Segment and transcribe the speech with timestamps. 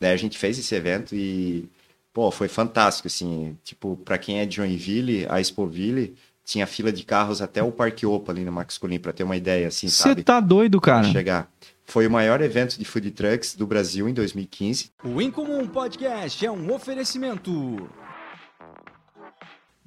[0.00, 1.68] Daí a gente fez esse evento e,
[2.12, 3.56] pô, foi fantástico, assim.
[3.62, 8.04] Tipo, para quem é de Joinville, a Expoville tinha fila de carros até o Parque
[8.06, 10.24] Opa ali no Max Colim, pra ter uma ideia, assim, Você sabe?
[10.24, 11.04] tá doido, cara.
[11.04, 11.48] Chegar.
[11.84, 14.90] Foi o maior evento de food trucks do Brasil em 2015.
[15.04, 17.88] O Incomum Podcast é um oferecimento.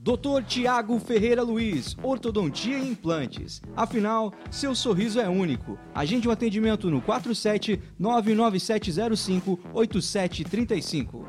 [0.04, 0.44] Dr.
[0.46, 3.62] Tiago Ferreira Luiz, Ortodontia e Implantes.
[3.74, 5.80] Afinal, seu sorriso é único.
[5.96, 11.26] Agende um atendimento no 47 99705 8735.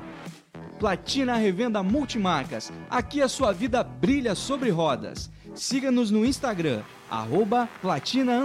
[0.77, 2.73] Platina Revenda Multimarcas.
[2.91, 5.31] Aqui a sua vida brilha sobre rodas.
[5.55, 8.45] Siga-nos no Instagram, arroba platina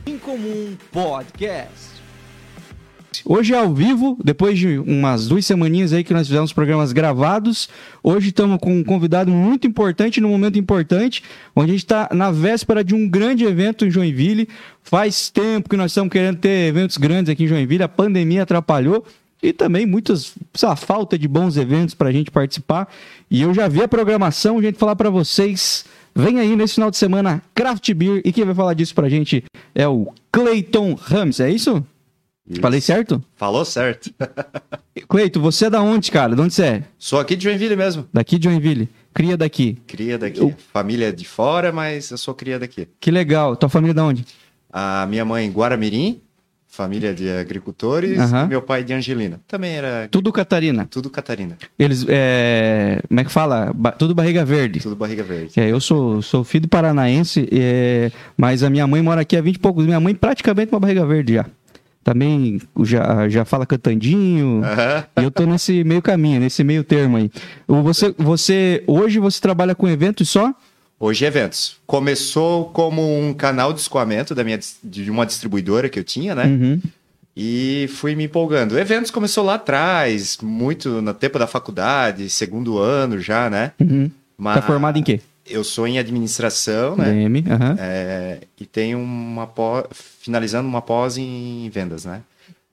[0.07, 1.96] Incomum Podcast.
[3.25, 7.69] Hoje é ao vivo, depois de umas duas semaninhas aí que nós fizemos programas gravados.
[8.03, 11.23] Hoje estamos com um convidado muito importante, num momento importante,
[11.55, 14.49] onde a gente está na véspera de um grande evento em Joinville.
[14.83, 19.05] Faz tempo que nós estamos querendo ter eventos grandes aqui em Joinville, a pandemia atrapalhou.
[19.43, 22.89] E também muitas, essa falta de bons eventos para a gente participar.
[23.31, 25.85] E eu já vi a programação, a gente falar para vocês.
[26.15, 28.23] Vem aí nesse final de semana Craft Beer.
[28.25, 29.45] E quem vai falar disso pra gente
[29.75, 31.85] é o Clayton Rams, é isso?
[32.49, 32.61] Isso.
[32.61, 33.23] Falei certo?
[33.35, 34.11] Falou certo.
[35.09, 36.35] Cleito, você é da onde, cara?
[36.35, 36.83] De onde você é?
[36.99, 38.07] Sou aqui de Joinville mesmo.
[38.13, 38.89] Daqui de Joinville.
[39.13, 39.79] Cria daqui.
[39.87, 40.41] Cria daqui.
[40.41, 42.89] Eu- Família de fora, mas eu sou cria daqui.
[43.01, 43.57] Que legal.
[43.57, 44.25] Tua família é da onde?
[44.73, 46.21] A minha mãe, Guaramirim,
[46.67, 48.19] família de agricultores.
[48.31, 49.41] E meu pai de Angelina.
[49.49, 50.87] Também era Tudo Catarina.
[50.91, 51.57] tudo Catarina.
[51.79, 53.01] Eles, é...
[53.09, 53.73] Como é que fala?
[53.75, 54.81] Ba- Tudo barriga verde.
[54.81, 55.59] Tudo barriga verde.
[55.59, 59.41] É, eu sou, sou filho de paranaense, é, mas a minha mãe mora aqui há
[59.41, 59.87] 20 e poucos.
[59.87, 61.47] Minha mãe praticamente uma barriga verde já.
[62.07, 64.63] Também já, já fala cantandinho.
[64.65, 65.05] Aham.
[65.19, 67.29] E eu tô nesse meio caminho, nesse meio termo aí.
[67.67, 70.55] Você, você, hoje você trabalha com eventos só?
[71.01, 71.79] Hoje eventos.
[71.85, 76.45] Começou como um canal de escoamento da minha, de uma distribuidora que eu tinha, né?
[76.45, 76.81] Uhum.
[77.37, 78.79] E fui me empolgando.
[78.79, 83.73] Eventos começou lá atrás, muito no tempo da faculdade, segundo ano já, né?
[83.81, 84.09] Uhum.
[84.39, 85.21] Mas Tá formado em quê?
[85.49, 87.13] Eu sou em administração, né?
[87.13, 87.45] DM.
[87.79, 92.23] É, e tenho uma pós, finalizando uma pós em vendas, né?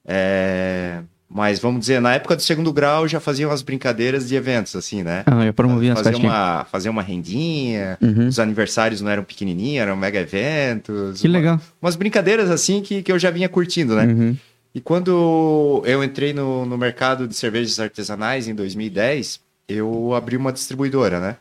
[0.06, 4.75] É, mas vamos dizer, na época do segundo grau já faziam as brincadeiras de eventos,
[4.75, 5.23] assim, né?
[5.25, 6.33] Ah, eu promovi as fazer festinhas.
[6.33, 8.28] uma, fazer uma rendinha, Uhum.
[8.28, 11.22] os aniversários não eram pequenininhos, eram mega eventos.
[11.22, 11.62] Que uma- legal.
[11.81, 14.06] umas brincadeiras assim que, que eu já vinha curtindo, né?
[14.06, 14.38] Uhum.
[14.75, 20.51] E quando eu entrei no, no mercado de cervejas artesanais em 2010, eu abri uma
[20.51, 21.38] distribuidora, né?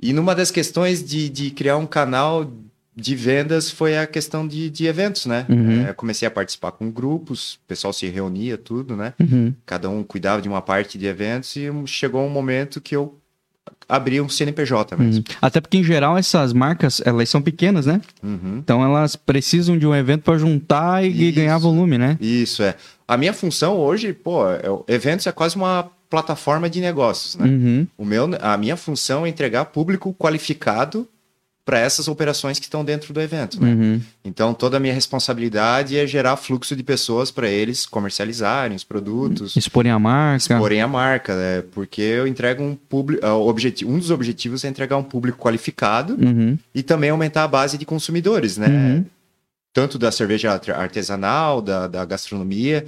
[0.00, 2.50] E numa das questões de, de criar um canal
[2.96, 5.46] de vendas foi a questão de, de eventos, né?
[5.48, 5.86] Uhum.
[5.86, 9.14] É, comecei a participar com grupos, o pessoal se reunia, tudo, né?
[9.18, 9.52] Uhum.
[9.66, 13.18] Cada um cuidava de uma parte de eventos e chegou um momento que eu
[13.88, 15.24] abri um CNPJ mesmo.
[15.26, 15.36] Uhum.
[15.42, 18.00] Até porque, em geral, essas marcas, elas são pequenas, né?
[18.22, 18.58] Uhum.
[18.58, 21.36] Então, elas precisam de um evento para juntar e Isso.
[21.36, 22.16] ganhar volume, né?
[22.20, 22.76] Isso, é.
[23.06, 27.46] A minha função hoje, pô, é, eventos é quase uma plataforma de negócios, né?
[27.46, 27.86] Uhum.
[27.98, 31.08] O meu, a minha função é entregar público qualificado
[31.66, 33.72] para essas operações que estão dentro do evento, né?
[33.72, 34.00] Uhum.
[34.22, 39.56] Então, toda a minha responsabilidade é gerar fluxo de pessoas para eles comercializarem os produtos,
[39.56, 40.58] Exporem a marca.
[40.58, 41.64] porém a marca, né?
[41.72, 46.58] Porque eu entrego um público, objetivo, um dos objetivos é entregar um público qualificado Uhum.
[46.74, 48.68] e também aumentar a base de consumidores, né?
[48.68, 49.04] Uhum.
[49.72, 52.84] Tanto da cerveja art- artesanal, da, da gastronomia,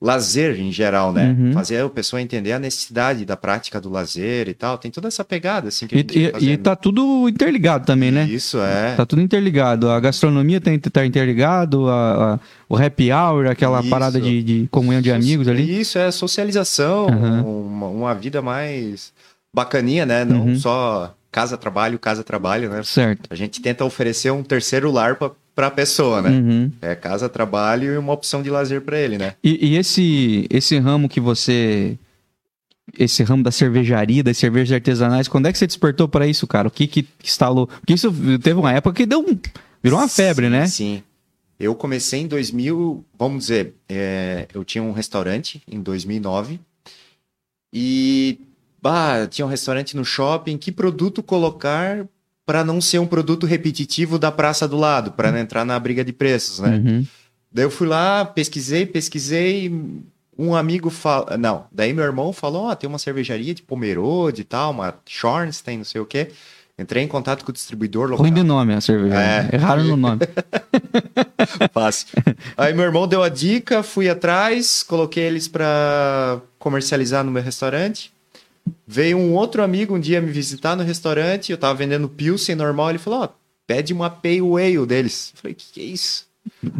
[0.00, 1.34] lazer em geral, né?
[1.38, 1.52] Uhum.
[1.52, 4.76] Fazer a pessoa entender a necessidade da prática do lazer e tal.
[4.76, 8.24] Tem toda essa pegada, assim, que E, vai e, tá tudo interligado também, né?
[8.24, 8.94] Isso, é.
[8.94, 9.88] Tá tudo interligado.
[9.88, 13.88] A gastronomia tem tá interligado, a, a- o happy hour, aquela Isso.
[13.88, 15.80] parada de, de comunhão de amigos ali.
[15.80, 17.66] Isso, é socialização, Uhum.
[17.66, 19.12] uma, uma vida mais
[19.54, 20.24] bacaninha, né?
[20.24, 20.58] Não Uhum.
[20.58, 22.82] só casa, trabalho, casa, trabalho, né?
[22.84, 23.26] Certo.
[23.30, 26.30] A gente tenta oferecer um terceiro lar para a pessoa, né?
[26.30, 26.72] Uhum.
[26.82, 29.34] É casa, trabalho e uma opção de lazer para ele, né?
[29.42, 31.98] E, e esse, esse ramo que você.
[32.96, 36.68] Esse ramo da cervejaria, das cervejas artesanais, quando é que você despertou para isso, cara?
[36.68, 37.66] O que que instalou?
[37.66, 39.38] Porque isso teve uma época que deu um,
[39.82, 40.66] virou uma febre, né?
[40.66, 41.02] Sim.
[41.58, 46.60] Eu comecei em 2000, vamos dizer, é, eu tinha um restaurante em 2009
[47.72, 48.38] e
[48.80, 50.58] bah, tinha um restaurante no shopping.
[50.58, 52.06] Que produto colocar
[52.46, 56.04] para não ser um produto repetitivo da praça do lado, para não entrar na briga
[56.04, 56.76] de preços, né?
[56.76, 57.06] Uhum.
[57.52, 59.72] Daí eu fui lá, pesquisei, pesquisei.
[60.38, 61.36] Um amigo fala.
[61.36, 65.78] Não, daí meu irmão falou: Ó, tem uma cervejaria de Pomerode e tal, uma Schornstein,
[65.78, 66.28] não sei o quê.
[66.78, 68.18] Entrei em contato com o distribuidor local.
[68.18, 69.18] Ruim de nome a cerveja.
[69.18, 69.48] É.
[69.54, 70.20] Erraram no nome.
[71.72, 72.08] Fácil.
[72.54, 78.12] Aí meu irmão deu a dica, fui atrás, coloquei eles para comercializar no meu restaurante.
[78.86, 82.90] Veio um outro amigo um dia me visitar no restaurante, eu tava vendendo Pilsen normal,
[82.90, 83.28] ele falou, ó,
[83.66, 85.32] pede uma Pale Ale deles.
[85.34, 86.25] Eu falei, que que é isso?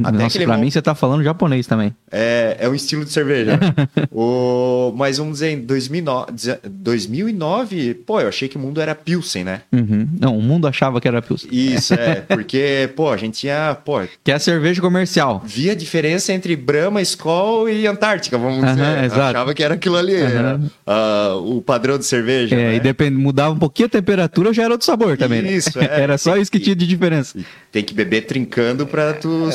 [0.05, 1.95] Até Nossa, pra mon- mim você tá falando japonês também.
[2.11, 3.59] É, é um estilo de cerveja.
[4.13, 6.33] o, mas vamos dizer, em 2009,
[6.65, 9.63] 2009, pô, eu achei que o mundo era Pilsen, né?
[9.73, 10.09] Uhum.
[10.21, 11.49] Não, o mundo achava que era Pilsen.
[11.53, 15.43] Isso, é, porque, pô, a gente tinha, pô, Que é a cerveja comercial.
[15.45, 19.05] via a diferença entre Brahma, Skol e Antártica, vamos Aham, dizer.
[19.05, 19.21] exato.
[19.37, 22.55] Achava que era aquilo ali, era, ah, o padrão de cerveja.
[22.55, 22.75] É, né?
[22.77, 25.43] e depende, mudava um pouquinho a temperatura, já era outro sabor também.
[25.43, 25.53] né?
[25.53, 26.01] Isso, é.
[26.07, 27.39] Era só isso que tinha de diferença.
[27.73, 29.51] Tem que beber trincando pra tu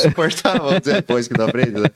[0.80, 1.90] dizer, depois que tu aprende, né?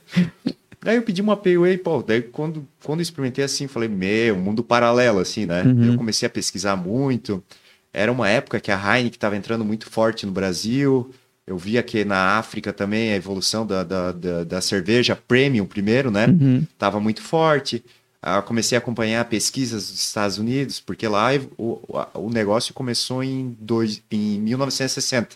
[0.86, 4.64] Daí eu pedi uma Ale, pô, daí quando, quando eu experimentei assim, falei, meu, mundo
[4.64, 5.64] paralelo, assim, né?
[5.64, 5.94] Uhum.
[5.94, 7.44] Eu comecei a pesquisar muito.
[7.92, 11.10] Era uma época que a Heineken estava entrando muito forte no Brasil.
[11.48, 16.12] Eu via que na África também a evolução da, da, da, da cerveja premium primeiro,
[16.12, 16.28] né?
[16.28, 16.64] Uhum.
[16.78, 17.84] Tava muito forte.
[18.22, 23.24] Ah, comecei a acompanhar pesquisas dos Estados Unidos, porque lá o, o, o negócio começou
[23.24, 25.36] em, dois, em 1960,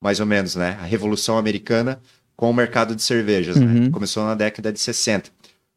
[0.00, 0.76] mais ou menos, né?
[0.80, 2.00] A Revolução Americana
[2.36, 3.84] com o mercado de cervejas, Uhum.
[3.84, 3.90] né?
[3.90, 5.30] Começou na década de 60.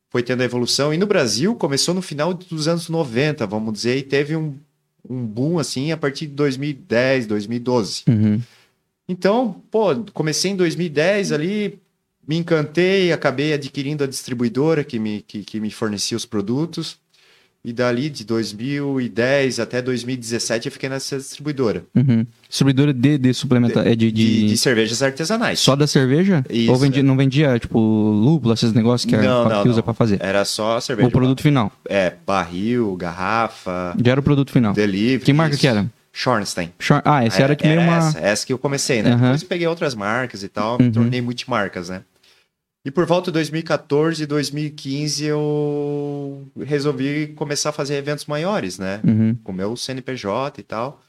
[0.09, 0.93] Foi tendo a evolução.
[0.93, 4.55] E no Brasil, começou no final dos anos 90, vamos dizer, e teve um,
[5.07, 8.03] um boom, assim, a partir de 2010, 2012.
[8.09, 8.41] Uhum.
[9.07, 11.79] Então, pô, comecei em 2010 ali,
[12.27, 16.97] me encantei, acabei adquirindo a distribuidora que me, que, que me fornecia os produtos.
[17.63, 22.25] E dali, de 2010 até 2017, eu fiquei nessa distribuidora Uhum.
[22.47, 23.83] Distribuidora de, de suplementação.
[23.91, 25.59] É de, de, de- de cervejas artesanais.
[25.59, 26.43] Só da cerveja?
[26.49, 29.77] Isso, Ou vendia, não vendia, tipo, lúpulo, esses negócios que, é- Não, não, que usa
[29.77, 29.83] não.
[29.83, 30.19] pra fazer?
[30.21, 31.07] Era só cerveja.
[31.07, 31.71] O produto final.
[31.87, 34.73] É, barril, garrafa, Já era o produto final.
[34.73, 35.19] delivery.
[35.25, 35.61] Que marca isso.
[35.61, 35.85] que era?
[36.11, 36.71] Schornstein.
[36.79, 37.97] Shor- Ah, esse era, que meio uma.
[37.97, 39.11] essa, essa que eu comecei, né?
[39.11, 39.21] Aham.
[39.21, 40.91] Depois peguei outras marcas e tal, me Uhum.
[40.91, 42.01] tornei multimarcas, né?
[42.85, 49.01] E por volta de 2014, 2015, eu resolvi começar a fazer eventos maiores, né?
[49.05, 49.35] Uhum.
[49.43, 51.01] Com o meu CNPJ e tal.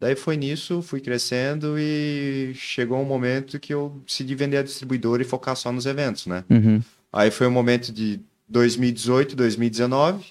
[0.00, 5.20] Daí foi nisso, fui crescendo e chegou um momento que eu decidi vender a distribuidora
[5.20, 6.44] e focar só nos eventos, né?
[6.48, 6.80] Uhum.
[7.12, 10.24] Aí foi o momento de 2018, 2019.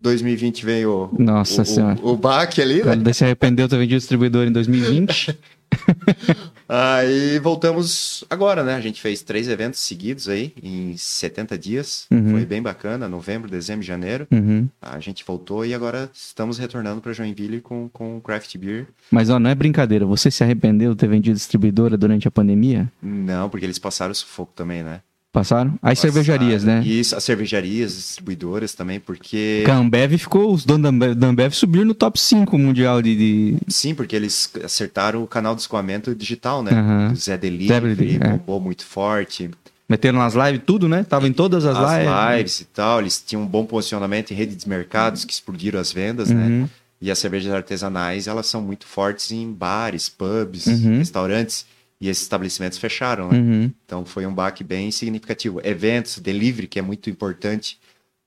[0.00, 1.98] 2020 veio o, Nossa o, Senhora.
[2.02, 2.82] o, o baque ali, né?
[2.82, 5.38] Quando se arrependeu, ter vendido o distribuidor em 2020.
[6.76, 8.74] Aí voltamos agora, né?
[8.74, 12.08] A gente fez três eventos seguidos aí, em 70 dias.
[12.10, 12.30] Uhum.
[12.30, 14.26] Foi bem bacana, novembro, dezembro janeiro.
[14.32, 14.68] Uhum.
[14.82, 18.88] A gente voltou e agora estamos retornando para Joinville com, com craft beer.
[19.08, 20.04] Mas ó, não é brincadeira.
[20.04, 22.90] Você se arrependeu de ter vendido distribuidora durante a pandemia?
[23.00, 25.00] Não, porque eles passaram sufoco também, né?
[25.34, 25.74] Passaram?
[25.82, 26.80] As cervejarias, Passaram.
[26.82, 26.86] né?
[26.88, 29.64] Isso, as cervejarias, as distribuidoras também, porque...
[29.68, 33.16] A Ambev ficou, os donos da Ambev, subiram no top 5 mundial de.
[33.16, 37.10] de- Sim, porque eles acertaram o canal de escoamento digital, né?
[37.12, 38.28] O Zé Delivery, é.
[38.28, 39.50] bombou muito forte.
[39.88, 41.02] Meteram nas lives tudo, né?
[41.02, 42.36] Tava em todas as, as lives.
[42.38, 45.92] lives e tal, eles tinham um bom posicionamento em redes de mercados que explodiram as
[45.92, 46.46] vendas, né?
[46.46, 46.68] Uhum.
[47.02, 50.98] E as cervejas artesanais, elas são muito fortes em bares, pubs, Uhum.
[50.98, 51.66] restaurantes,
[52.04, 53.38] e esses estabelecimentos fecharam, né?
[53.38, 53.72] Uhum.
[53.86, 55.60] Então foi um baque bem significativo.
[55.64, 57.78] Eventos, delivery, que é muito importante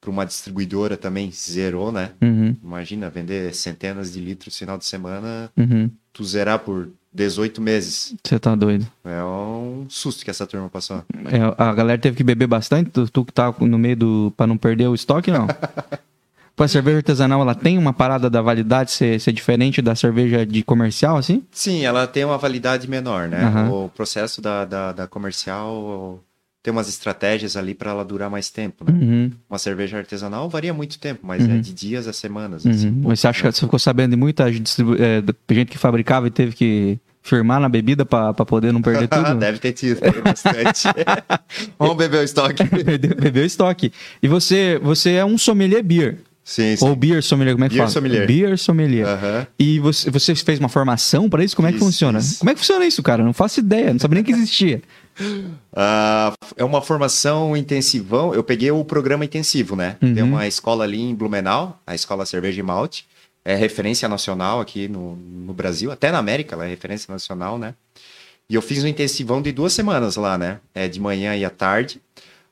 [0.02, 2.12] para uma distribuidora também, zerou, né?
[2.22, 2.56] Uhum.
[2.64, 5.90] Imagina, vender centenas de litros no final de semana, Uhum.
[6.14, 8.16] tu zerar por 18 meses.
[8.24, 8.86] Você tá doido.
[9.04, 11.04] É um susto que essa turma passou.
[11.26, 14.34] É, a galera teve que beber bastante, tu, tu que tá no meio do.
[14.38, 15.48] pra não perder o estoque, não?
[16.58, 20.44] Pô, a cerveja artesanal, ela tem uma parada da validade ser, ser diferente da cerveja
[20.44, 21.44] de comercial, assim?
[21.52, 23.44] Sim, ela tem uma validade menor, né?
[23.46, 23.70] Aham.
[23.70, 26.20] O processo da, da, da comercial
[26.64, 28.92] tem umas estratégias ali para ela durar mais tempo, né?
[28.92, 29.32] Uhum.
[29.48, 31.54] Uma cerveja artesanal varia muito tempo, mas Uhum.
[31.54, 32.66] é de dias a semanas.
[32.66, 32.94] assim, Uhum.
[32.96, 33.52] pouco, Mas você acha né?
[33.52, 35.24] que você ficou sabendo de muita é,
[35.54, 39.36] gente que fabricava e teve que firmar na bebida pra poder não perder tudo?
[39.36, 40.88] Deve ter tido, bastante.
[41.78, 42.64] Vamos beber o estoque.
[42.84, 43.92] Bebeu bebeu estoque.
[44.24, 46.18] E você, você é um sommelier beer.
[46.48, 46.88] Sim, sim.
[46.88, 47.92] Ou beer sommelier, como é que Beer fala?
[47.92, 48.26] sommelier.
[48.26, 49.06] Beer sommelier.
[49.60, 51.54] E você, você fez uma formação pra isso?
[51.54, 52.22] Como é que funciona?
[52.22, 52.38] fiz.
[52.38, 53.22] Como é que funciona isso, cara?
[53.22, 54.82] Não faço ideia, não sabia nem que existia.
[55.76, 58.34] Ah, é uma formação intensivão.
[58.34, 59.98] Eu peguei o programa intensivo, né?
[60.02, 60.14] Uhum.
[60.14, 63.06] Tem uma escola ali em Blumenau, a Escola Cerveja e Malte.
[63.44, 67.74] É referência nacional aqui no, no Brasil, até na América, ela é referência nacional, né?
[68.50, 70.60] E eu fiz um intensivão de duas semanas lá, né?
[70.74, 72.00] É, de manhã e à tarde.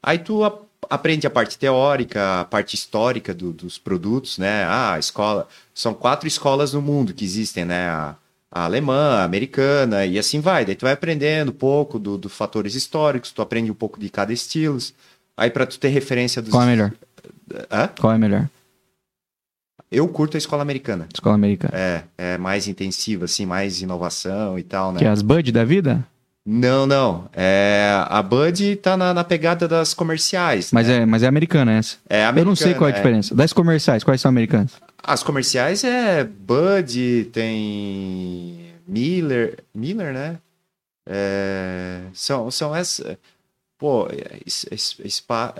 [0.03, 0.43] Aí tu
[0.89, 4.63] aprende a parte teórica, a parte histórica do- dos produtos, né?
[4.65, 5.47] Ah, a escola.
[5.73, 7.89] São quatro escolas no mundo que existem, né?
[7.89, 8.15] A,
[8.51, 10.63] a alemã, a americana, e assim vai.
[10.65, 14.09] Daí tu vai aprendendo um pouco do- dos fatores históricos, tu aprende um pouco de
[14.09, 14.77] cada estilo.
[15.35, 16.51] Aí para tu ter referência dos.
[16.51, 16.93] Qual é melhor?
[17.71, 17.89] Hã?
[17.99, 18.47] Qual é melhor?
[19.91, 21.07] Eu curto a escola americana.
[21.13, 21.73] Escola americana.
[21.77, 24.99] É, é mais intensiva, assim, mais inovação e tal, né?
[24.99, 26.05] Que é as Bud da vida?
[26.45, 27.27] Não, não.
[27.33, 30.69] É, a Bud tá na, na pegada das comerciais.
[30.71, 30.97] Mas, né?
[30.97, 31.97] é, mas é americana essa.
[32.07, 33.35] é Eu não sei qual é a americana, diferença.
[33.35, 34.73] Das comerciais, quais são americanas?
[35.03, 40.37] As comerciais é Bud, tem Miller, Miller, né?
[41.07, 43.17] É, são, são essas.
[43.77, 44.07] Pô,
[44.47, 45.53] spa-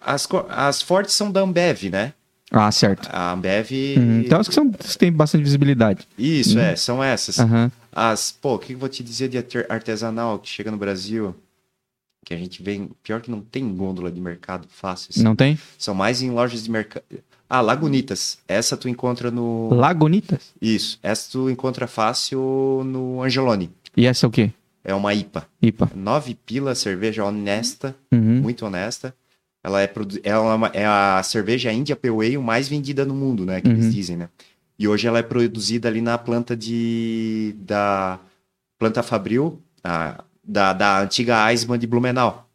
[0.00, 2.14] as, as fortes são da Ambev, né?
[2.50, 3.08] Ah, certo.
[3.12, 3.70] A Ambev.
[3.96, 4.20] Uhum.
[4.20, 6.08] Então as que são, têm bastante visibilidade.
[6.18, 7.38] Isso, é, são essas.
[7.38, 7.70] Aham.
[7.98, 11.34] As, pô, o que eu vou te dizer de arte- artesanal que chega no Brasil?
[12.24, 12.90] Que a gente vem.
[13.02, 15.08] Pior que não tem gôndola de mercado fácil.
[15.10, 15.22] assim.
[15.22, 15.58] Não tem?
[15.78, 17.02] São mais em lojas de mercado.
[17.48, 18.38] Ah, Lagunitas.
[18.46, 19.70] Essa tu encontra no.
[19.72, 20.52] Lagunitas?
[20.60, 20.98] Isso.
[21.02, 23.70] Essa tu encontra fácil no Angeloni.
[23.96, 24.52] E essa é o quê?
[24.84, 25.48] É uma IPA.
[25.62, 25.90] IPA.
[25.94, 28.40] Nove pila, cerveja honesta, Uhum.
[28.42, 29.14] muito honesta.
[29.64, 30.18] Ela é, produ...
[30.22, 33.60] ela é uma- é a cerveja India Pale Ale mais vendida no mundo, né?
[33.60, 33.74] Que Uhum.
[33.74, 34.28] eles dizem, né?
[34.78, 37.54] E hoje ela é produzida ali na planta de...
[37.58, 38.18] da
[38.78, 42.48] planta Fabril, a- da, da antiga Eisman de Blumenau.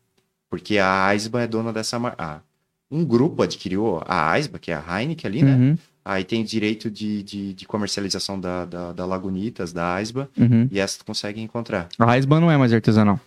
[0.49, 2.41] Porque a Eisman é dona dessa marca.
[2.89, 5.55] Um grupo adquiriu a Eisman, que é a Heineken ali, né?
[5.55, 5.77] Uhum.
[6.05, 10.67] Aí tem direito de, de, de comercialização da, da, da Lagunitas, da Eisman, Uhum.
[10.71, 11.87] e essa tu consegue encontrar.
[11.97, 13.19] A Eisban não é mais artesanal.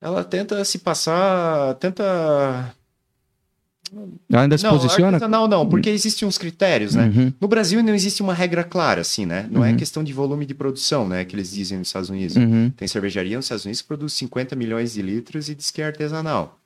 [0.00, 2.74] Ela tenta se passar, tenta
[4.32, 5.16] ainda se não, posiciona?
[5.16, 7.12] artesanal não, porque existem uns critérios, né?
[7.14, 7.32] Uhum.
[7.40, 9.48] No Brasil não existe uma regra clara, assim, né?
[9.50, 9.76] Não é Uhum.
[9.76, 11.24] questão de volume de produção, né?
[11.24, 12.36] Que eles dizem nos Estados Unidos.
[12.36, 12.70] Uhum.
[12.70, 15.86] Tem cervejaria nos Estados Unidos que produz 50 milhões de litros e diz que é
[15.86, 16.58] artesanal.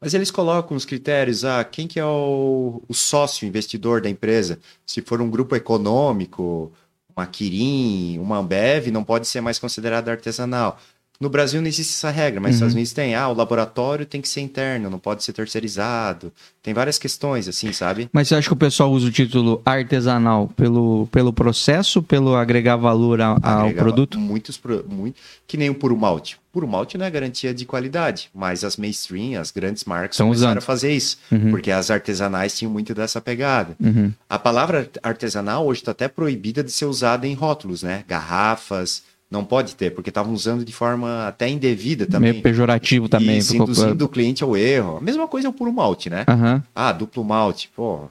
[0.00, 4.58] Mas eles colocam os critérios, ah, quem que é o, o sócio investidor da empresa?
[4.86, 6.72] Se for um grupo econômico,
[7.16, 10.78] uma Kirin, uma Ambev, não pode ser mais considerado artesanal.
[11.22, 12.56] No Brasil não existe essa regra, mas nos Uhum.
[12.56, 16.32] Estados Unidos tem, ah, o laboratório tem que ser interno, não pode ser terceirizado.
[16.62, 18.08] Tem várias questões, assim, sabe?
[18.12, 22.76] Mas você acha que o pessoal usa o título artesanal pelo, pelo processo, pelo agregar
[22.76, 24.18] valor a- ao produto?
[24.18, 26.38] Muitos, muito, que nem o puro malte.
[26.52, 30.50] Puro malte não é garantia de qualidade, mas as mainstream, as grandes marcas Estão começaram
[30.50, 30.58] usando.
[30.58, 31.50] a fazer isso, Uhum.
[31.50, 33.74] porque as artesanais tinham muito dessa pegada.
[33.80, 34.12] Uhum.
[34.28, 38.04] A palavra artesanal hoje está até proibida de ser usada em rótulos, né?
[38.06, 42.32] Garrafas, não pode ter, porque estavam usando de forma até indevida também.
[42.32, 43.38] Meio pejorativo também.
[43.38, 44.98] Isso, induzindo o cliente ao erro.
[44.98, 46.26] A mesma coisa é o puro malte, né?
[46.28, 46.62] Aham.
[46.74, 47.70] Ah, duplo malte.
[47.74, 48.10] Pô,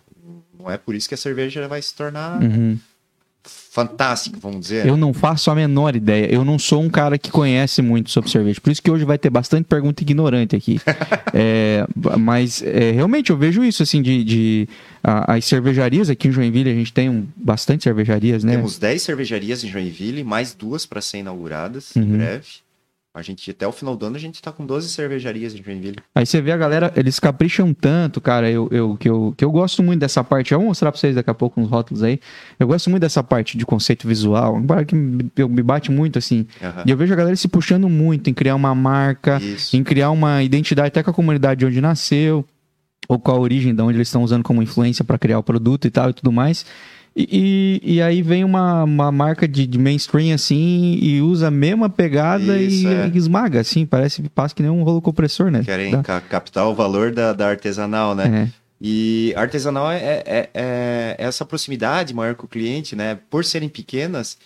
[0.59, 2.77] não é por isso que a cerveja vai se tornar Uhum.
[3.43, 4.85] Fantástica, vamos dizer.
[4.85, 6.31] Eu não faço a menor ideia.
[6.31, 8.59] Eu não sou um cara que conhece muito sobre cerveja.
[8.61, 10.79] Por isso que hoje vai ter bastante pergunta ignorante aqui.
[11.33, 11.85] É,
[12.19, 14.23] mas é, realmente eu vejo isso, assim, de.
[14.23, 14.69] de
[15.01, 18.55] a- as cervejarias aqui em Joinville, a gente tem um, bastante cervejarias, né?
[18.57, 22.03] Temos 10 cervejarias em Joinville, mais duas para ser inauguradas Uhum.
[22.03, 22.43] em breve.
[23.13, 25.97] A gente, até o final do ano, a gente está com 12 cervejarias em Joinville.
[26.15, 29.51] Aí você vê a galera, eles capricham tanto, cara, eu, eu, que, eu, que eu
[29.51, 30.53] gosto muito dessa parte.
[30.53, 32.21] Eu vou mostrar pra vocês daqui a pouco uns rótulos aí.
[32.57, 36.17] Eu gosto muito dessa parte de conceito visual, embora que me, eu- me bate muito,
[36.17, 36.47] assim.
[36.63, 36.83] Aham.
[36.85, 39.75] E eu vejo a galera se puxando muito em criar uma marca, Isso.
[39.75, 42.45] em criar uma identidade até com a comunidade de onde nasceu,
[43.09, 45.85] ou com a origem de onde eles estão usando como influência para criar o produto
[45.85, 46.65] e tal e tudo mais.
[47.15, 51.51] E, e, e aí vem uma, uma marca de, de mainstream assim e usa a
[51.51, 53.11] mesma pegada Isso, e, é.
[53.13, 55.61] e esmaga, assim, parece que passa que nem um rolo compressor, né?
[55.63, 58.47] Querem Dá- ca- captar o valor da, da artesanal, né?
[58.49, 58.61] É.
[58.79, 63.19] E artesanal é, é- é- é essa proximidade maior com o cliente, né?
[63.29, 64.37] Por serem pequenas,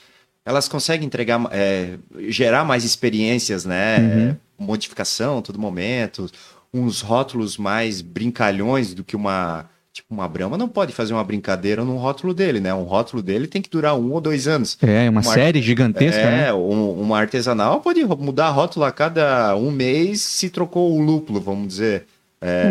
[0.44, 1.98] elas conseguem entregar, é,
[2.30, 4.38] gerar mais experiências, né?
[4.60, 4.66] Uhum.
[4.68, 6.30] Modificação a todo momento,
[6.74, 9.70] uns rótulos mais brincalhões do que uma.
[9.96, 12.74] Tipo, uma Brahma não pode fazer uma brincadeira num rótulo dele, né?
[12.74, 14.78] Um rótulo dele tem que durar um ou dois anos.
[14.82, 16.54] É, uma Uma- série gigantesca, é, né?
[16.54, 21.40] um- uma artesanal pode mudar a rótula a cada um mês se trocou o lúpulo,
[21.40, 22.04] vamos dizer.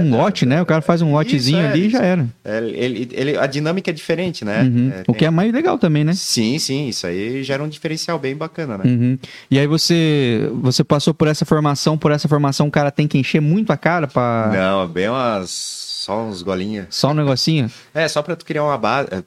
[0.05, 0.63] um lote, né?
[0.63, 2.27] O cara faz um lotezinho é, ali e já era.
[2.45, 4.63] É, ele, ele- a dinâmica é diferente, né?
[4.63, 4.93] Uhum.
[4.95, 6.13] É, O tem- que é mais legal também, né?
[6.15, 8.85] Sim, sim, isso aí gera um diferencial bem bacana, né?
[8.87, 9.19] Uhum.
[9.51, 13.19] E aí você você passou por essa formação, por essa formação o cara tem que
[13.19, 15.83] encher muito a cara pra Não, é bem umas.
[16.05, 16.87] Só uns golinhos.
[16.91, 17.71] só um negocinho?
[17.95, 19.23] É, só pra tu criar uma base, é,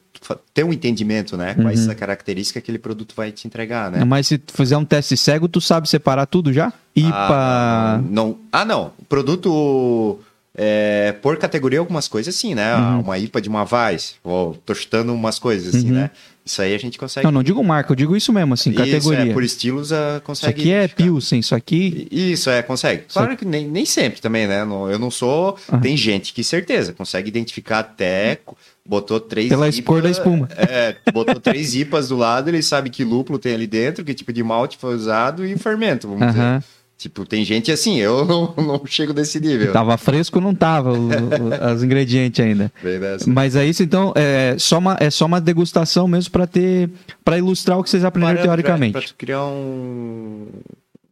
[0.53, 1.55] ter um entendimento, né?
[1.57, 1.63] Uhum.
[1.63, 4.03] Quais a característica que aquele produto vai te entregar, né?
[4.05, 6.71] Mas se tu fizer um teste cego, tu sabe separar tudo já?
[6.95, 7.11] IPA.
[7.13, 8.37] Ah, não.
[8.51, 8.91] Ah, não.
[9.09, 10.19] Produto
[10.59, 12.75] É, por categoria, algumas coisas sim, né?
[12.75, 13.01] Uhum.
[13.01, 15.95] Uma IPA de uma Vaz, ou tô chutando umas coisas assim, Uhum.
[15.97, 16.11] né?
[16.47, 17.25] Isso aí a gente consegue.
[17.25, 19.31] Não, não digo marca, eu digo isso mesmo, assim, Isso, categoria.
[19.31, 20.61] é, por estilos, ah, Isso consegue.
[20.61, 20.87] aqui é.
[20.87, 22.07] Pilsen, isso aqui.
[22.09, 23.03] Isso, é, consegue.
[23.11, 24.61] Claro que nem, nem sempre também, né?
[24.61, 25.57] Eu não sou.
[25.69, 25.81] Aham.
[25.81, 28.39] Tem gente que, certeza, consegue identificar até.
[28.85, 30.47] Botou três Pela IPA, cor da espuma.
[30.55, 34.31] É, botou três IPAs do lado, ele sabe que lúpulo tem ali dentro, que tipo
[34.31, 36.63] de malte foi usado e fermento, vamos dizer.
[36.97, 39.71] Tipo, tem gente assim, eu não, não chego desse nível.
[39.71, 42.71] Tava fresco, não tava o- o- os ingredientes ainda.
[42.81, 43.29] Dessa.
[43.29, 46.89] Mas é isso, então, é só uma, é só uma degustação mesmo para ter,
[47.23, 48.91] para ilustrar o que vocês aprenderam Parâmetro, é, teoricamente.
[48.93, 50.47] Pra tu criar um,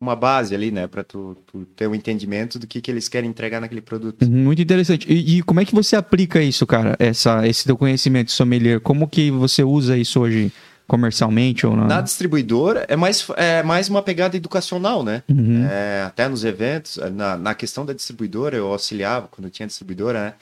[0.02, 0.88] uma base ali, né?
[0.88, 4.24] Pra tu, tu ter um entendimento do que, que eles querem entregar naquele produto.
[4.24, 5.06] Uhum, Muito interessante.
[5.08, 6.96] E, e como é que você aplica isso, cara?
[6.98, 10.52] Essa, esse teu conhecimento de sommelier, como que você usa isso hoje
[10.88, 11.88] comercialmente ou não?
[11.88, 15.24] Na distribuidora é mais, é mais uma pegada educacional, né?
[15.30, 15.66] Uhum.
[15.70, 20.20] É, até nos eventos, na, na questão da distribuidora, eu auxiliava, quando eu tinha distribuidora,
[20.20, 20.34] né?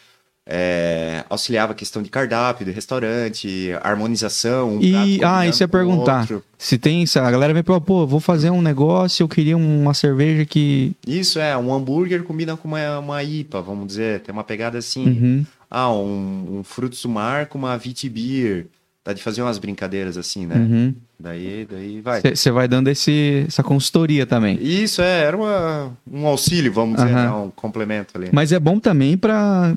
[0.46, 4.76] É, auxiliava a questão de cardápio, de restaurante, harmonização.
[4.76, 6.22] Um E, ah, isso o perguntar.
[6.22, 6.44] outro.
[6.58, 9.94] Se tem, se a galera vem pra, pô, vou fazer um negócio, eu queria uma
[9.94, 10.94] cerveja que.
[11.08, 15.06] Isso é, um hambúrguer combina com uma, uma IPA, vamos dizer, tem uma pegada assim.
[15.06, 15.46] Uhum.
[15.72, 18.68] Ah, um, um frutos do mar com uma Vitibir.
[19.06, 20.56] Dá de fazer umas brincadeiras assim, né?
[20.56, 20.96] Uhum.
[21.20, 22.22] Daí, daí vai.
[22.22, 24.58] Você vai dando esse, essa consultoria também.
[24.62, 27.30] Isso é, era uma, um auxílio, vamos dizer, né?
[27.32, 28.30] um complemento ali.
[28.32, 29.76] Mas é bom também pra.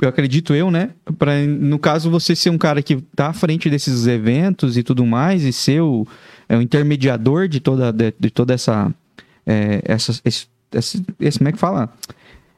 [0.00, 0.90] Eu acredito eu, né?
[1.18, 5.04] Pra, no caso, você ser um cara que tá à frente desses eventos e tudo
[5.04, 6.06] mais, e ser o,
[6.48, 8.94] é, o intermediador de toda, de, de toda essa.
[9.44, 11.92] É, essa esse, esse, esse- como é que fala?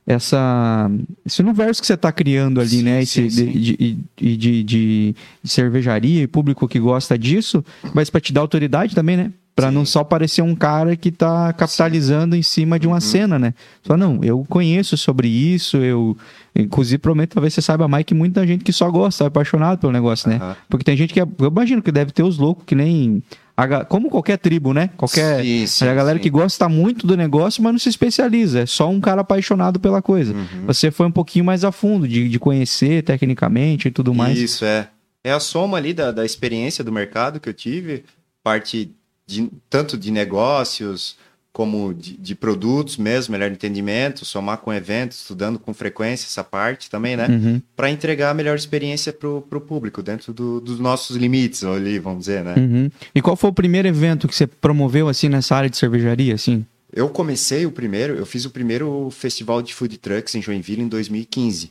[0.07, 0.91] Essa,
[1.25, 3.03] esse universo que você tá criando ali, Sim, né?
[3.03, 3.47] Esse, sim.
[3.47, 8.41] De, de, de, de- de cervejaria e público que gosta disso, mas pra te dar
[8.41, 9.33] autoridade também, né?
[9.55, 9.75] Pra Sim.
[9.75, 13.01] não só parecer um cara que tá capitalizando em cima de uma Uhum.
[13.01, 13.55] cena, né?
[13.87, 16.17] Só não, eu conheço sobre isso, eu.
[16.57, 19.93] Inclusive, provavelmente, talvez você saiba mais que muita gente que só gosta, é apaixonado pelo
[19.93, 20.37] negócio, né?
[20.37, 20.57] Aham.
[20.69, 21.21] Porque tem gente que.
[21.21, 23.23] é- Eu imagino que deve ter os loucos que nem.
[23.63, 24.91] A como qualquer tribo, né?
[24.97, 25.43] Qualquer.
[25.43, 26.23] Sim, sim, a galera sim.
[26.23, 28.61] que gosta muito do negócio, mas não se especializa.
[28.61, 30.35] É só um cara apaixonado pela coisa.
[30.35, 30.67] Uhum.
[30.67, 34.39] Você foi um pouquinho mais a fundo, de, de conhecer tecnicamente e tudo mais.
[34.39, 34.89] Isso, é.
[35.25, 38.05] É a soma ali da, da experiência do mercado que eu tive,
[38.43, 38.91] parte
[39.27, 41.17] de, tanto de negócios
[41.53, 46.89] como de, de produtos mesmo, melhor entendimento, somar com eventos, estudando com frequência essa parte
[46.89, 47.27] também, né?
[47.29, 47.63] Uhum.
[47.77, 52.21] Para entregar a melhor experiência pro, pro público, dentro do- dos nossos limites ali, vamos
[52.21, 52.55] dizer, né?
[52.57, 52.91] Uhum.
[53.15, 56.65] E qual foi o primeiro evento que você promoveu assim nessa área de cervejaria, assim?
[56.91, 60.89] Eu comecei o primeiro, eu fiz o primeiro festival de food trucks em Joinville em
[60.89, 61.71] 2015.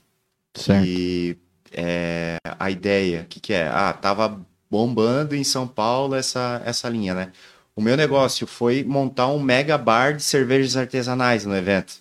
[0.54, 0.86] Certo.
[0.86, 1.38] E
[1.72, 3.68] é, a ideia, o que, que é?
[3.68, 4.40] Ah, tava
[4.70, 7.30] bombando em São Paulo essa, essa linha, né?
[7.76, 11.94] O meu negócio foi montar um mega bar de cervejas artesanais no evento.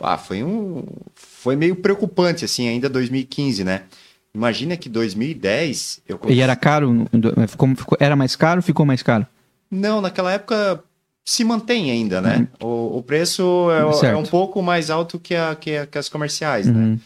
[0.00, 0.82] Ah, foi um.
[1.14, 3.82] Foi meio preocupante, assim, ainda 2015, né?
[4.34, 7.06] Imagina que 2010 eu E era caro?
[7.48, 9.26] Ficou, ficou- era mais caro ficou mais caro?
[9.70, 10.82] Não, naquela época
[11.24, 12.48] se mantém ainda, né?
[12.60, 14.04] O, o preço é, Uhum.
[14.04, 16.72] É um pouco mais alto que, a, que, a- que as comerciais, né?
[16.74, 17.00] Uhum.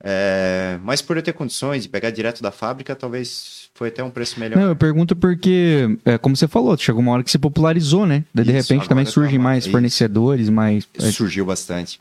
[0.00, 4.10] É, mas por eu ter condições de pegar direto da fábrica, talvez foi até um
[4.10, 4.58] preço melhor.
[4.58, 8.24] Não, eu pergunto porque, é, como você falou, chegou uma hora que se popularizou, né?
[8.34, 10.88] Daí, de Isso, repente também agora surgem tá mais mais- fornecedores, mais.
[10.98, 12.00] é, Surgiu bastante.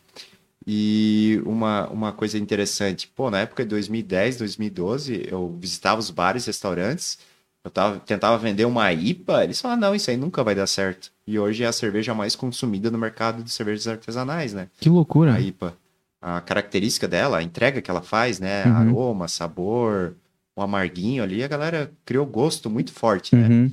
[0.66, 6.46] E uma, uma coisa interessante, pô, na época de 2010, 2012, eu visitava os bares,
[6.46, 7.18] restaurantes,
[7.64, 11.10] eu tava, tentava vender uma IPA, eles falavam, não, isso aí nunca vai dar certo.
[11.26, 14.68] E hoje é a cerveja mais consumida no mercado de cervejas artesanais, né?
[14.80, 15.34] Que loucura.
[15.36, 15.74] A IPA.
[16.22, 18.66] A característica dela, a entrega que ela faz, né?
[18.66, 18.76] Uhum.
[18.76, 20.16] Aroma, sabor,
[20.62, 23.48] um amarguinho ali, a galera criou gosto muito forte, né?
[23.48, 23.72] Uhum.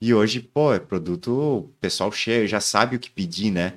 [0.00, 3.74] E hoje, pô, é produto, o pessoal cheio, já sabe o que pedir, né?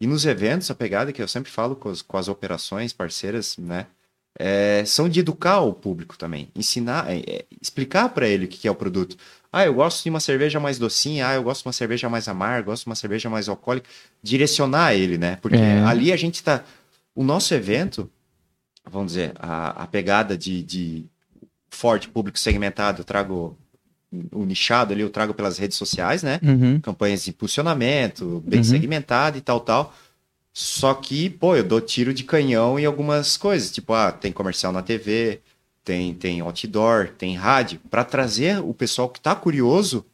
[0.00, 3.56] E nos eventos, a pegada que eu sempre falo com as, com as operações parceiras,
[3.58, 3.86] né?
[4.38, 6.48] é, são de educar o público também.
[6.54, 9.16] Ensinar, é, é, explicar para ele o que que é o produto.
[9.52, 12.28] Ah, eu gosto de uma cerveja mais docinha, ah, eu gosto de uma cerveja mais
[12.28, 13.88] amarga, gosto de uma cerveja mais alcoólica.
[14.22, 15.36] Direcionar ele, né?
[15.40, 15.80] Porque É.
[15.80, 16.62] ali a gente tá.
[17.14, 18.10] O nosso evento,
[18.84, 21.06] vamos dizer, a, a pegada de, de
[21.70, 23.56] forte público segmentado, eu trago
[24.32, 26.40] o nichado ali, eu trago pelas redes sociais, né?
[26.42, 26.80] Uhum.
[26.80, 28.64] campanhas de impulsionamento, bem Uhum.
[28.64, 29.94] segmentado e tal, tal.
[30.52, 33.70] Só que, pô, eu dou tiro de canhão em algumas coisas.
[33.70, 35.40] Tipo, ah, tem comercial na TV,
[35.84, 40.04] tem, tem outdoor, tem rádio, para trazer o pessoal que tá curioso,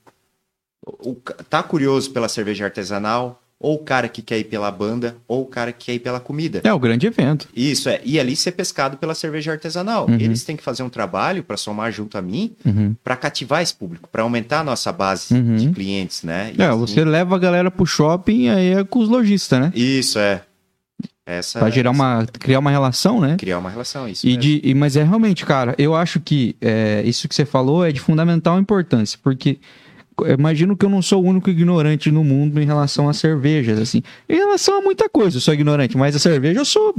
[0.84, 1.14] o,
[1.48, 5.46] tá curioso pela cerveja artesanal, ou o cara que quer ir pela banda, ou o
[5.46, 6.60] cara que quer ir pela comida.
[6.64, 7.48] É o grande evento.
[7.56, 10.06] Isso é, e ali ser pescado pela cerveja artesanal.
[10.08, 10.16] Uhum.
[10.16, 12.94] Eles têm que fazer um trabalho para somar junto a mim, Uhum.
[13.02, 15.56] para cativar esse público, para aumentar a nossa base Uhum.
[15.56, 16.52] de clientes, né?
[16.58, 19.72] E É, assim- você leva a galera pro shopping, aí é com os lojistas, né?
[19.74, 20.42] Isso, é.
[21.24, 23.36] Essa Pra gerar uma, criar uma relação, né?
[23.38, 27.00] criar uma relação, isso E de, e- mas é realmente, cara, eu acho que é,
[27.06, 29.58] isso que você falou é de fundamental importância, porque
[30.26, 34.02] imagino que eu não sou o único ignorante no mundo em relação a cervejas, assim.
[34.28, 36.94] Em relação a muita coisa, eu sou ignorante, mas a cerveja eu sou.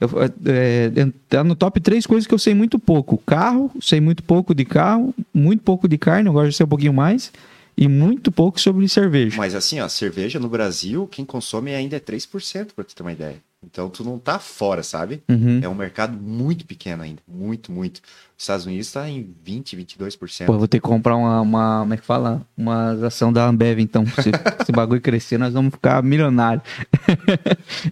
[0.00, 4.00] Eu, é, é, tá no top três coisas que eu sei muito pouco: carro, sei
[4.00, 7.32] muito pouco de carro, muito pouco de carne, eu gosto de ser um pouquinho mais,
[7.76, 9.36] e muito pouco sobre cerveja.
[9.36, 13.12] Mas assim, ó, cerveja no Brasil, quem consome ainda é 3%, pra tu ter uma
[13.12, 13.36] ideia.
[13.64, 15.22] Então tu não tá fora, sabe?
[15.28, 15.60] Uhum.
[15.62, 17.20] É um mercado muito pequeno ainda.
[17.26, 17.96] Muito, muito.
[18.36, 20.46] Os Estados Unidos tá em 20, 22%.
[20.46, 21.80] Pô, eu vou ter que comprar uma, uma.
[21.80, 22.46] Como é que fala?
[22.56, 24.06] Uma ação da Ambev, então.
[24.06, 24.30] Se
[24.62, 26.62] esse bagulho crescer, nós vamos ficar milionários.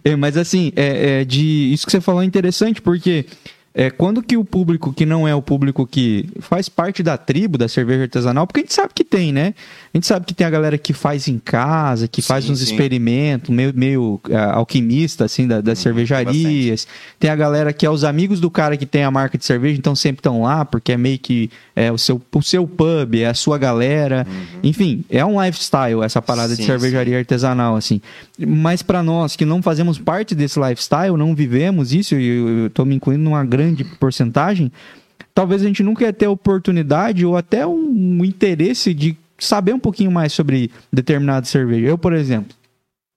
[0.05, 3.27] É, mas assim, é, é de, isso que você falou é interessante, porque
[3.79, 7.59] é, quando que o público que não é o público que faz parte da tribo
[7.59, 9.55] da cerveja artesanal, porque a gente sabe que tem, né?
[9.97, 12.59] A gente sabe que tem a galera que faz em casa, que faz Sim, uns
[12.59, 12.65] sim.
[12.67, 16.87] experimentos, meio, meio ah, alquimista, assim, da, das Uhum, cervejarias.
[17.19, 19.79] Tem a galera que é os amigos do cara que tem a marca de cerveja,
[19.79, 23.25] então sempre estão lá, porque é meio que é, o, seu, o seu pub, é
[23.25, 24.27] a sua galera.
[24.63, 28.03] Enfim, é um lifestyle essa parada de Sim, cervejaria artesanal, assim.
[28.39, 32.85] Mas para nós que não fazemos parte desse lifestyle, não vivemos isso, e eu, tô
[32.85, 34.71] me incluindo numa grande porcentagem,
[35.35, 40.11] talvez a gente nunca ia ter oportunidade ou até um interesse de saber um pouquinho
[40.11, 41.87] mais sobre determinada cerveja.
[41.87, 42.55] Eu, por exemplo,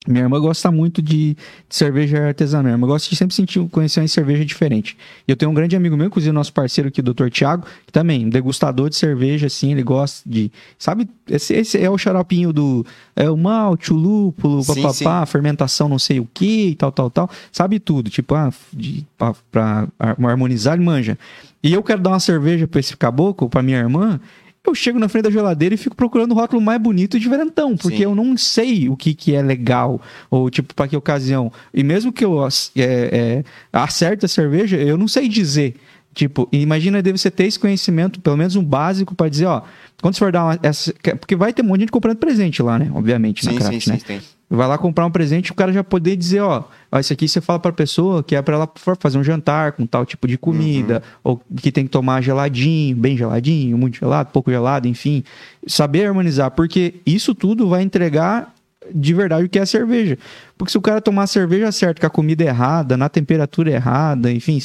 [0.08, 1.36] minha irmã gosta muito de,
[1.68, 2.64] de cerveja artesanal.
[2.64, 4.98] Minha irmã gosta de sempre sentir, conhecer uma cerveja diferente.
[5.28, 7.30] E eu tenho um grande amigo meu, inclusive nosso parceiro aqui, o Dr.
[7.30, 10.52] Tiago, que também, um degustador de cerveja, assim, ele gosta de.
[10.80, 12.86] Sabe, esse, esse é o xaropinho do.
[13.14, 17.30] É o malte, o lúpulo, papapá, fermentação, não sei o que, e tal, tal, tal.
[17.52, 18.10] Sabe tudo.
[18.10, 21.20] Tipo, ah, de, pra, pra harmonizar, ele manja.
[21.62, 24.20] E eu quero dar uma cerveja pra esse caboclo, pra minha irmã.
[24.66, 27.76] Eu chego na frente da geladeira e fico procurando o rótulo mais bonito e diferentão,
[27.78, 28.04] porque Sim.
[28.04, 31.52] eu não sei o que, que é legal, ou tipo, para que ocasião.
[31.74, 35.76] E mesmo que eu é, é, acerte a cerveja, eu não sei dizer.
[36.14, 39.62] Tipo, imagina deve você ter esse conhecimento, pelo menos um básico, para dizer, ó,
[40.02, 40.60] quando você for dar uma.
[40.62, 42.92] Essa, porque vai ter um monte de gente comprando presente lá, né?
[42.94, 43.98] Obviamente, na Sim, craft, sim, né?
[44.00, 44.22] sim, tem.
[44.52, 47.40] Vai lá comprar um presente, o cara já poder dizer, ó, ó isso aqui você
[47.40, 51.04] fala pra pessoa que é pra ela fazer um jantar com tal tipo de comida,
[51.24, 55.24] ou que tem que tomar geladinho, bem geladinho, muito gelado, pouco gelado, enfim.
[55.68, 58.52] Saber harmonizar, porque isso tudo vai entregar
[58.92, 60.18] de verdade o que é a cerveja.
[60.58, 64.32] Porque se o cara tomar a cerveja certa, com a comida errada, na temperatura errada,
[64.32, 64.60] enfim,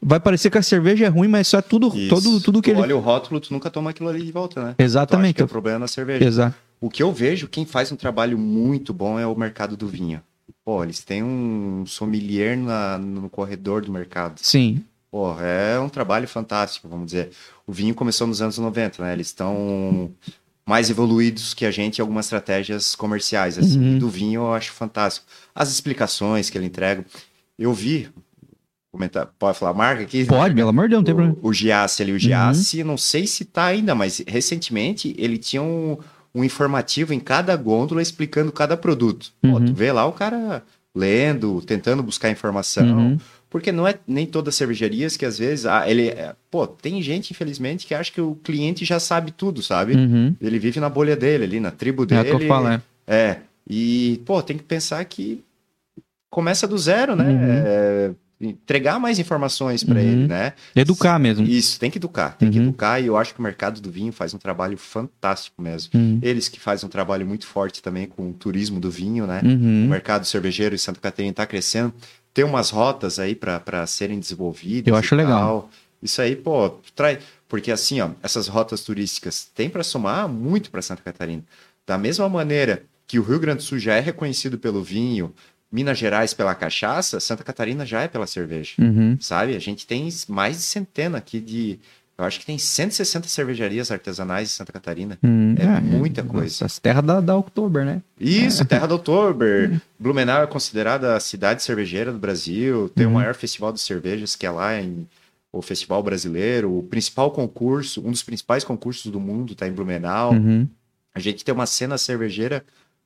[0.00, 2.08] vai parecer que a cerveja é ruim, mas isso é tudo, Isso.
[2.08, 2.82] todo, tudo que Tu ele...
[2.82, 4.74] Olha o rótulo, tu nunca toma aquilo ali de volta, né?
[4.78, 5.22] Exatamente.
[5.22, 6.24] Tu acha que é o problema na cerveja.
[6.24, 6.69] Exato.
[6.80, 10.22] O que eu vejo, quem faz um trabalho muito bom é o mercado do vinho.
[10.64, 14.38] Pô, eles têm um sommelier na- no corredor do mercado.
[14.42, 14.82] Sim.
[15.10, 17.30] Pô, é um trabalho fantástico, vamos dizer.
[17.66, 19.12] O vinho começou nos anos 90, né?
[19.12, 20.10] Eles estão
[20.66, 23.78] mais evoluídos que a gente em algumas estratégias comerciais, assim.
[23.78, 23.96] Uhum.
[23.96, 25.26] E do vinho eu acho fantástico.
[25.54, 27.04] As explicações que ele entrega.
[27.58, 28.08] Eu vi,
[28.92, 30.24] comentar, pode falar a marca aqui?
[30.24, 31.36] Pode, pelo amor de Deus, não tem problema.
[31.42, 35.98] O, Giasse ali, o Giasse, não sei se tá ainda, mas recentemente ele tinha um,
[36.34, 39.32] um informativo em cada gôndola explicando cada produto.
[39.42, 39.64] Uhum.
[39.64, 40.62] tu vê lá o cara
[40.94, 42.84] lendo, tentando buscar informação.
[42.98, 43.18] Uhum.
[43.48, 45.66] Porque não é nem todas as cervejarias que às vezes.
[45.66, 49.60] Ah, ele, é- pô, tem gente, infelizmente, que acha que o cliente já sabe tudo,
[49.62, 49.94] sabe?
[49.94, 50.36] Uhum.
[50.40, 52.20] Ele vive na bolha dele, ali, na tribo É dele.
[52.32, 52.80] o que eu falo, é.
[53.08, 53.38] É.
[53.68, 55.42] E, pô, tem que pensar que
[56.30, 57.24] começa do zero, né?
[57.24, 57.38] Uhum.
[57.66, 58.10] É,
[58.40, 60.06] entregar mais informações para Uhum.
[60.06, 60.54] ele, né?
[60.74, 61.46] Educar mesmo.
[61.46, 62.64] Isso, tem que educar, tem que Uhum.
[62.68, 65.90] educar e eu acho que o mercado do vinho faz um trabalho fantástico mesmo.
[65.94, 66.18] Uhum.
[66.22, 69.42] Eles que fazem um trabalho muito forte também com o turismo do vinho, né?
[69.44, 69.84] Uhum.
[69.86, 71.92] O mercado cervejeiro em Santa Catarina está crescendo.
[72.32, 74.88] Tem umas rotas aí para serem desenvolvidas.
[74.90, 75.68] Eu acho legal.
[76.02, 77.18] Isso aí, pô, traz.
[77.48, 81.42] Porque assim, ó, essas rotas turísticas têm para somar muito para Santa Catarina.
[81.86, 85.34] Da mesma maneira que o Rio Grande do Sul já é reconhecido pelo vinho,
[85.72, 88.72] Minas Gerais pela cachaça, Santa Catarina já é pela cerveja.
[88.78, 89.16] Uhum.
[89.20, 89.54] Sabe?
[89.54, 91.78] A gente tem mais de centena aqui de.
[92.18, 95.18] Eu acho que tem 160 cervejarias artesanais em Santa Catarina.
[95.22, 95.54] Uhum.
[95.58, 96.66] É muita coisa.
[96.66, 98.02] As terras da, da Oktober, né?
[98.18, 99.80] Isso, Terra do Oktober.
[99.98, 102.90] Blumenau é considerada a cidade cervejeira do Brasil.
[102.94, 103.12] Tem Uhum.
[103.12, 105.06] o maior festival de cervejas que é lá em
[105.52, 106.76] o Festival Brasileiro.
[106.78, 110.32] O principal concurso, um dos principais concursos do mundo está em Blumenau.
[110.34, 110.68] Uhum.
[111.14, 112.62] A gente tem uma cena cervejeira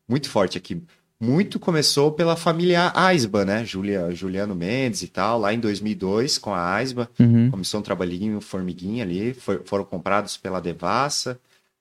[0.08, 0.82] muito forte aqui.
[1.24, 3.64] Muito começou pela família Aisba, né?
[3.64, 7.08] Julia, Juliano Mendes e tal, lá em 2002 com a Aisba.
[7.18, 7.50] Uhum.
[7.50, 11.38] Começou um trabalhinho formiguinha ali, foi- foram comprados pela Devassa,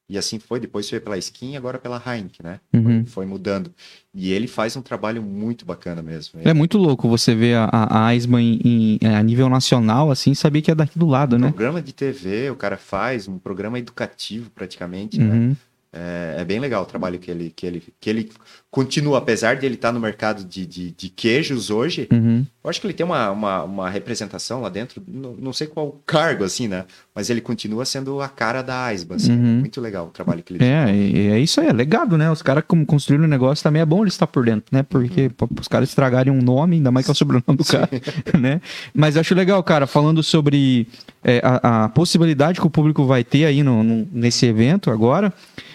[0.09, 0.59] e assim foi.
[0.59, 2.59] Depois foi pela Skin, agora pela Heineken, né?
[2.73, 3.05] Uhum.
[3.05, 3.71] Foi mudando.
[4.13, 6.39] E ele faz um trabalho muito bacana mesmo.
[6.43, 10.33] É muito louco você ver a, a, a em, em- é, a nível nacional, assim,
[10.33, 11.47] saber que é daqui do lado, né?
[11.49, 15.55] programa de TV, o cara faz, um programa educativo praticamente, né?
[15.95, 18.31] É, é, bem legal o trabalho que ele, que ele, que ele
[18.71, 22.07] continua, apesar de ele estar no mercado de, de, de queijos hoje.
[22.11, 22.43] Uhum.
[22.63, 26.01] Eu acho que ele tem uma, uma, uma representação lá dentro, não, não, sei qual
[26.07, 26.85] cargo, assim, né?
[27.13, 29.15] Mas ele continua sendo a cara da AISBA.
[29.17, 29.59] Assim, uhum.
[29.59, 32.31] Muito legal o trabalho que ele É, é isso aí, é legado, né?
[32.31, 34.81] Os caras, como construíram o negócio, também é bom ele estar por dentro, né?
[34.81, 35.47] Porque uhum.
[35.61, 37.89] os caras estragarem um nome, ainda mais que é o sobrenome do cara,
[38.39, 38.59] né?
[38.95, 40.87] Mas acho legal, cara, falando sobre
[41.23, 45.31] é, a, a, possibilidade que o público vai ter aí no, no, nesse evento agora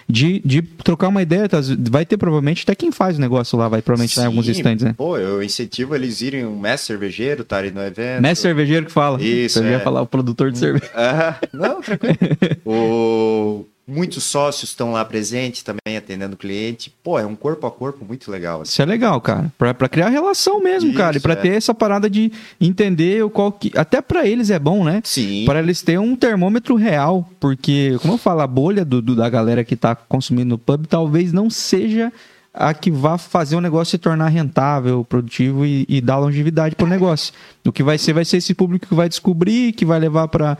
[0.08, 1.48] de, de trocar uma ideia.
[1.48, 1.58] Tá?
[1.90, 4.84] Vai ter provavelmente até quem faz o negócio lá, vai provavelmente Sim, em alguns instantes,
[4.84, 4.94] né?
[4.96, 8.22] Pô, eu incentivo eles irem um mestre cervejeiro, estarem no evento.
[8.22, 9.22] Mestre cervejeiro que fala.
[9.22, 9.58] Isso.
[9.58, 9.72] Você é.
[9.72, 10.90] ia falar o produtor de cerveja.
[10.94, 12.16] Ah, não, tranquilo.
[12.64, 16.92] o Muitos sócios estão lá presentes também atendendo o cliente.
[17.02, 18.60] Pô, é um corpo a corpo muito legal.
[18.60, 18.72] Assim.
[18.72, 19.50] Isso é legal, cara.
[19.56, 21.16] Pra, pra criar relação mesmo, Isso, cara.
[21.16, 21.36] E pra é.
[21.36, 23.72] ter essa parada de entender o qual que.
[23.74, 25.00] Até pra eles é bom, né?
[25.04, 25.46] Sim.
[25.46, 27.26] Pra eles terem um termômetro real.
[27.40, 30.84] Porque, como eu falo, a bolha do, do da galera que tá consumindo no pub
[30.86, 32.12] talvez não seja
[32.60, 36.86] a que vá fazer o negócio se tornar rentável, produtivo e, e dar longevidade para
[36.86, 37.32] o negócio.
[37.64, 40.58] O que vai ser, vai ser esse público que vai descobrir, que vai levar para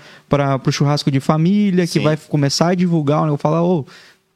[0.65, 1.93] o churrasco de família, Sim.
[1.99, 3.37] que vai começar a divulgar, né?
[3.37, 3.85] falar, ô,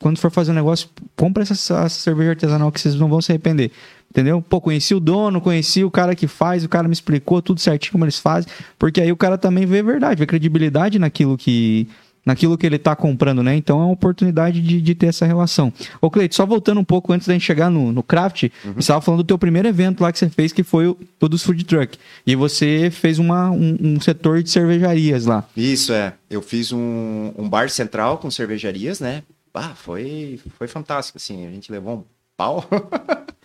[0.01, 3.31] quando for fazer um negócio, compra essa, essa cerveja artesanal que vocês não vão se
[3.31, 3.71] arrepender.
[4.11, 4.43] Entendeu?
[4.43, 7.93] Pô, conheci o dono, conheci o cara que faz, o cara me explicou tudo certinho
[7.93, 11.89] como eles fazem, porque aí o cara também vê verdade, vê credibilidade naquilo que,
[12.25, 13.55] naquilo que ele está comprando, né?
[13.57, 15.73] Então é uma oportunidade de, de ter essa relação.
[16.01, 18.75] Ô, Cleito, só voltando um pouco antes da gente chegar no, no craft, uhum.
[18.75, 21.29] você estava falando do teu primeiro evento lá que você fez, que foi o, o
[21.29, 21.99] dos food truck.
[22.27, 25.45] E você fez uma, um, um, setor de cervejarias lá.
[25.57, 26.15] Isso, é.
[26.31, 29.23] Eu fiz um, um bar central com cervejarias, né?
[29.53, 31.47] Ah, foi, foi fantástico, assim.
[31.47, 32.05] A gente levou um
[32.37, 32.65] pau.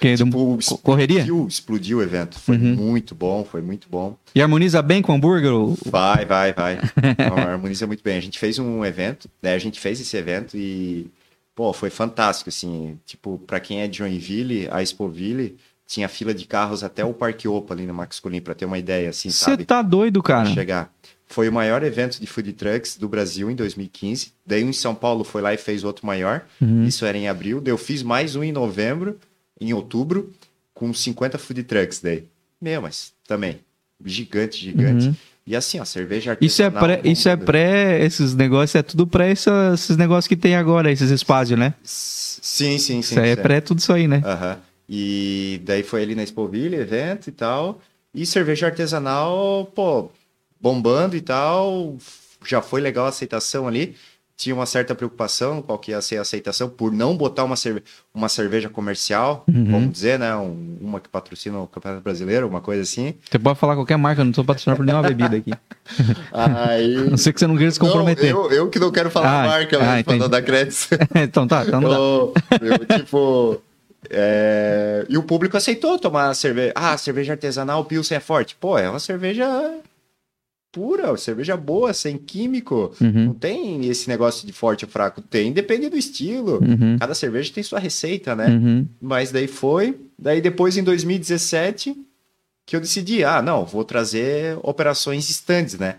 [0.00, 1.20] Que tipo, correria?
[1.20, 2.38] Explodiu, explodiu o evento.
[2.38, 2.74] Foi uhum.
[2.74, 4.16] muito bom, foi muito bom.
[4.34, 5.52] E harmoniza bem com o hambúrguer?
[5.86, 6.78] Vai, vai, vai.
[7.48, 8.16] harmoniza muito bem.
[8.16, 9.54] A gente fez um evento, né?
[9.54, 11.10] A gente fez esse evento e,
[11.54, 12.98] pô, foi fantástico, assim.
[13.04, 17.48] Tipo, para quem é de Joinville, a Expoville tinha fila de carros até o Parque
[17.48, 19.28] Opa ali no Max Colim, pra ter uma ideia, assim?
[19.28, 20.48] Você tá doido, cara?
[20.48, 20.92] Chegar.
[21.26, 24.32] Foi o maior evento de food trucks do Brasil em 2015.
[24.44, 26.42] Daí um em São Paulo foi lá e fez outro maior.
[26.60, 26.84] Uhum.
[26.84, 27.60] Isso era em abril.
[27.60, 29.18] Daí eu fiz mais um em novembro
[29.60, 30.32] em outubro,
[30.72, 32.24] com 50 food trucks daí.
[32.60, 33.60] Meu, mas também,
[34.04, 35.08] gigante, gigante.
[35.08, 35.14] Uhum.
[35.46, 39.32] E assim, ó, cerveja Isso é pré, isso é pré, esses negócios, é tudo pré
[39.32, 41.74] esses negócios que tem agora, esses espaços, né?
[41.82, 42.98] Sim, sim, sim.
[43.00, 44.22] Isso aí é pré tudo isso aí, né?
[44.24, 44.52] Aham.
[44.54, 44.60] Uhum.
[44.92, 47.80] E daí foi ali na Expoville, evento e tal.
[48.12, 50.10] E cerveja artesanal, pô,
[50.60, 51.96] bombando e tal.
[52.44, 53.94] Já foi legal a aceitação ali
[54.40, 57.82] tinha uma certa preocupação qual que ia ser a aceitação por não botar uma, cerve
[58.14, 59.70] uma cerveja comercial, uhum.
[59.70, 60.34] vamos dizer, né?
[60.34, 63.12] Um, uma que patrocina o Campeonato Brasileiro, uma coisa assim.
[63.30, 65.52] Você pode falar qualquer marca, eu não sou patrocinado por nenhuma bebida aqui.
[66.32, 67.10] Aí...
[67.10, 68.32] não sei que você não queira se comprometer.
[68.32, 70.88] Não, eu, eu que não quero falar ah, marca, ah, mas falando da Credits.
[71.16, 73.60] então tá, então não eu, eu, tipo...
[74.08, 75.04] É...
[75.06, 76.72] E o público aceitou tomar cerveja.
[76.74, 78.56] Ah, cerveja artesanal, Pilsen é forte.
[78.58, 79.46] Pô, é uma cerveja
[80.72, 82.92] pura, cerveja boa, sem químico.
[83.00, 83.26] Uhum.
[83.26, 85.20] Não tem esse negócio de forte ou fraco.
[85.20, 86.60] Tem, depende do estilo.
[86.62, 86.96] Uhum.
[86.98, 88.46] Cada cerveja tem sua receita, né?
[88.48, 88.86] Uhum.
[89.00, 89.98] Mas daí foi.
[90.18, 91.96] Daí depois, em 2017,
[92.64, 95.96] que eu decidi, ah, não, vou trazer operações estandes, né?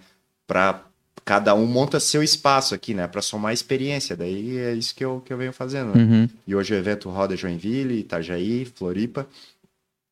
[0.47, 0.84] Para
[1.25, 3.07] cada um monta seu espaço aqui, né?
[3.07, 4.15] Para somar experiência.
[4.15, 5.95] Daí é isso que eu, que eu venho fazendo.
[5.95, 6.03] Né?
[6.03, 6.29] Uhum.
[6.47, 9.27] E hoje o evento roda Joinville, Itajaí, Floripa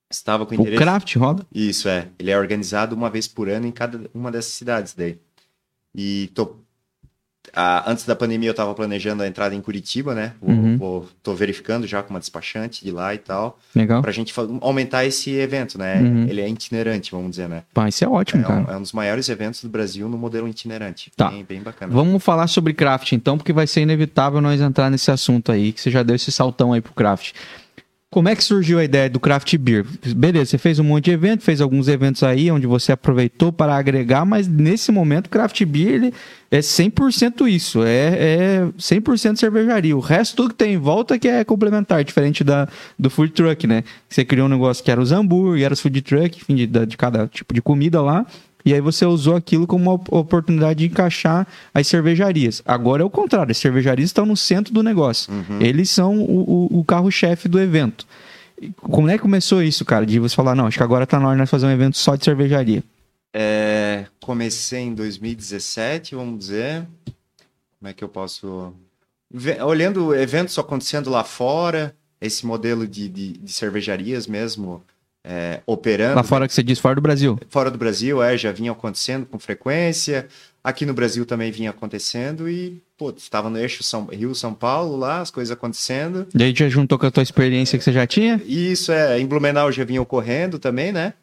[0.10, 0.76] estava com interesse.
[0.76, 1.46] O craft roda?
[1.54, 2.08] Isso, é.
[2.18, 5.18] Ele é organizado uma vez por ano em cada uma dessas cidades daí.
[5.94, 6.56] E tô...
[7.52, 10.34] Ah, antes da pandemia eu estava planejando a entrada em Curitiba, né?
[10.40, 10.78] Vou, uhum.
[10.78, 13.58] vou, tô verificando já com uma despachante de lá e tal.
[13.74, 14.04] Legal.
[14.04, 16.00] Pra gente aumentar esse evento, né?
[16.00, 16.28] Uhum.
[16.30, 17.64] Ele é itinerante, vamos dizer, né?
[17.74, 18.60] Pá, isso é ótimo, é cara.
[18.60, 21.12] Um, é um dos maiores eventos do Brasil no modelo itinerante.
[21.16, 21.30] Tá.
[21.30, 21.92] Bem, bem bacana.
[21.92, 25.82] Vamos falar sobre craft então, porque vai ser inevitável nós entrar nesse assunto aí, que
[25.82, 27.32] você já deu esse saltão aí pro craft.
[28.12, 29.86] Como é que surgiu a ideia do craft beer?
[30.16, 33.76] Beleza, você fez um monte de evento, fez alguns eventos aí onde você aproveitou para
[33.76, 36.14] agregar, mas nesse momento o craft beer ele
[36.50, 39.96] é 100% isso, é, é 100% cervejaria.
[39.96, 42.68] O resto tudo que tem em volta que é complementar, diferente da,
[42.98, 43.84] do food truck, né?
[44.10, 46.98] Você criou um negócio que era os hambúrguer, era os food truck, enfim, de, de
[46.98, 48.26] cada tipo de comida lá.
[48.66, 52.62] E aí você usou aquilo como uma oportunidade de encaixar as cervejarias.
[52.66, 55.32] Agora é o contrário, as cervejarias estão no centro do negócio.
[55.32, 55.62] Uhum.
[55.62, 58.06] Eles são o, o, o carro-chefe do evento.
[58.82, 60.06] Como é que começou isso, cara?
[60.06, 62.16] De você falar, não, acho que agora está na hora de fazer um evento só
[62.16, 62.84] de cervejaria.
[63.34, 66.86] É, comecei em 2017, vamos dizer.
[67.80, 68.74] Como é que eu posso.
[69.66, 74.84] Olhando eventos acontecendo lá fora, esse modelo de, de, de cervejarias mesmo
[75.24, 76.16] é, operando.
[76.16, 77.40] Lá fora que você diz, fora do Brasil.
[77.50, 80.28] Fora do Brasil, é, já vinha acontecendo com frequência.
[80.64, 85.22] Aqui no Brasil também vinha acontecendo e, pô, estava no eixo São, Rio-São Paulo lá,
[85.22, 86.28] as coisas acontecendo.
[86.36, 88.42] E aí já juntou com a tua experiência que você já tinha?
[88.46, 91.14] Isso, é, em Blumenau já vinha ocorrendo também, né?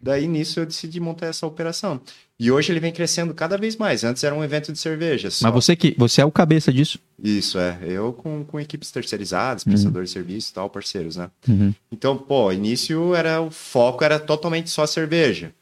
[0.00, 2.00] Daí nisso eu decidi montar essa operação.
[2.40, 4.02] E hoje ele vem crescendo cada vez mais.
[4.02, 5.30] Antes era um evento de cerveja.
[5.30, 5.44] Só.
[5.44, 6.98] Mas você que você é o cabeça disso?
[7.22, 7.78] Isso, é.
[7.82, 10.22] Eu com, com equipes terceirizadas, prestadores uhum.
[10.22, 11.30] de serviço e tal, parceiros, né?
[11.46, 11.74] Uhum.
[11.92, 15.52] Então, pô, início era o foco era totalmente só cerveja.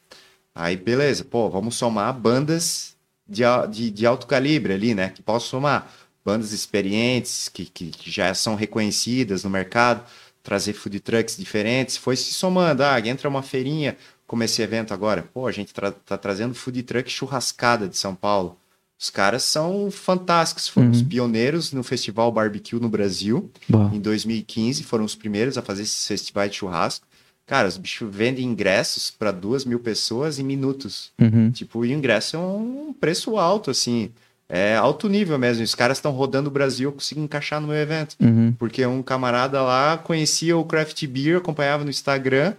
[0.54, 2.94] Aí, beleza, pô, vamos somar bandas
[3.28, 5.08] de, de, de alto calibre ali, né?
[5.08, 5.92] Que posso somar
[6.24, 10.04] bandas experientes, que, que, que já são reconhecidas no mercado,
[10.44, 11.96] trazer food trucks diferentes.
[11.96, 13.96] Foi se somando, ah, entra uma feirinha,
[14.28, 15.26] como esse evento agora.
[15.32, 18.56] Pô, a gente tra tá trazendo food truck churrascada de São Paulo.
[19.00, 20.92] Os caras são fantásticos, foram uhum.
[20.92, 23.50] os pioneiros no festival barbecue no Brasil.
[23.68, 23.90] Boa.
[23.94, 27.06] Em 2015, foram os primeiros a fazer esses festivais de churrasco.
[27.46, 31.10] Cara, os bichos vendem ingressos para duas mil pessoas em minutos.
[31.18, 31.50] Uhum.
[31.50, 34.10] Tipo, e o ingresso é um preço alto, assim.
[34.46, 35.62] É alto nível mesmo.
[35.62, 38.16] Os caras estão rodando o Brasil, eu consigo encaixar no meu evento.
[38.20, 38.52] Uhum.
[38.58, 42.54] Porque um camarada lá conhecia o Craft Beer, acompanhava no Instagram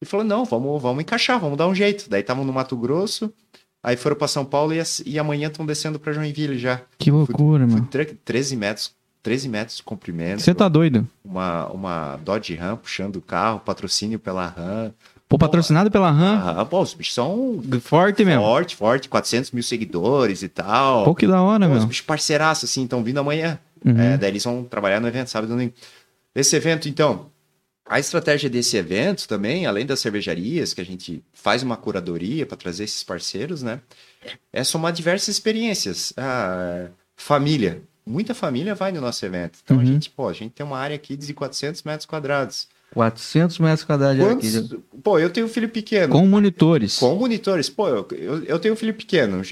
[0.00, 2.08] e falou: não, vamos, vamos encaixar, vamos dar um jeito.
[2.08, 3.32] Daí estavam no Mato Grosso,
[3.82, 6.80] aí foram para São Paulo e, e amanhã estão descendo para Joinville já.
[6.98, 7.88] Que loucura, fui, mano.
[7.90, 10.42] Fui 13 metros, 13 metros de comprimento.
[10.42, 11.06] Você tá doido?
[11.24, 14.92] Uma, uma Dodge Ram puxando o carro, patrocínio pela Ram.
[15.28, 16.40] Pô, patrocinado pela RAM?
[16.56, 17.60] Ah, pô, os bichos são.
[17.80, 18.42] Forte mesmo.
[18.42, 21.04] Forte, forte, 400 mil seguidores e tal.
[21.04, 21.78] Pô, que da hora, meu.
[21.78, 23.58] Os bichos parceiraços, assim, estão vindo amanhã.
[23.84, 23.98] Uhum.
[23.98, 25.72] É, daí eles vão trabalhar no evento, sábado domingo.
[26.32, 27.26] Esse evento, então,
[27.88, 32.56] a estratégia desse evento também, além das cervejarias, que a gente faz uma curadoria para
[32.56, 33.80] trazer esses parceiros, né?
[34.52, 36.12] É somar diversas experiências.
[37.14, 37.82] Família.
[38.04, 39.58] Muita família vai no nosso evento.
[39.64, 39.82] Então uhum.
[39.82, 42.68] a gente, pô, a gente tem uma área aqui de 400 metros quadrados.
[42.92, 44.56] 400 metros quadrados Quantos...
[44.56, 44.80] aqui.
[45.02, 46.12] Pô, eu tenho um filho pequeno.
[46.12, 46.98] Com monitores.
[46.98, 47.68] Com monitores.
[47.68, 49.42] Pô, eu, eu, eu tenho um filho pequeno.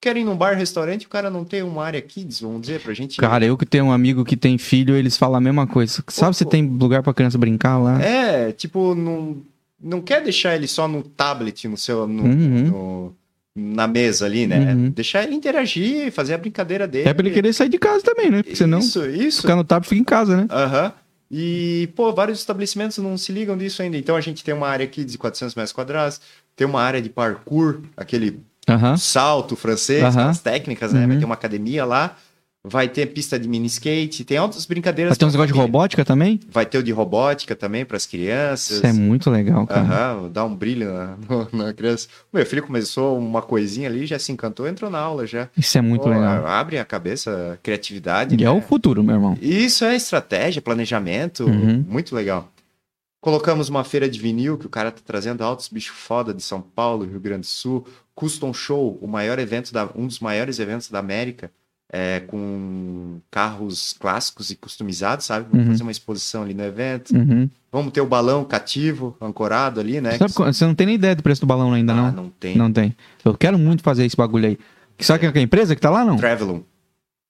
[0.00, 2.94] Querem ir num bar, restaurante, o cara não tem uma área kids, vamos dizer, pra
[2.94, 3.18] gente.
[3.18, 6.02] Cara, eu que tenho um amigo que tem filho, eles falam a mesma coisa.
[6.08, 8.02] Sabe se tem lugar pra criança brincar lá?
[8.02, 9.36] É, tipo, não,
[9.78, 12.06] não quer deixar ele só no tablet, no seu.
[12.06, 12.64] No, uhum.
[12.64, 13.16] no,
[13.54, 14.72] na mesa ali, né?
[14.72, 14.90] Uhum.
[14.90, 17.06] Deixar ele interagir, fazer a brincadeira dele.
[17.06, 18.42] É pra ele querer sair de casa também, né?
[18.42, 18.78] Porque senão.
[18.78, 19.42] Isso, isso.
[19.42, 20.46] Ficar no tablet fica em casa, né?
[20.50, 20.84] Aham.
[20.84, 20.92] Uhum.
[21.32, 23.96] E, pô, vários estabelecimentos não se ligam disso ainda.
[23.96, 26.20] Então a gente tem uma área aqui de 400 metros quadrados,
[26.56, 28.96] tem uma área de parkour, aquele uhum.
[28.96, 30.28] salto francês, uhum.
[30.28, 31.06] as técnicas, né?
[31.06, 32.16] Vai ter uma academia lá.
[32.62, 35.12] Vai ter pista de mini skate, tem outras brincadeiras.
[35.12, 36.38] Vai ter uns negócios de robótica também?
[36.52, 38.76] Vai ter o de robótica também para as crianças.
[38.76, 40.18] Isso é muito legal, cara.
[40.18, 41.16] Uhum, dá um brilho na,
[41.64, 42.06] na criança.
[42.30, 45.48] Meu filho começou uma coisinha ali, já se encantou, entrou na aula já.
[45.56, 46.46] Isso é muito Pô, legal.
[46.46, 48.34] Abre a cabeça, criatividade.
[48.34, 48.44] E né?
[48.44, 49.38] é o futuro, meu irmão.
[49.40, 51.82] Isso é estratégia, planejamento, uhum.
[51.88, 52.52] muito legal.
[53.20, 56.62] Colocamos uma feira de vinil, que o cara tá trazendo altos bichos foda de São
[56.62, 57.86] Paulo, Rio Grande do Sul.
[58.14, 61.50] Custom Show, o maior evento da, um dos maiores eventos da América,
[61.92, 65.46] é, com carros clássicos e customizados, sabe?
[65.50, 65.72] Vamos uhum.
[65.72, 67.14] fazer uma exposição ali no evento.
[67.14, 67.48] Uhum.
[67.70, 70.16] Vamos ter o balão cativo, ancorado ali, né?
[70.16, 72.12] Sabe, você não tem nem ideia do preço do balão ainda, ah, não?
[72.12, 72.56] não tem.
[72.56, 72.96] Não tem.
[73.24, 74.58] Eu quero muito fazer esse bagulho aí.
[74.98, 75.32] Sabe é.
[75.32, 76.16] que é a empresa que tá lá, não?
[76.16, 76.62] Travelum.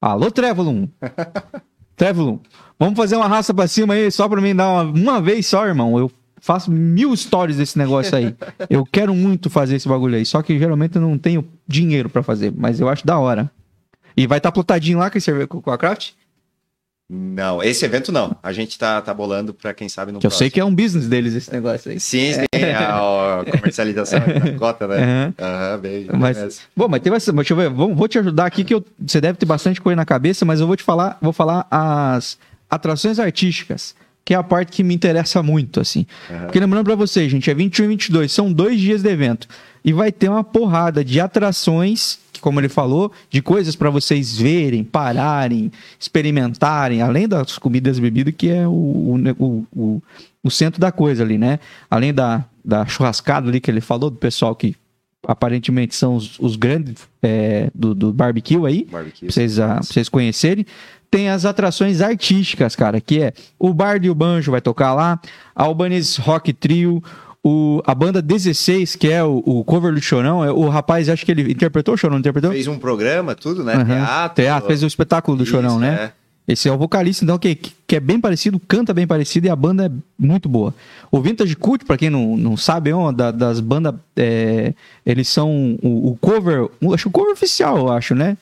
[0.00, 0.88] Alô, Travelum.
[2.00, 2.38] Travelum.
[2.78, 5.66] Vamos fazer uma raça pra cima aí, só pra mim dar uma, uma vez só,
[5.66, 5.98] irmão.
[5.98, 6.10] Eu
[6.40, 8.34] faço mil stories desse negócio aí.
[8.70, 10.24] eu quero muito fazer esse bagulho aí.
[10.24, 13.50] Só que geralmente eu não tenho dinheiro para fazer, mas eu acho da hora.
[14.16, 16.12] E vai estar tá plotadinho lá com a Craft?
[17.12, 18.36] Não, esse evento não.
[18.40, 20.72] A gente tá, tá bolando para quem sabe no que Eu sei que é um
[20.72, 21.98] business deles esse negócio aí.
[21.98, 22.44] Sim, sim.
[22.52, 22.72] É.
[22.72, 25.34] A, a comercialização da cota, né?
[25.36, 25.80] Aham, uhum.
[25.80, 26.06] bem.
[26.12, 27.12] Mas, bom, mas tem.
[27.12, 27.68] Deixa eu ver.
[27.68, 30.60] Vou, vou te ajudar aqui que eu, você deve ter bastante coisa na cabeça, mas
[30.60, 32.38] eu vou te falar, vou falar as
[32.70, 36.06] atrações artísticas que é a parte que me interessa muito, assim.
[36.30, 36.40] Uhum.
[36.42, 39.48] Porque lembrando para vocês, gente, é 21 e 22, são dois dias de evento.
[39.84, 44.82] E vai ter uma porrada de atrações, como ele falou, de coisas para vocês verem,
[44.82, 48.70] pararem, experimentarem, além das comidas e bebidas, que é o,
[49.38, 50.02] o, o,
[50.42, 51.58] o, centro da coisa ali, né?
[51.90, 54.74] Além da, da churrascada ali que ele falou, do pessoal que
[55.26, 59.26] aparentemente são os, os grandes é, do, do barbecue aí, barbecue.
[59.26, 60.66] Pra, vocês, a, pra vocês conhecerem
[61.10, 65.20] tem as atrações artísticas, cara, que é o Bard e o Banjo vai tocar lá,
[65.54, 67.02] a Albanese Rock Trio,
[67.42, 71.24] o, a banda 16, que é o, o cover do Chorão, é, o rapaz, acho
[71.24, 72.50] que ele interpretou o Chorão, interpretou?
[72.50, 73.76] Fez um programa, tudo, né?
[73.76, 73.84] Uhum.
[73.86, 74.42] Teatro.
[74.42, 76.12] Teatro, fez o espetáculo do Isso, Chorão, né?
[76.16, 76.52] É.
[76.52, 79.54] Esse é o vocalista, então, que, que é bem parecido, canta bem parecido e a
[79.54, 80.74] banda é muito boa.
[81.10, 84.74] O Vintage Cult, pra quem não, não sabe, é uma da, das bandas, é,
[85.06, 88.36] eles são o, o cover, acho o cover oficial, eu acho, né?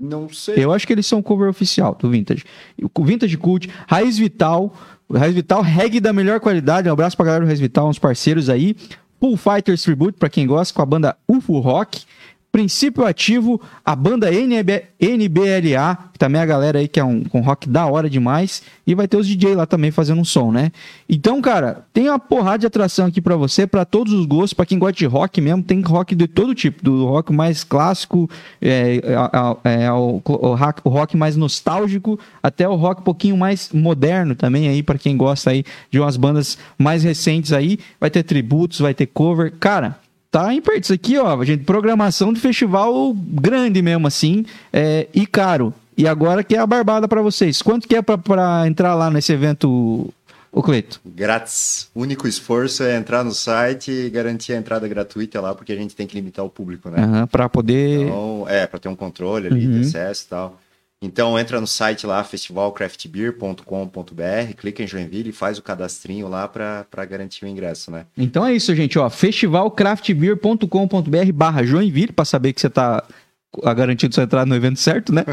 [0.00, 0.56] Não sei.
[0.56, 2.44] Eu acho que eles são cover oficial do Vintage.
[2.92, 4.74] O Vintage Cult, Raiz Vital,
[5.08, 6.88] O Res Vital, reggae da melhor qualidade.
[6.88, 8.74] Um abraço pra galera do Res Vital, uns parceiros aí.
[9.20, 12.04] Full Fighters Tribute, pra quem gosta, com a banda UFO Rock.
[12.54, 17.24] Princípio Ativo, a banda NB, NBLA, que também é a galera aí que é um,
[17.34, 18.62] um rock da hora demais.
[18.86, 20.70] E vai ter os DJ lá também fazendo um som, né?
[21.08, 24.66] Então, cara, tem uma porrada de atração aqui para você, para todos os gostos, para
[24.66, 28.30] quem gosta de rock mesmo, tem rock de todo tipo, do rock mais clássico,
[28.62, 29.00] é,
[29.64, 34.68] é, é, o, o rock mais nostálgico, até o rock um pouquinho mais moderno também
[34.68, 37.80] aí, para quem gosta aí de umas bandas mais recentes aí.
[37.98, 39.52] Vai ter tributos, vai ter cover.
[39.58, 40.03] Cara,
[40.34, 45.72] tá em Isso aqui, ó, gente, programação de festival grande mesmo, assim, é, e caro.
[45.96, 47.62] E agora que é a barbada para vocês.
[47.62, 50.12] Quanto que é para entrar lá nesse evento,
[50.50, 51.00] o Cleito?
[51.06, 51.88] Grátis.
[51.94, 55.76] O único esforço é entrar no site e garantir a entrada gratuita lá, porque a
[55.76, 57.06] gente tem que limitar o público, né?
[57.06, 58.06] Uhum, para poder...
[58.06, 59.80] Então, é, para ter um controle ali uhum.
[59.80, 60.60] de acesso e tal.
[61.02, 67.04] Então entra no site lá, festivalcraftbeer.com.br, clica em Joinville e faz o cadastrinho lá para
[67.04, 68.06] garantir o ingresso, né?
[68.16, 72.68] Então é isso, gente, ó, festivalcraftbeer.com.br barra Joinville, para saber que você
[73.62, 75.24] tá garantido sua entrada no evento certo, né?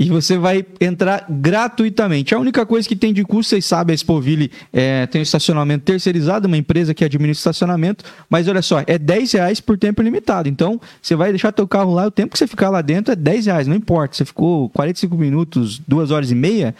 [0.00, 2.34] e você vai entrar gratuitamente.
[2.34, 5.84] A única coisa que tem de custo, vocês sabem, a Expoville é, tem um estacionamento
[5.84, 10.48] terceirizado, uma empresa que administra estacionamento, mas olha só, é 10 reais por tempo limitado.
[10.48, 13.16] Então, você vai deixar teu carro lá, o tempo que você ficar lá dentro é
[13.16, 14.16] 10 reais, não importa.
[14.16, 16.74] Você ficou 45 minutos, 2 horas e meia,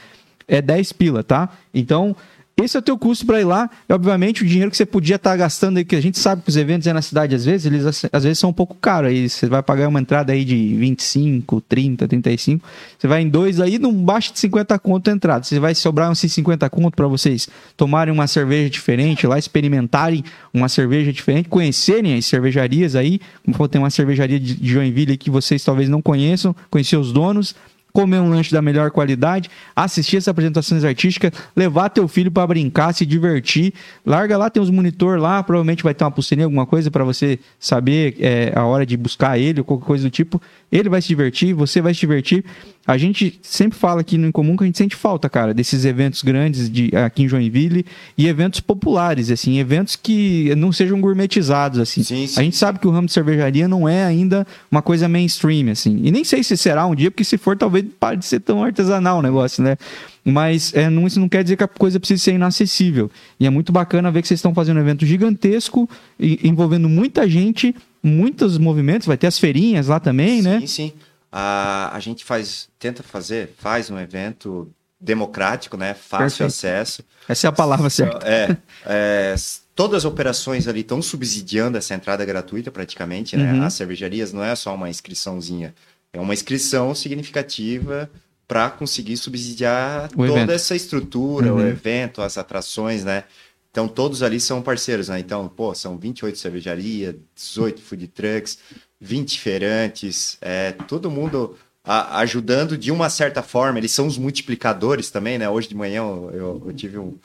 [0.48, 1.50] é 10 pila, tá?
[1.74, 2.16] Então,
[2.56, 3.70] esse é o teu custo para ir lá.
[3.88, 6.42] E, obviamente, o dinheiro que você podia estar tá gastando aí, que a gente sabe
[6.42, 9.10] que os eventos aí na cidade, às vezes, eles às vezes são um pouco caros.
[9.10, 12.66] Aí você vai pagar uma entrada aí de 25, 30, 35.
[12.98, 15.44] Você vai em dois aí, não baixa de 50 conto a entrada.
[15.44, 20.22] Você vai sobrar uns 50 conto para vocês tomarem uma cerveja diferente lá, experimentarem
[20.52, 23.20] uma cerveja diferente, conhecerem as cervejarias aí.
[23.44, 27.54] Como tem uma cervejaria de Joinville que vocês talvez não conheçam, conhecer os donos
[27.92, 32.92] comer um lanche da melhor qualidade, assistir essas apresentações artísticas, levar teu filho para brincar,
[32.92, 33.72] se divertir.
[34.04, 37.38] Larga lá, tem uns monitor lá, provavelmente vai ter uma pulseirinha, alguma coisa para você
[37.58, 40.40] saber é, a hora de buscar ele ou qualquer coisa do tipo.
[40.70, 42.44] Ele vai se divertir, você vai se divertir.
[42.86, 46.22] A gente sempre fala aqui no Incomum que a gente sente falta, cara, desses eventos
[46.22, 47.84] grandes de, aqui em Joinville
[48.16, 52.02] e eventos populares, assim, eventos que não sejam gourmetizados, assim.
[52.02, 52.40] Sim, sim.
[52.40, 56.00] A gente sabe que o ramo de cervejaria não é ainda uma coisa mainstream, assim.
[56.02, 58.62] E nem sei se será um dia, porque se for, talvez pare de ser tão
[58.62, 59.76] artesanal o negócio, né?
[60.24, 63.10] Mas é, não, isso não quer dizer que a coisa precisa ser inacessível.
[63.38, 67.74] E é muito bacana ver que vocês estão fazendo um evento gigantesco, envolvendo muita gente,
[68.02, 70.60] muitos movimentos, vai ter as feirinhas lá também, sim, né?
[70.60, 70.92] Sim, sim.
[71.32, 74.68] A, a gente faz, tenta fazer, faz um evento
[75.00, 75.94] democrático, né?
[75.94, 76.46] Fácil Perfeito.
[76.46, 77.04] acesso.
[77.28, 78.26] Essa é a palavra certa.
[78.26, 79.34] É, é,
[79.74, 83.52] todas as operações ali estão subsidiando essa entrada gratuita praticamente, né?
[83.54, 83.62] Uhum.
[83.62, 85.74] As cervejarias não é só uma inscriçãozinha,
[86.12, 88.10] é uma inscrição significativa
[88.46, 90.50] para conseguir subsidiar o toda evento.
[90.50, 91.60] essa estrutura, uhum.
[91.60, 93.24] o evento, as atrações, né?
[93.70, 95.20] Então todos ali são parceiros, né?
[95.20, 98.58] Então, pô, são 28 cervejarias, 18 food trucks,
[99.00, 103.78] 20 feirantes, é, todo mundo a, ajudando de uma certa forma.
[103.78, 105.48] Eles são os multiplicadores também, né?
[105.48, 107.16] Hoje de manhã eu, eu, eu tive um.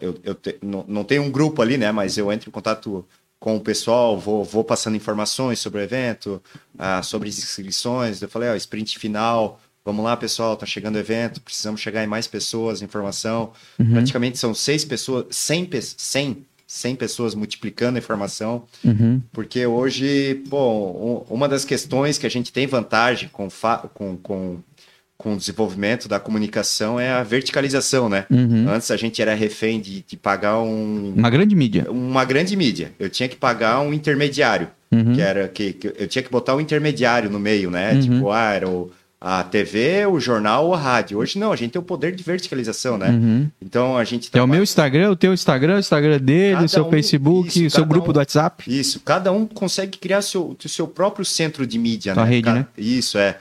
[0.00, 1.90] Eu, eu te, não, não tenho um grupo ali, né?
[1.92, 3.04] Mas eu entro em contato
[3.44, 6.42] com o pessoal, vou, vou passando informações sobre o evento,
[6.78, 8.22] ah, sobre as inscrições.
[8.22, 12.06] Eu falei, ó, sprint final, vamos lá, pessoal, tá chegando o evento, precisamos chegar em
[12.06, 13.52] mais pessoas, informação.
[13.78, 13.92] Uhum.
[13.92, 19.20] Praticamente são seis pessoas, 100, 100 100 pessoas multiplicando a informação, uhum.
[19.30, 23.46] porque hoje, pô, uma das questões que a gente tem vantagem com,
[23.92, 24.58] com, com,
[25.16, 28.26] com o desenvolvimento da comunicação é a verticalização, né?
[28.30, 28.68] Uhum.
[28.68, 31.14] Antes a gente era refém de, de pagar um...
[31.16, 31.90] Uma grande mídia.
[31.90, 32.92] Uma grande mídia.
[32.98, 35.14] Eu tinha que pagar um intermediário, uhum.
[35.14, 37.92] que era que, que, eu tinha que botar um intermediário no meio, né?
[37.92, 38.00] Uhum.
[38.00, 38.90] Tipo, ah, era o
[39.26, 41.16] a TV, o jornal ou a rádio.
[41.16, 43.08] Hoje não, a gente tem o poder de verticalização, né?
[43.08, 43.50] Uhum.
[43.62, 46.68] Então a gente É o meu Instagram, o teu Instagram, o Instagram dele, cada o
[46.68, 48.64] seu um, Facebook, o seu grupo um, do WhatsApp.
[48.68, 52.28] Isso, cada um consegue criar seu, o seu próprio centro de mídia, Sua né?
[52.28, 52.66] rede, cada, né?
[52.76, 53.38] Isso, é.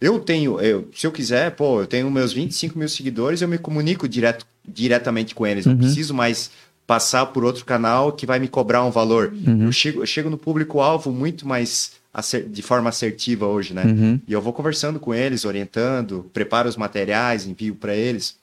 [0.00, 3.58] Eu tenho, eu, se eu quiser, pô, eu tenho meus 25 mil seguidores, eu me
[3.58, 5.66] comunico direto, diretamente com eles.
[5.66, 5.72] Uhum.
[5.72, 6.50] Não preciso mais
[6.86, 9.32] passar por outro canal que vai me cobrar um valor.
[9.46, 9.66] Uhum.
[9.66, 11.92] Eu, chego, eu chego no público-alvo muito mais
[12.50, 13.84] de forma assertiva hoje, né?
[13.84, 14.20] Uhum.
[14.28, 18.36] E eu vou conversando com eles, orientando, preparo os materiais, envio para eles.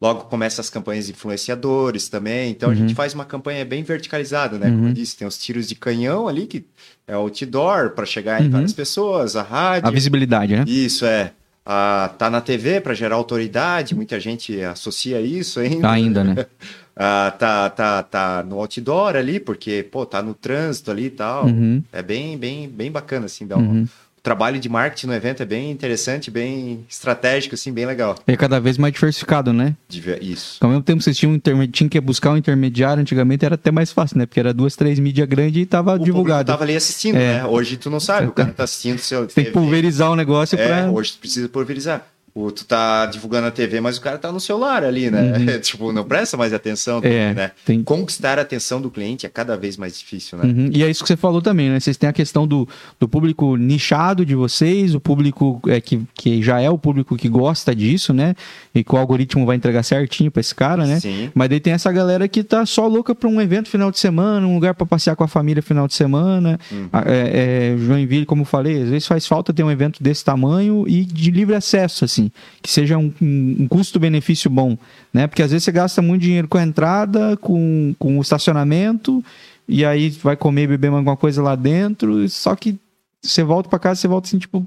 [0.00, 2.50] Logo começa as campanhas de influenciadores também.
[2.50, 2.74] Então uhum.
[2.74, 4.68] a gente faz uma campanha bem verticalizada, né?
[4.68, 4.76] Uhum.
[4.76, 6.64] Como eu disse, tem os tiros de canhão ali, que
[7.06, 8.50] é o outdoor para chegar em uhum.
[8.50, 9.88] várias pessoas, a rádio.
[9.88, 10.64] A visibilidade, né?
[10.66, 11.32] Isso, é.
[11.66, 15.90] Ah, tá na TV para gerar autoridade, muita gente associa isso ainda.
[15.90, 16.46] Ainda, né?
[17.00, 21.46] Uh, tá, tá, tá no outdoor ali, porque, pô, tá no trânsito ali e tal.
[21.46, 21.82] Uhum.
[21.90, 23.88] É bem, bem, bem bacana, assim, dá uhum.
[24.22, 28.16] Trabalho de marketing no evento é bem interessante, bem estratégico, assim, bem legal.
[28.26, 29.74] É cada vez mais diversificado, né?
[30.20, 30.58] Isso.
[30.60, 33.92] Ao mesmo tempo, vocês tinham, um tinham que buscar um intermediário, antigamente era até mais
[33.92, 34.26] fácil, né?
[34.26, 36.46] Porque era duas, três mídias grandes e tava o divulgado.
[36.46, 37.38] tava ali assistindo, é.
[37.38, 37.44] né?
[37.46, 39.26] Hoje tu não sabe, o cara tá assistindo seu.
[39.26, 40.90] Tem que pulverizar o negócio é, pra.
[40.90, 44.38] Hoje tu precisa pulverizar o, tu tá divulgando a TV, mas o cara tá no
[44.38, 45.32] celular ali, né?
[45.36, 45.58] Uhum.
[45.60, 47.50] tipo, não presta mais atenção, é, né?
[47.64, 47.82] Tem...
[47.82, 50.44] Conquistar a atenção do cliente é cada vez mais difícil, né?
[50.44, 50.70] Uhum.
[50.72, 51.80] E é isso que você falou também, né?
[51.80, 52.68] Vocês têm a questão do,
[53.00, 57.28] do público nichado de vocês, o público é, que, que já é o público que
[57.28, 58.36] gosta disso, né?
[58.72, 61.00] E que o algoritmo vai entregar certinho para esse cara, né?
[61.00, 61.30] Sim.
[61.34, 64.46] Mas daí tem essa galera que tá só louca para um evento final de semana,
[64.46, 66.60] um lugar para passear com a família final de semana.
[66.70, 66.88] Uhum.
[67.06, 70.84] É, é, Joinville, como eu falei, às vezes faz falta ter um evento desse tamanho
[70.86, 74.76] e de livre acesso, assim assim, que seja um, um custo-benefício bom,
[75.12, 75.26] né?
[75.26, 79.24] Porque às vezes você gasta muito dinheiro com a entrada, com, com o estacionamento,
[79.66, 82.78] e aí vai comer e beber alguma coisa lá dentro, só que
[83.22, 84.66] você volta para casa, você volta assim, tipo,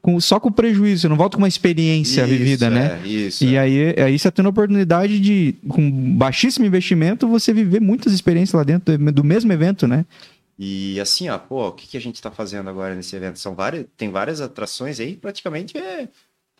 [0.00, 3.00] com, só com prejuízo, você não volta com uma experiência isso, vivida, né?
[3.02, 3.44] É, isso.
[3.44, 3.60] E é.
[3.60, 8.64] aí, aí você tendo a oportunidade de, com baixíssimo investimento, você viver muitas experiências lá
[8.64, 10.04] dentro do mesmo evento, né?
[10.58, 13.38] E assim, ó, pô, o que, que a gente está fazendo agora nesse evento?
[13.38, 16.08] São várias, tem várias atrações aí, praticamente é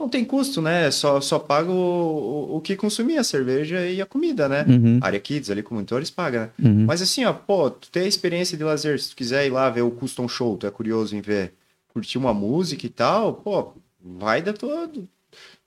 [0.03, 0.91] não tem custo, né?
[0.91, 4.65] Só, só paga o, o, que consumir, a cerveja e a comida, né?
[4.69, 4.99] Uhum.
[5.01, 6.71] Área Kids ali com monitores paga, né?
[6.71, 6.85] Uhum.
[6.87, 9.71] Mas assim, ó, pô, tu tem a experiência de lazer, se tu quiser ir lá
[9.71, 11.55] ver o Custom Show, tu é curioso em ver,
[11.89, 15.09] curtir uma música e tal, pô, vai da todo.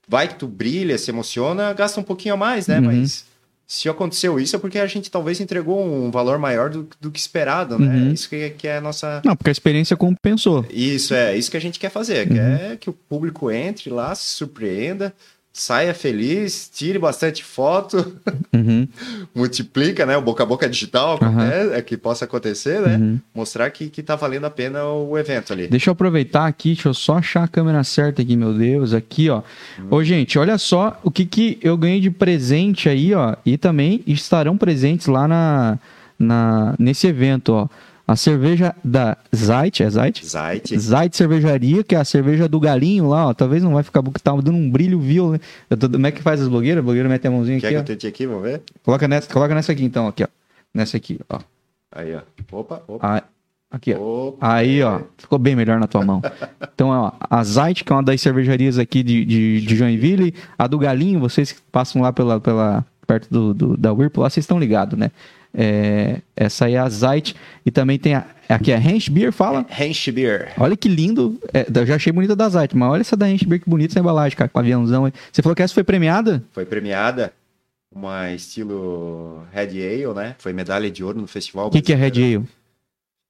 [0.08, 2.80] Vai que tu brilha, se emociona, gasta um pouquinho a mais, né?
[2.80, 2.86] Uhum.
[2.86, 3.26] Mas
[3.68, 7.20] se aconteceu isso é porque a gente talvez entregou um valor maior do, do que
[7.20, 7.96] esperado, né?
[7.96, 8.14] Uhum.
[8.14, 9.22] Isso que, que, é a nossa.
[9.26, 10.66] Não, porque a experiência compensou.
[10.70, 12.28] Isso, é, isso que a gente quer fazer.
[12.28, 12.36] Uhum.
[12.36, 15.14] Quer que o público entre lá, se surpreenda,
[15.58, 18.18] saia feliz, tire bastante foto,
[18.54, 18.86] uhum.
[19.34, 20.18] multiplica, né?
[20.18, 21.74] O boca a boca digital uhum.
[21.74, 22.98] é, que possa acontecer, né?
[22.98, 23.20] Uhum.
[23.34, 25.68] Mostrar que, que tá valendo a pena o evento ali.
[25.68, 29.30] Deixa eu aproveitar aqui, deixa eu só achar a câmera certa aqui, meu Deus, aqui,
[29.30, 29.44] ó.
[29.80, 29.88] Uhum.
[29.92, 33.38] Ô, gente, olha só o que, que eu ganhei de presente aí, ó.
[33.46, 35.80] E também estarão presentes lá na,
[36.20, 37.70] na, nesse evento, ó
[38.08, 40.26] a cerveja da Zait, é Zait?
[40.26, 40.78] Zait.
[40.78, 43.34] Zait Cervejaria, que é a cerveja do galinho lá, ó.
[43.34, 45.44] Talvez não vai ficar, porque tá dando um brilho violento.
[45.80, 45.90] Tô...
[45.90, 46.80] Como é que faz as blogueiras?
[46.80, 47.82] A blogueira mete a mãozinha Quer aqui, que ó.
[47.82, 48.62] eu tente aqui, vamos ver?
[48.84, 50.28] Coloca nessa, coloca nessa aqui então, aqui, ó.
[50.74, 51.40] Nessa aqui, ó.
[51.92, 52.22] Aí, ó.
[52.52, 53.08] Opa, opa.
[53.08, 53.24] Ah,
[53.72, 54.28] aqui, ó.
[54.28, 54.54] Opa.
[54.54, 55.02] Aí, ó.
[55.18, 56.22] Ficou bem melhor na tua mão.
[56.76, 60.36] então, ó, a Zait, que é uma das cervejarias aqui de, de, de Joinville.
[60.60, 64.30] A do Galinho, vocês que passam lá pela, pela, perto do, do da Whirlpool, lá
[64.30, 65.12] vocês estão ligados, né?
[65.58, 67.36] É, essa aí é a Zait.
[67.66, 68.26] E também tem a.
[68.48, 69.66] Aqui é Hensch Beer, fala?
[69.70, 70.54] Hensch Beer.
[70.58, 71.40] Olha que lindo.
[71.54, 73.94] É, eu já achei bonita da Zait, mas olha essa da Hensch Beer, que bonita
[73.94, 75.12] essa embalagem, cara, com aviãozão.
[75.32, 76.44] Você falou que essa foi premiada?
[76.52, 77.34] Foi premiada.
[77.94, 80.36] Uma estilo Red Ale, né?
[80.38, 81.68] Foi medalha de ouro no festival.
[81.68, 82.46] O que, que é Red Ale?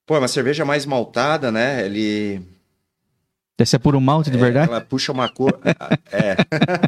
[0.06, 1.86] Pô, é uma cerveja mais maltada, né?
[1.86, 2.42] Ele
[3.58, 4.70] Deve ser puro malte de é, verdade?
[4.70, 5.58] Ela puxa uma cor.
[6.12, 6.36] é.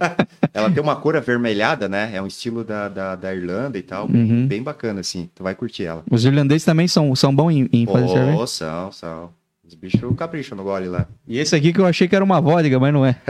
[0.54, 2.12] ela tem uma cor avermelhada, né?
[2.14, 4.06] É um estilo da, da, da Irlanda e tal.
[4.06, 4.48] Uhum.
[4.48, 5.30] Bem bacana, assim.
[5.34, 6.04] Tu vai curtir ela.
[6.12, 8.48] Os irlandeses também são, são bons em, em fazer oh, cerveja?
[8.48, 9.30] são, são.
[9.66, 11.08] Os bichos capricham no gole lá.
[11.26, 13.16] E esse aqui que eu achei que era uma vodka, mas não é.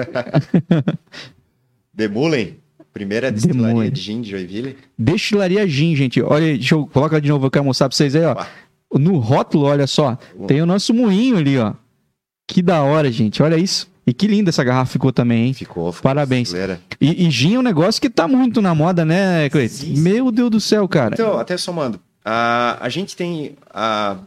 [1.94, 2.58] Demulem.
[2.94, 4.78] Primeira destilaria de gin de Joinville.
[4.98, 6.20] Destilaria gin, gente.
[6.22, 8.36] Olha, deixa eu colocar de novo, eu quero mostrar pra vocês aí, ó.
[8.98, 10.18] No rótulo, olha só,
[10.48, 11.74] tem o nosso moinho ali, ó.
[12.48, 13.44] Que da hora, gente.
[13.44, 13.88] Olha isso.
[14.06, 15.54] E que linda essa garrafa ficou também, hein?
[15.54, 15.92] Ficou.
[15.92, 16.54] ficou Parabéns.
[17.02, 19.88] E, e gin é um negócio que tá muito na moda, né, Cleiton?
[19.98, 21.14] Meu Deus do céu, cara.
[21.14, 22.00] Então, até somando.
[22.24, 23.58] A, a gente tem...
[23.70, 24.18] A,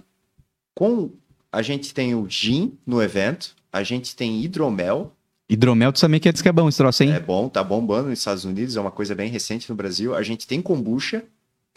[0.75, 1.11] com,
[1.51, 3.55] a gente tem o gin no evento.
[3.73, 5.13] A gente tem hidromel.
[5.49, 7.13] Hidromel, tu também quer dizer que é bom esse troço, hein?
[7.13, 8.77] É bom, tá bombando nos Estados Unidos.
[8.77, 10.15] É uma coisa bem recente no Brasil.
[10.15, 11.25] A gente tem kombucha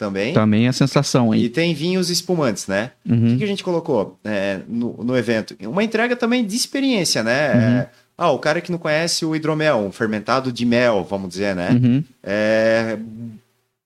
[0.03, 0.33] também.
[0.33, 1.45] Também a sensação aí.
[1.45, 2.91] E tem vinhos espumantes, né?
[3.09, 3.17] Uhum.
[3.17, 5.55] O que, que, a gente colocou é, no, no evento?
[5.61, 7.53] Uma entrega também de experiência, né?
[7.53, 7.61] Uhum.
[7.61, 11.55] É, ah, o cara que não conhece o hidromel, um fermentado de mel, vamos dizer,
[11.55, 11.69] né?
[11.71, 12.03] Uhum.
[12.21, 12.97] É,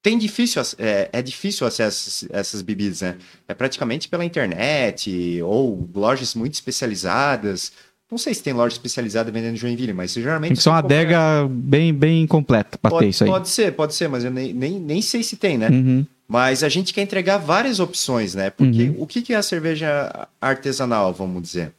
[0.02, 3.16] tem difícil, é, é difícil acesso a essas bebidas, né?
[3.48, 7.72] É praticamente pela internet ou lojas muito especializadas.
[8.10, 10.50] Não sei se tem loja especializada vendendo Joinville, mas geralmente.
[10.50, 13.30] Tem que ser uma adega bem, bem completa para ter isso aí.
[13.30, 15.68] Pode ser, pode ser, mas eu nem, nem, nem sei se tem, né?
[15.70, 16.06] Uhum.
[16.26, 18.50] Mas a gente quer entregar várias opções, né?
[18.50, 18.96] Porque uhum.
[19.00, 21.74] o que é a cerveja artesanal, vamos dizer?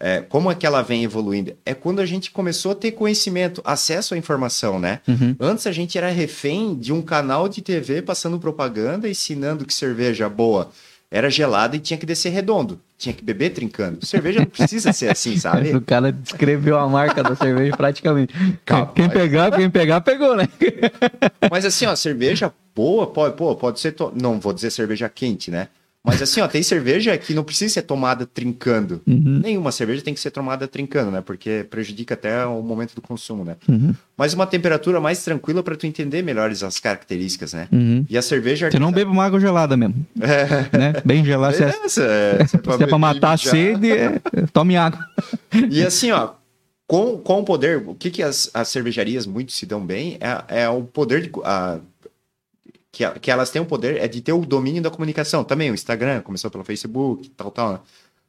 [0.00, 1.52] É, como é que ela vem evoluindo?
[1.66, 5.00] É quando a gente começou a ter conhecimento, acesso à informação, né?
[5.08, 5.34] Uhum.
[5.40, 10.28] Antes a gente era refém de um canal de TV passando propaganda, ensinando que cerveja
[10.28, 10.70] boa
[11.10, 12.80] era gelada e tinha que descer redondo.
[12.98, 14.04] Tinha que beber trincando.
[14.04, 15.70] Cerveja não precisa ser assim, sabe?
[15.76, 18.34] o cara descreveu a marca da cerveja praticamente.
[18.64, 18.92] Capaz.
[18.96, 20.48] Quem pegar, quem pegar, pegou, né?
[21.48, 23.92] Mas assim, ó, cerveja boa pode, pô, pode ser.
[23.92, 24.12] To...
[24.20, 25.68] Não vou dizer cerveja quente, né?
[26.04, 29.02] Mas assim, ó, tem cerveja que não precisa ser tomada trincando.
[29.06, 29.40] Uhum.
[29.42, 31.20] Nenhuma cerveja tem que ser tomada trincando, né?
[31.20, 33.56] Porque prejudica até o momento do consumo, né?
[33.68, 33.94] Uhum.
[34.16, 37.68] Mas uma temperatura mais tranquila para tu entender melhores as características, né?
[37.70, 38.06] Uhum.
[38.08, 40.06] E a cerveja Você não bebe uma água gelada mesmo.
[40.16, 40.94] né?
[41.04, 41.54] Bem gelada.
[41.54, 43.50] Se é, é, se é se é pra matar a já.
[43.50, 44.20] sede, é,
[44.52, 44.98] tome água.
[45.70, 46.30] E assim, ó,
[46.86, 50.62] com, com o poder, o que, que as, as cervejarias muito se dão bem é,
[50.62, 51.30] é o poder de.
[51.44, 51.78] A,
[52.92, 55.44] que, que elas têm o poder é de ter o domínio da comunicação.
[55.44, 57.72] Também o Instagram começou pelo Facebook, tal, tal.
[57.72, 57.78] Né?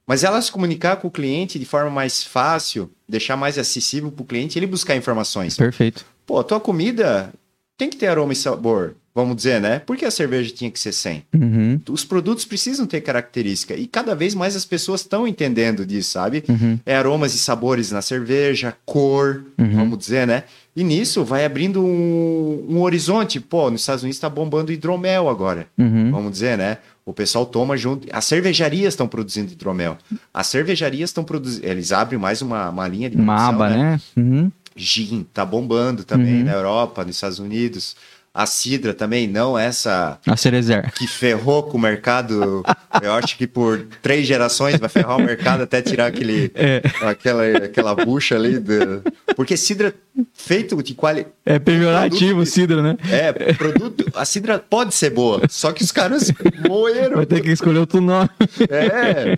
[0.06, 4.26] Mas elas comunicar com o cliente de forma mais fácil, deixar mais acessível para o
[4.26, 5.56] cliente, ele buscar informações.
[5.56, 6.04] Perfeito.
[6.26, 7.32] Pô, tua comida
[7.78, 9.80] tem que ter aroma e sabor, vamos dizer, né?
[9.80, 11.24] Por que a cerveja tinha que ser sem?
[11.34, 11.80] Uhum.
[11.90, 16.44] Os produtos precisam ter característica e cada vez mais as pessoas estão entendendo disso, sabe?
[16.50, 16.80] Uhum.
[16.86, 19.76] É aromas e sabores na cerveja, cor, Uhum.
[19.76, 20.44] vamos dizer, né?
[20.80, 23.38] E nisso vai abrindo um, um horizonte.
[23.40, 26.10] Pô, nos Estados Unidos está bombando hidromel agora, Uhum.
[26.12, 26.78] vamos dizer, né?
[27.06, 28.08] O pessoal toma junto.
[28.14, 29.98] As cervejarias estão produzindo hidromel.
[30.34, 31.66] As cervejarias estão produzindo.
[31.68, 34.02] Eles abrem mais uma, uma linha de Uma produção, aba, né?
[34.16, 34.52] Uhum.
[34.76, 36.46] Gin tá bombando também Uhum.
[36.46, 37.98] na Europa, nos Estados Unidos.
[38.42, 40.94] A Sidra também, não essa A Cerezer.
[40.94, 42.64] que ferrou com o mercado.
[43.04, 46.82] Eu acho que por três gerações vai ferrar o mercado até tirar aquele, É.
[47.02, 48.58] aquela, aquela bucha ali.
[48.58, 49.04] do-
[49.36, 49.94] Porque Sidra
[50.34, 51.34] feito de qualidade.
[51.46, 52.98] É pejorativo o Cidra, né?
[53.12, 54.06] É, produto.
[54.16, 56.32] A Sidra pode ser boa, só que os caras
[56.68, 57.18] moeram.
[57.18, 58.30] Vai ter que escolher outro nome.
[58.70, 59.36] É.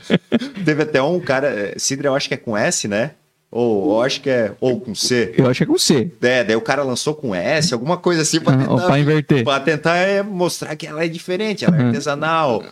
[0.63, 1.73] Teve até um cara.
[1.77, 3.11] Sidra, eu acho que é com S, né?
[3.51, 4.53] Ou eu acho que é.
[4.61, 5.33] Ou com C.
[5.37, 6.09] Eu acho que é com C.
[6.21, 8.99] É, daí o cara lançou com S, alguma coisa assim pra Ah, tentar, ou pra
[8.99, 9.43] inverter.
[9.43, 11.87] pra tentar é, mostrar que ela é diferente, ela é Uhum.
[11.87, 12.63] artesanal,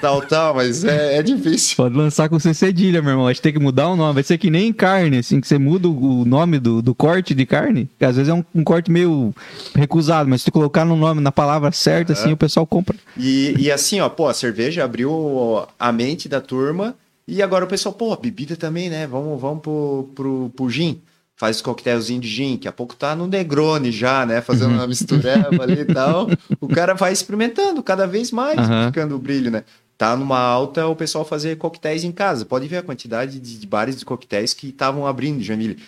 [0.00, 1.76] tal, tal, mas é, é difícil.
[1.76, 3.26] Pode lançar com C cedilha, meu irmão.
[3.28, 4.14] A gente tem que mudar o nome.
[4.14, 7.46] Vai ser que nem carne, assim, que você muda o nome do, do corte de
[7.46, 7.88] carne.
[7.96, 9.32] Que às vezes é um, um corte meio
[9.74, 12.96] recusado, mas se tu colocar no nome, na palavra certa, assim, o pessoal compra.
[13.16, 16.94] E, e assim, ó, pô, a cerveja abriu a mente da turma
[17.26, 19.06] e agora o pessoal, pô, bebida também, né?
[19.06, 21.00] Vamos, vamos pro, pro, pro gin.
[21.36, 24.40] Faz os coquetelzinhos de gin, daqui a pouco tá no Negroni já, né?
[24.40, 24.76] Fazendo Uhum.
[24.76, 26.30] uma mistureba ali e tal.
[26.60, 28.86] O cara vai experimentando cada vez mais, Aham.
[28.88, 29.64] ficando o brilho, né?
[29.98, 32.44] Tá numa alta o pessoal fazer coquetéis em casa.
[32.44, 35.78] Pode ver a quantidade de, de bares de coquetéis que estavam abrindo, Jamile.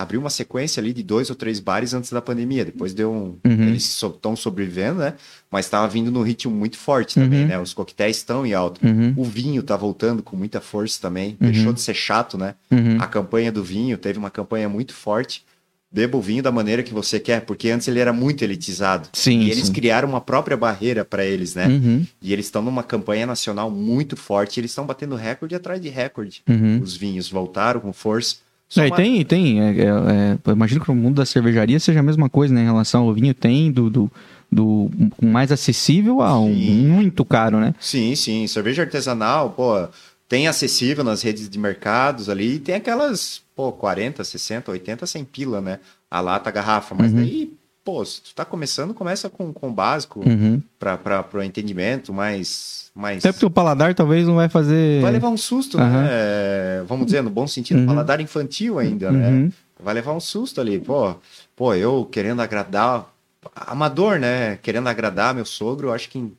[0.00, 2.64] Abriu uma sequência ali de dois ou três bares antes da pandemia.
[2.64, 3.36] Depois deu um.
[3.46, 3.68] Uhum.
[3.68, 5.12] Eles estão sobrevivendo, né?
[5.50, 7.48] Mas estava vindo num ritmo muito forte também, Uhum.
[7.48, 7.58] né?
[7.60, 8.86] Os coquetéis estão em alta.
[8.86, 9.12] Uhum.
[9.14, 11.36] O vinho tá voltando com muita força também.
[11.38, 11.50] Uhum.
[11.50, 12.54] Deixou de ser chato, né?
[12.70, 12.96] Uhum.
[12.98, 15.44] A campanha do vinho teve uma campanha muito forte.
[15.92, 19.08] Beba o vinho da maneira que você quer, porque antes ele era muito elitizado.
[19.12, 19.72] Sim, e eles sim.
[19.72, 21.66] criaram uma própria barreira para eles, né?
[21.66, 22.06] Uhum.
[22.22, 24.60] E eles estão numa campanha nacional muito forte.
[24.60, 26.42] Eles estão batendo recorde atrás de recorde.
[26.80, 28.36] Os vinhos voltaram com força.
[28.76, 29.60] E uma- tem, tem.
[29.60, 32.62] é, é, é, imagino que o mundo da cervejaria seja a mesma coisa, né?
[32.62, 34.10] Em relação ao vinho, tem do, do,
[34.50, 34.90] do
[35.22, 36.86] mais acessível ao Sim.
[36.86, 37.74] muito caro, né?
[37.80, 38.46] Sim, sim.
[38.46, 39.88] Cerveja artesanal, pô,
[40.28, 42.54] tem acessível nas redes de mercados ali.
[42.54, 45.80] E tem aquelas, pô, 40, 60, 80 sem pila, né?
[46.10, 46.94] A lata, a garrafa.
[46.94, 47.18] Mas Uhum.
[47.18, 47.52] daí,
[47.84, 50.62] pô, se tu tá começando, começa com, com o básico Uhum.
[50.78, 52.79] pra, pro entendimento mais...
[52.94, 53.18] mais...
[53.24, 55.00] Até porque o paladar talvez não vai fazer.
[55.02, 56.02] Vai levar um susto, Aham.
[56.02, 56.08] né?
[56.10, 57.86] É, Vamos dizer, no bom sentido, Uhum.
[57.86, 59.28] paladar infantil ainda, né?
[59.28, 59.52] Uhum.
[59.82, 61.14] Vai levar um susto ali, pô.
[61.56, 63.06] Pô, eu querendo agradar.
[63.54, 64.56] Amador, né?
[64.62, 66.32] Querendo agradar meu sogro, eu acho que em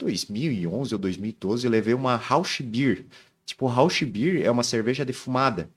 [0.00, 3.04] 2011 ou 2012 eu levei uma Rausch Beer.
[3.44, 5.68] Tipo, Rausch Beer é uma cerveja defumada.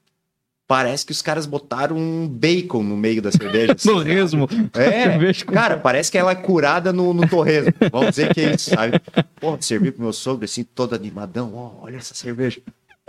[0.68, 3.74] Parece que os caras botaram um bacon no meio da cerveja.
[3.74, 3.90] assim.
[4.74, 7.72] É, Cerveja com- cara, parece que ela é curada no, no torresmo.
[7.92, 9.00] Vamos dizer que é isso, sabe?
[9.40, 11.54] Pô, servi pro meu sogro assim, todo animadão.
[11.56, 12.60] Ó, olha essa cerveja.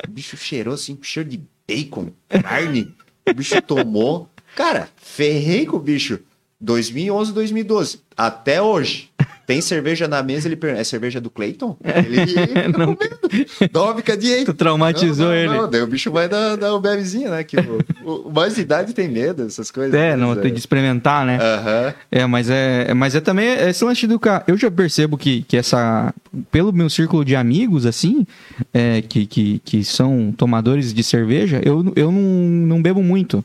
[0.06, 2.94] O bicho cheirou assim, com cheiro de bacon, carne.
[3.28, 4.28] O bicho tomou.
[4.54, 6.20] Cara, ferrei com o bicho.
[6.60, 8.00] 2011, 2012.
[8.16, 9.10] Até hoje.
[9.48, 11.74] Tem cerveja na mesa, ele pergunta, é cerveja do Clayton?
[11.82, 12.94] Ele, ele fica Não.
[12.94, 13.70] comendo.
[13.72, 14.44] Dá uma aí.
[14.44, 15.56] Tu traumatizou Não, não, ele.
[15.56, 17.42] Não, daí o bicho vai dar, dar o bebezinho, né?
[17.42, 19.94] Que o, o, mais de idade tem medo, essas coisas.
[19.94, 21.38] É, não, Mas, tem de experimentar, né?
[21.40, 21.94] Aham.
[22.12, 24.44] É, mas é, mas é também esse lance do cara.
[24.46, 26.12] Eu já percebo que, que essa.
[26.52, 28.26] Pelo meu círculo de amigos, assim,
[28.74, 33.42] é, que, que, que são tomadores de cerveja, eu, eu não, não bebo muito.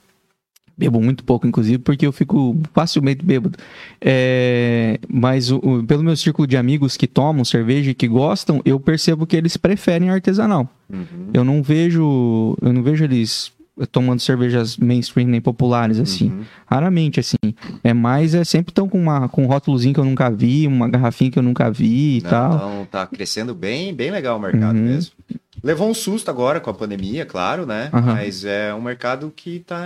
[0.76, 3.58] Bebo muito pouco, inclusive, porque eu fico facilmente bêbado.
[4.02, 8.60] É, mas o- o- pelo meu círculo de amigos que tomam cerveja e que gostam,
[8.66, 10.68] eu percebo que eles preferem artesanal.
[10.92, 11.30] Uhum.
[11.34, 12.56] Eu não vejo.
[12.62, 13.52] Eu não vejo eles
[13.92, 16.30] tomando cervejas mainstream nem populares, assim.
[16.30, 16.42] Uhum.
[16.66, 17.38] Raramente, assim.
[17.84, 20.88] É mais, é sempre estão com, uma, com um rótulozinho que eu nunca vi, uma
[20.90, 22.54] garrafinha que eu nunca vi e Não, tal.
[22.56, 24.84] Então tá crescendo bem, bem legal o mercado Uhum.
[24.84, 25.12] mesmo.
[25.64, 27.90] Levou um susto agora com a pandemia, claro, né?
[27.94, 28.16] Aham.
[28.16, 29.82] Mas é um mercado que tá,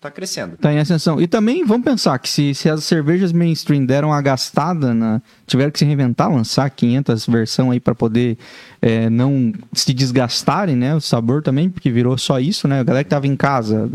[0.00, 0.56] tá crescendo.
[0.56, 1.20] Tá em ascensão.
[1.20, 5.22] E também vamos pensar que se, se as cervejas mainstream deram a gastada na.
[5.46, 8.36] tiveram que se reinventar, lançar 500 versão aí para poder
[8.82, 10.96] é, não se desgastarem, né?
[10.96, 12.80] O sabor também, porque virou só isso, né?
[12.80, 13.88] A galera que tava em casa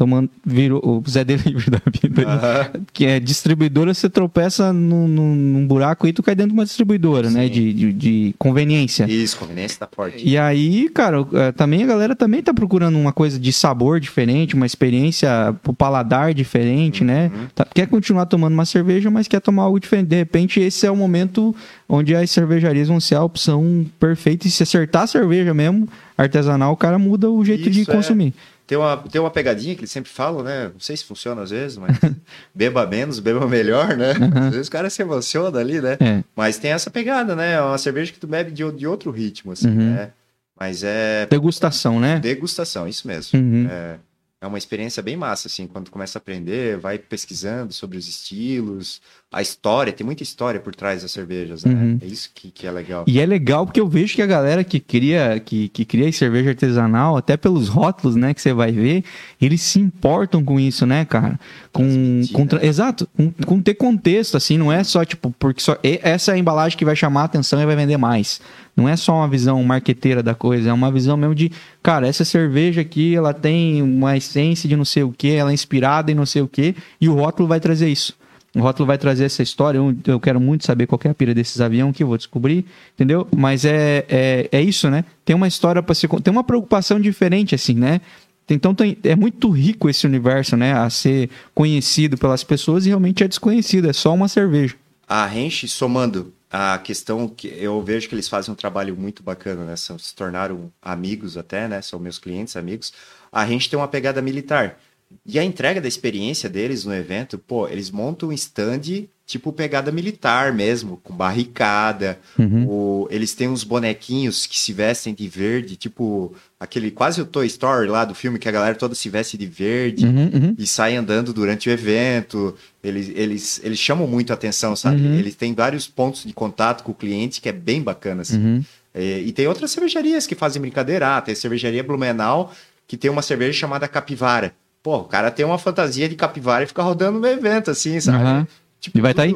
[0.00, 2.84] tomando, virou o Zé Delivery da vida, uhum.
[2.90, 7.28] que é distribuidora, você tropeça num, num, buraco e tu cai dentro de uma distribuidora,
[7.28, 7.30] né?
[7.30, 7.36] Sim.
[7.36, 7.48] né?
[7.50, 9.04] De, de, de, conveniência.
[9.04, 10.26] Isso, conveniência tá forte.
[10.26, 14.54] E aí, cara, é, também a galera também tá procurando uma coisa de sabor diferente,
[14.54, 17.30] uma experiência pro paladar diferente, né?
[17.34, 17.42] uhum.
[17.42, 17.48] né?
[17.54, 20.08] Tá, quer continuar tomando uma cerveja, mas quer tomar algo diferente.
[20.08, 21.54] De repente, esse é o momento
[21.86, 24.46] onde as cervejarias vão ser a opção perfeita.
[24.46, 25.86] E se acertar a cerveja mesmo,
[26.16, 27.94] artesanal, o cara muda o jeito Isso, de é.
[27.94, 28.28] consumir.
[28.28, 28.49] É.
[28.70, 30.70] Tem uma, tem uma pegadinha que eles sempre falam, né?
[30.72, 31.98] Não sei se funciona às vezes, mas
[32.54, 34.12] beba menos, beba melhor, né?
[34.12, 34.46] Uhum.
[34.46, 35.96] Às vezes o cara se emociona ali, né?
[35.98, 36.22] É.
[36.36, 37.54] Mas tem essa pegada, né?
[37.54, 39.94] É uma cerveja que tu bebe de, de outro ritmo, assim, uhum.
[39.94, 40.12] né?
[40.56, 41.26] Mas é.
[41.26, 42.20] Degustação, né?
[42.20, 43.40] Degustação, isso mesmo.
[43.40, 43.66] Uhum.
[43.68, 43.96] É,
[44.40, 49.02] é uma experiência bem massa, assim, quando começa a aprender, vai pesquisando sobre os estilos,
[49.30, 51.74] a história, tem muita história por trás das cervejas, né?
[51.74, 51.98] Uhum.
[52.00, 53.04] É isso que, que é legal.
[53.06, 56.50] E é legal porque eu vejo que a galera que cria, que, que cria cerveja
[56.50, 59.04] artesanal, até pelos rótulos, né, que você vai ver,
[59.38, 61.38] eles se importam com isso, né, cara?
[61.70, 62.66] Com, com né?
[62.66, 66.38] exato, com, com, ter contexto, assim, não é só tipo, porque só essa é a
[66.38, 68.40] embalagem que vai chamar a atenção e vai vender mais.
[68.76, 71.50] Não é só uma visão marqueteira da coisa, é uma visão mesmo de,
[71.82, 75.54] cara, essa cerveja aqui, ela tem uma essência de não sei o que, ela é
[75.54, 78.18] inspirada em não sei o que, e o rótulo vai trazer isso.
[78.54, 79.78] O rótulo vai trazer essa história.
[80.06, 82.64] Eu, quero muito saber qual é a pira desses aviões que eu vou descobrir,
[82.94, 83.26] entendeu?
[83.36, 85.04] Mas é, é, é isso, né?
[85.24, 86.08] Tem uma história para ser.
[86.20, 88.00] Tem uma preocupação diferente, assim, né?
[88.48, 90.72] Então tem, é muito rico esse universo, né?
[90.72, 93.88] A ser conhecido pelas pessoas e realmente é desconhecido.
[93.88, 94.74] É só uma cerveja.
[95.06, 99.64] A Renche, somando a questão que eu vejo que eles fazem um trabalho muito bacana,
[99.64, 99.76] né?
[99.76, 101.80] Se tornaram amigos até, né?
[101.80, 102.92] São meus clientes, amigos.
[103.30, 104.78] A Renche tem uma pegada militar.
[105.26, 109.92] E a entrega da experiência deles no evento, pô, eles montam um stand tipo pegada
[109.92, 112.18] militar mesmo, com barricada.
[112.36, 112.66] Uhum.
[112.66, 117.46] O, eles têm uns bonequinhos que se vestem de verde, tipo aquele quase o Toy
[117.46, 120.54] Story lá do filme que a galera toda se veste de verde uhum, uhum.
[120.58, 122.56] e sai andando durante o evento.
[122.82, 125.00] Eles, eles, eles chamam muito a atenção, sabe?
[125.00, 125.14] Uhum.
[125.14, 128.44] Eles têm vários pontos de contato com o cliente que é bem bacana, assim.
[128.44, 128.64] Uhum.
[128.92, 131.16] E, e, tem outras cervejarias que fazem brincadeira.
[131.16, 132.52] Ah, tem a cervejaria Blumenau
[132.88, 134.52] que tem uma cerveja chamada Capivara
[134.82, 138.24] Pô, o cara tem uma fantasia de capivara e fica rodando no evento, assim, sabe?
[138.24, 138.46] Uhum.
[138.80, 139.34] Tipo, e vai estar tá aí?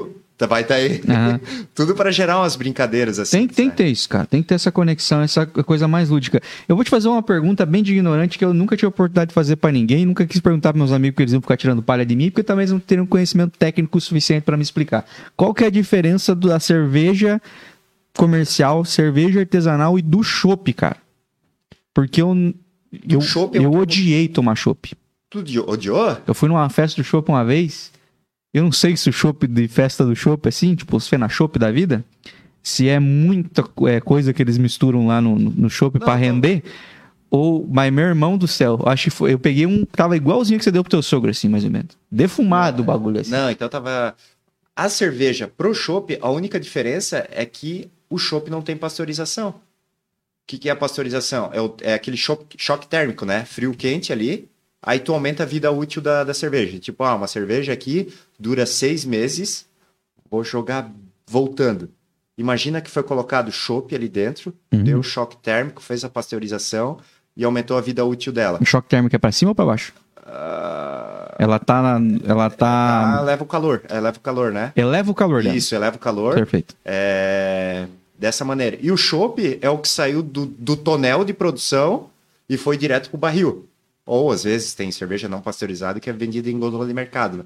[0.49, 1.01] Vai estar tá aí.
[1.01, 1.66] Uhum.
[1.74, 3.38] tudo para gerar umas brincadeiras assim.
[3.38, 4.26] Tem, tem que ter isso, cara.
[4.26, 6.40] Tem que ter essa conexão, essa coisa mais lúdica.
[6.66, 9.28] Eu vou te fazer uma pergunta bem de ignorante que eu nunca tive a oportunidade
[9.28, 10.05] de fazer para ninguém.
[10.05, 12.42] Nunca quis perguntar para meus amigos que eles iam ficar tirando palha de mim, porque
[12.42, 15.07] também não teriam conhecimento técnico suficiente para me explicar.
[15.36, 17.40] Qual que é a diferença da cerveja
[18.16, 20.97] comercial, cerveja artesanal e do chopp, cara?
[21.92, 22.34] Porque eu,
[23.09, 24.97] eu, eu, eu odiei tomar chopp.
[25.43, 26.16] Tu odiou?
[26.26, 27.91] Eu fui numa festa do chopp uma vez.
[28.53, 31.59] Eu não sei se o chopp de festa do chopp, assim, tipo os Fena Chopp
[31.59, 32.05] da vida,
[32.62, 36.62] se é muita é, coisa que eles misturam lá no, no chopp para render.
[37.28, 39.32] Ou, mas meu irmão do céu, acho que foi.
[39.32, 39.85] Eu peguei um.
[39.85, 41.99] Tava igualzinho que você deu pro teu sogro, assim, mais ou menos.
[42.09, 43.32] Defumado o bagulho assim.
[43.32, 44.14] Não, então tava.
[44.76, 49.49] A cerveja pro chopp, a única diferença é que o chopp não tem pasteurização.
[49.49, 49.55] O
[50.47, 51.51] que, que é a pasteurização?
[51.53, 53.45] É, o, é aquele choque, choque térmico, né?
[53.45, 54.49] Frio quente ali
[54.85, 56.78] aí tu aumenta a vida útil da, da cerveja.
[56.78, 59.66] Tipo, ah, uma cerveja aqui dura seis meses,
[60.30, 60.91] vou jogar
[61.26, 61.89] voltando.
[62.37, 64.82] Imagina que foi colocado chopp ali dentro, uhum.
[64.82, 66.99] deu choque térmico, fez a pasteurização
[67.37, 68.59] e aumentou a vida útil dela.
[68.61, 69.93] O choque térmico é para cima ou para baixo?
[70.18, 71.35] Uh...
[71.39, 74.72] Ela tá na, ela tá ela leva o calor, eleva o calor, né?
[74.76, 75.55] Eleva o calor dela.
[75.55, 76.35] Isso, eleva o calor.
[76.35, 76.74] Perfeito.
[76.85, 77.87] É...
[78.18, 78.78] dessa maneira.
[78.80, 82.09] E o chopp é o que saiu do, do tonel de produção
[82.49, 83.68] e foi direto pro barril.
[84.07, 87.38] Ou às vezes tem cerveja não pasteurizada que é vendida em gôndola de mercado.
[87.38, 87.44] Né?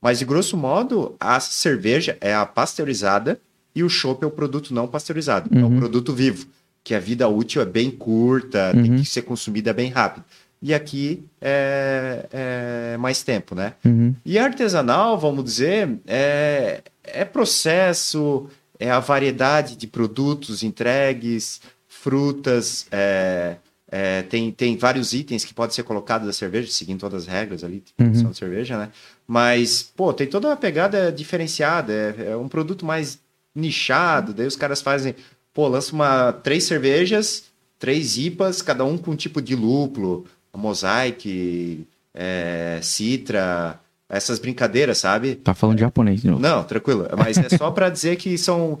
[0.00, 3.40] Mas de grosso modo, a cerveja é a pasteurizada
[3.74, 5.60] e o chopp é o produto não pasteurizado, uhum.
[5.60, 5.78] é o uhum.
[5.78, 6.46] produto vivo,
[6.82, 8.82] que a vida útil é bem curta, uhum.
[8.82, 10.24] tem que ser consumida bem rápido.
[10.60, 13.74] E aqui é, é mais tempo, né?
[13.84, 14.14] Uhum.
[14.24, 18.48] E artesanal, vamos dizer, é, é processo,
[18.78, 23.56] é a variedade de produtos entregues, frutas, é,
[23.90, 27.64] é, tem, tem vários itens que podem ser colocados da cerveja, seguindo todas as regras
[27.64, 28.30] ali de produção uhum.
[28.32, 28.90] de cerveja, né?
[29.26, 33.18] Mas, pô, tem toda uma pegada diferenciada, é, é, um produto mais
[33.54, 35.14] nichado, daí os caras fazem,
[35.54, 37.44] pô, lança uma, três cervejas,
[37.78, 45.36] três IPAs, cada um com um tipo de lúpulo, mosaic, é, citra, essas brincadeiras, sabe?
[45.36, 46.42] Tá falando japonês de novo.
[46.42, 48.78] Não, tranquilo, mas é só para dizer que são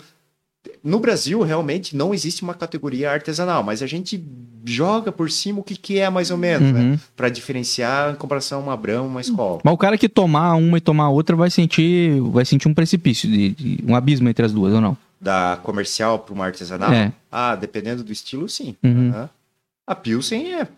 [0.82, 4.22] no Brasil, realmente, não existe uma categoria artesanal, mas a gente
[4.64, 6.80] joga por cima o que, que é mais ou menos, né?
[6.80, 6.98] Uhum.
[7.16, 9.60] Para diferenciar em comparação a uma Brahma, uma escola.
[9.64, 13.28] Mas o cara que tomar uma e tomar outra vai sentir, vai sentir um precipício,
[13.30, 14.96] de, de- um abismo entre as duas, ou não?
[15.20, 16.92] Da comercial para uma artesanal?
[16.92, 17.12] É.
[17.30, 18.76] Ah, dependendo do estilo, sim.
[18.82, 19.10] Uhum.
[19.10, 19.30] Aham.
[19.86, 20.68] A Pilsen é.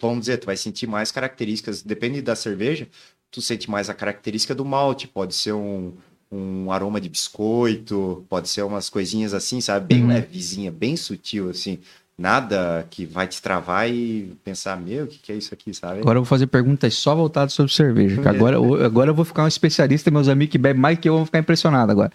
[0.00, 1.82] Vamos dizer, tu vai sentir mais características.
[1.82, 2.86] Depende da cerveja,
[3.30, 5.08] tu sente mais a característica do malte.
[5.08, 5.92] Pode ser um,
[6.30, 9.86] um aroma de biscoito, pode ser umas coisinhas assim, sabe?
[9.94, 10.08] Bem Uhum.
[10.08, 11.78] levezinha, bem sutil, assim.
[12.18, 16.00] Nada que vai te travar e pensar, meu, o que, que é isso aqui, sabe?
[16.00, 18.20] Agora eu vou fazer perguntas só voltadas sobre cerveja.
[18.22, 21.08] que Agora, eu- agora eu vou ficar um especialista, meus amigos que bebem mais que
[21.08, 22.10] eu vão ficar impressionados agora.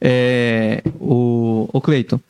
[0.00, 2.20] É, o, o Cleiton, o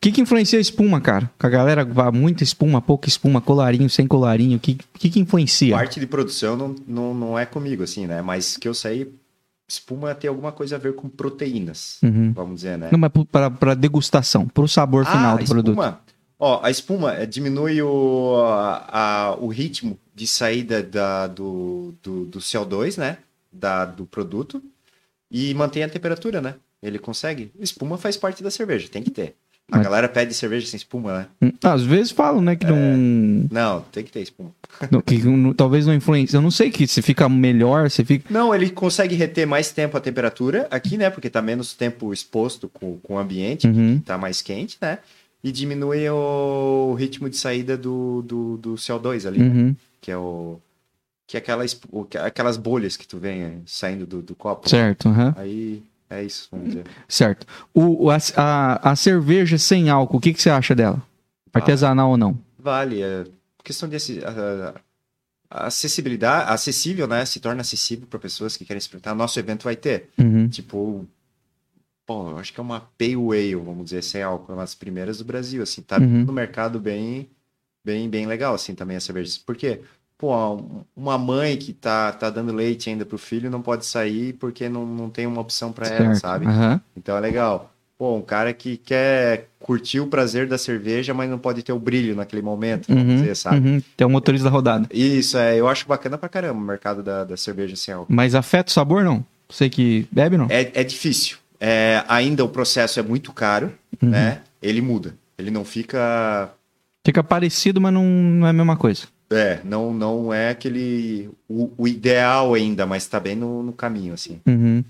[0.00, 1.28] que, que influencia a espuma, cara?
[1.38, 4.56] Que a galera vai muita espuma, pouca espuma, colarinho, sem colarinho.
[4.56, 5.74] O que, que, que influencia?
[5.76, 8.22] Parte de produção não, não, não é comigo, assim, né?
[8.22, 9.12] Mas que eu sei,
[9.72, 12.32] espuma tem alguma coisa a ver com proteínas, Uhum.
[12.32, 12.88] vamos dizer, né?
[12.92, 13.10] Não, mas
[13.58, 15.68] para degustação, para o sabor final do a produto.
[15.80, 16.00] espuma,
[16.42, 18.86] Ó, a espuma eh, diminui o, a-
[19.28, 23.18] a- o ritmo de saída da- do, do, do CO2, né?
[23.52, 24.62] Da, do produto.
[25.30, 26.54] E mantém a temperatura, né?
[26.82, 27.52] Ele consegue.
[27.60, 29.36] Espuma faz parte da cerveja, tem que ter.
[29.70, 31.26] A Mas- galera pede cerveja sem espuma, né?
[31.42, 32.70] Hum, Às vezes falam, né, que É.
[32.70, 34.50] não, Não, tem que ter espuma.
[34.90, 36.36] Não- que não- talvez não influencia.
[36.36, 38.24] Eu não sei que se fica melhor, se fica.
[38.32, 41.10] Não, ele consegue reter mais tempo a temperatura aqui, né?
[41.10, 43.98] Porque tá menos tempo exposto com, com o ambiente, Uhum.
[43.98, 44.98] que tá mais quente, né?
[45.42, 49.46] E diminui o ritmo de saída do, do, do CO2 ali, né?
[49.46, 50.58] Uhum, que é o
[51.26, 54.34] que é aquela, esp- o- que- aquelas bolhas que tu vem eh, saindo do, do
[54.34, 54.68] copo.
[54.68, 55.32] certo, aham.
[55.38, 56.84] Aí é isso, vamos dizer.
[57.08, 57.46] certo.
[57.72, 61.00] O, a, a, a cerveja sem álcool, o que, que você acha dela?
[61.54, 62.36] Artesanal ou não?
[62.58, 63.24] Vale, é
[63.64, 64.74] questão de acessi- a-
[65.50, 67.24] a- acessibilidade, acessível, né?
[67.24, 69.14] Se torna acessível para pessoas que querem experimentar.
[69.14, 70.48] Nosso evento vai ter, Uhum.
[70.48, 71.06] tipo,
[72.06, 74.74] bom, eu acho que é uma pale ale, vamos dizer, sem álcool, é uma das
[74.74, 76.24] primeiras do Brasil, assim, tá Uhum.
[76.24, 77.30] no mercado bem,
[77.84, 79.38] bem, bem legal, assim, também as cervejas.
[79.38, 79.82] Por quê?
[80.18, 84.34] Pô, um- uma mãe que tá, tá dando leite ainda pro filho não pode sair
[84.34, 86.46] porque não, não tem uma opção para ela, sabe?
[86.46, 86.80] aham.
[86.96, 87.72] Então é legal.
[88.00, 91.78] Pô, um cara que quer curtir o prazer da cerveja, mas não pode ter o
[91.78, 93.68] brilho naquele momento, vamos Uhum, dizer, sabe?
[93.68, 93.82] uhum.
[93.94, 94.88] Tem o motorista da rodada.
[94.90, 98.10] Isso, é, eu acho bacana pra caramba o mercado da, da cerveja sem álcool.
[98.10, 99.22] Mas afeta o sabor, não?
[99.50, 100.46] Você que bebe, não?
[100.48, 101.36] É, é difícil.
[101.60, 103.70] É, ainda o processo é muito caro,
[104.02, 104.08] Uhum.
[104.08, 104.40] né?
[104.62, 105.14] Ele muda.
[105.38, 106.50] Ele não fica.
[107.04, 109.02] Fica parecido, mas não, não é a mesma coisa.
[109.30, 111.28] É, não, não é aquele.
[111.46, 114.40] O, o ideal ainda, mas tá bem no, no caminho, assim.
[114.48, 114.82] Uhum.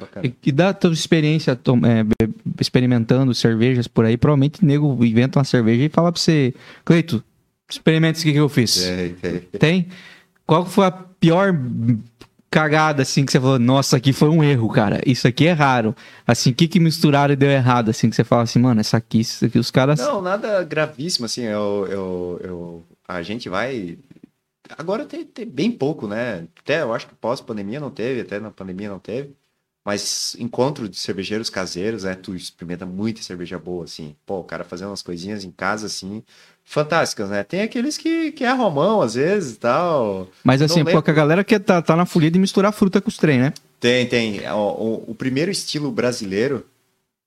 [0.00, 0.34] Bacana.
[0.44, 2.04] E, da tua experiência tom- é,
[2.60, 7.22] experimentando cervejas por aí, provavelmente o nego inventa uma cerveja e fala pra você, Cleito,
[7.70, 8.82] experimenta isso aqui que eu fiz.
[8.84, 9.58] É, é.
[9.58, 9.88] Tem?
[10.46, 11.54] Qual foi a pior
[12.50, 15.00] cagada, assim, que você falou, nossa, aqui foi um erro, cara.
[15.04, 15.94] Isso aqui é raro.
[16.26, 18.96] Assim, o que que misturaram e deu errado, assim, que você fala assim, mano, essa
[18.96, 20.00] aqui, isso aqui, os caras...
[20.00, 23.98] Não, nada gravíssimo, assim, eu, eu, eu, a gente vai...
[24.76, 26.44] Agora tem, tem bem pouco, né?
[26.60, 29.34] Até eu acho que pós-pandemia não teve, até na pandemia não teve.
[29.88, 32.14] Mas encontro de cervejeiros caseiros, né?
[32.14, 34.14] Tu experimenta muita cerveja boa, assim.
[34.26, 36.22] Pô, o cara fazendo umas coisinhas em casa, assim,
[36.62, 37.42] fantásticas, né?
[37.42, 40.28] Tem aqueles que, que é romão, às vezes, e tal.
[40.44, 41.02] Mas assim, lembro.
[41.02, 43.54] que a galera que tá, tá na folia de misturar fruta com os trem, né?
[43.80, 44.46] Tem, tem.
[44.50, 46.66] O, o- o primeiro estilo brasileiro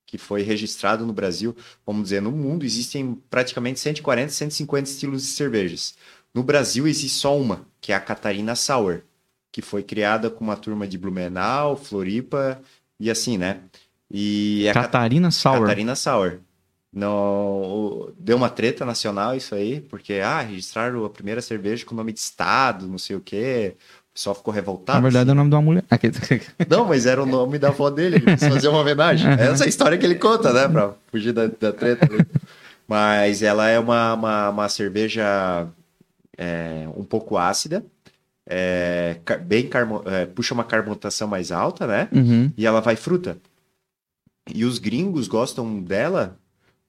[0.06, 5.30] que foi registrado no Brasil, vamos dizer, no mundo existem praticamente 140, 150 estilos de
[5.30, 5.96] cervejas.
[6.32, 9.02] No Brasil existe só uma, que é a Catarina Sour,
[9.52, 12.60] que foi criada com uma turma de Blumenau, Floripa
[13.00, 13.60] e assim, né?
[14.10, 15.62] E a Cat- Catarina Sour.
[15.62, 16.40] Catarina Sour.
[16.94, 22.12] Não, deu uma treta nacional isso aí, porque ah, registraram a primeira cerveja com nome
[22.12, 23.76] de estado, não sei o quê.
[24.10, 24.98] O pessoal ficou revoltado.
[25.00, 25.86] Na verdade é o nome de uma mulher.
[26.70, 29.30] Não, mas era o nome da avó dele, ele quis fazer uma homenagem.
[29.32, 30.68] Essa é a história que ele conta, né?
[30.68, 32.10] Pra fugir da, da treta.
[32.86, 35.66] Mas ela é uma, uma, uma cerveja
[36.38, 37.86] é, um pouco ácida,
[38.54, 42.10] é, bem carmo- é, puxa uma carbonatação mais alta, né?
[42.12, 42.52] Uhum.
[42.58, 43.38] E ela vai fruta.
[44.54, 46.38] E os gringos gostam dela.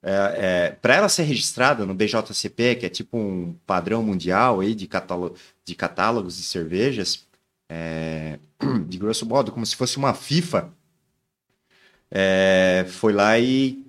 [0.03, 4.75] É, é, para ela ser registrada no BJCP, que é tipo um padrão mundial aí
[4.75, 7.25] de, catálogo, de catálogos de cervejas,
[7.71, 8.41] é,
[8.89, 10.69] de grosso modo, como se fosse uma FIFA,
[12.11, 13.87] é, foi lá e,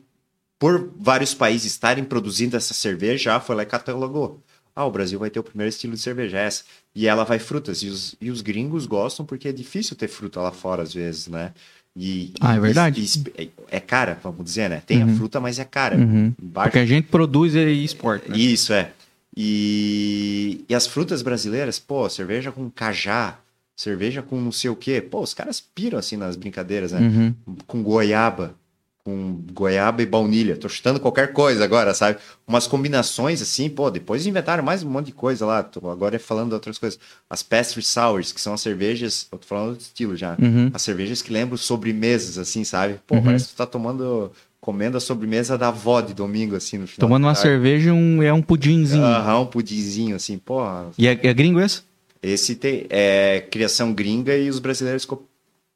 [0.60, 4.40] por vários países estarem produzindo essa cerveja, foi lá e catalogou.
[4.76, 6.64] Ah, o Brasil vai ter o primeiro estilo de cerveja, é essa.
[6.96, 7.84] E ela vai frutas.
[7.84, 11.28] E os, e os gringos gostam porque é difícil ter fruta lá fora, às vezes,
[11.28, 11.52] né?
[11.96, 13.02] E, Ah, é e- verdade.
[13.38, 14.82] e- é cara, vamos dizer, né?
[14.86, 15.14] Tem Uhum.
[15.14, 15.96] a fruta, mas é cara.
[15.96, 16.34] Uhum.
[16.42, 18.30] Baixo Porque a gente produz e exporta.
[18.30, 18.38] né?
[18.38, 18.92] isso, é.
[19.36, 23.38] E, e as frutas brasileiras, pô, cerveja com cajá,
[23.76, 25.02] cerveja com não sei o quê.
[25.02, 27.00] Pô, os caras piram assim nas brincadeiras, né?
[27.00, 27.56] Uhum.
[27.68, 28.56] Com goiaba.
[29.04, 30.56] Com goiaba e baunilha.
[30.56, 32.18] Tô chutando qualquer coisa agora, sabe?
[32.48, 35.62] Umas combinações assim, pô, depois inventaram mais um monte de coisa lá.
[35.62, 36.98] Tô agora falando de outras coisas.
[37.30, 40.38] As pastry sours, que são as cervejas, eu tô falando do estilo já.
[40.42, 40.72] Uhum.
[40.74, 43.00] As cervejas que lembram sobremesas, assim, sabe?
[43.06, 43.24] Pô, Uhum.
[43.24, 44.32] parece que tu tá tomando,
[44.62, 47.08] comendo a sobremesa da avó de domingo, assim, no final.
[47.10, 49.04] Tomando uma cerveja um, é um pudinzinho.
[49.04, 50.62] Aham, um pudinzinho, assim, pô.
[50.98, 51.82] E é, é gringo esse?
[52.22, 55.28] Esse tem, é criação gringa e os brasileiros co-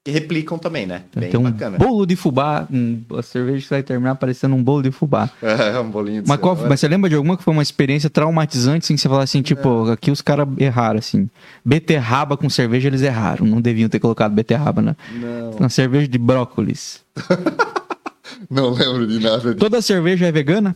[0.07, 1.01] que replicam também, né?
[1.13, 1.77] Bem Tem um bacana.
[1.77, 2.65] bolo de fubá.
[2.71, 5.29] Um, a cerveja que vai terminar parecendo um bolo de fubá.
[5.43, 8.09] É, um bolinho de Mas, qual, mas você lembra de alguma que foi uma experiência
[8.09, 11.29] traumatizante, assim, que você fala assim, tipo, aqui os caras erraram, assim.
[11.65, 13.45] Beterraba com cerveja eles erraram.
[13.45, 17.03] Não deviam ter colocado beterraba na, Não, na cerveja de brócolis.
[18.49, 19.55] não lembro de nada disso.
[19.55, 20.73] Toda cerveja é vegana?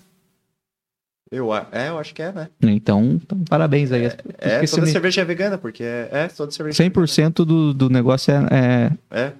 [1.32, 2.50] Eu, é, eu acho que é, né?
[2.62, 4.04] Então, então parabéns aí.
[4.38, 6.84] É, Esqueci toda me- cerveja é vegana, porque é, é toda cerveja.
[6.84, 9.34] 100% do, do negócio é, é- É.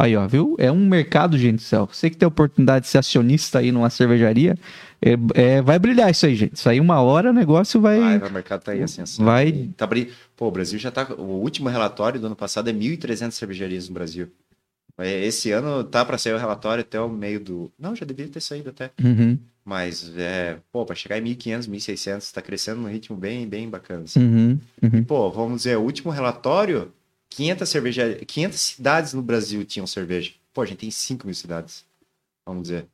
[0.00, 0.54] Aí, ó, viu?
[0.60, 1.88] É um mercado, gente do céu.
[1.92, 4.54] Você que tem a oportunidade de ser acionista aí numa cervejaria,
[5.02, 6.54] é, é- vai brilhar isso aí, gente.
[6.54, 7.98] Isso aí, uma hora o negócio vai.
[8.18, 9.02] Vai, o mercado tá aí assim.
[9.02, 9.24] assim.
[9.24, 9.88] Vai- Tá.
[10.36, 11.04] Pô, o Brasil já tá.
[11.18, 14.28] O último relatório do ano passado é 1.300 cervejarias no Brasil.
[14.98, 17.72] É, Esse ano tá para sair o relatório até o meio do.
[17.78, 18.90] Não, já deveria ter saído até.
[19.02, 23.68] Uhum, Mas, é, pô, para chegar em 1.500, 1.600, tá crescendo num ritmo bem, bem
[23.68, 24.04] bacana.
[24.04, 24.20] assim.
[24.20, 25.04] uhum, uhum.
[25.04, 26.92] Pô, vamos dizer, o último relatório,
[27.30, 30.32] 500 cervejarias, 500 cidades no Brasil tinham cerveja.
[30.52, 31.84] Pô, a gente tem 5 mil cidades.
[32.46, 32.86] Vamos dizer.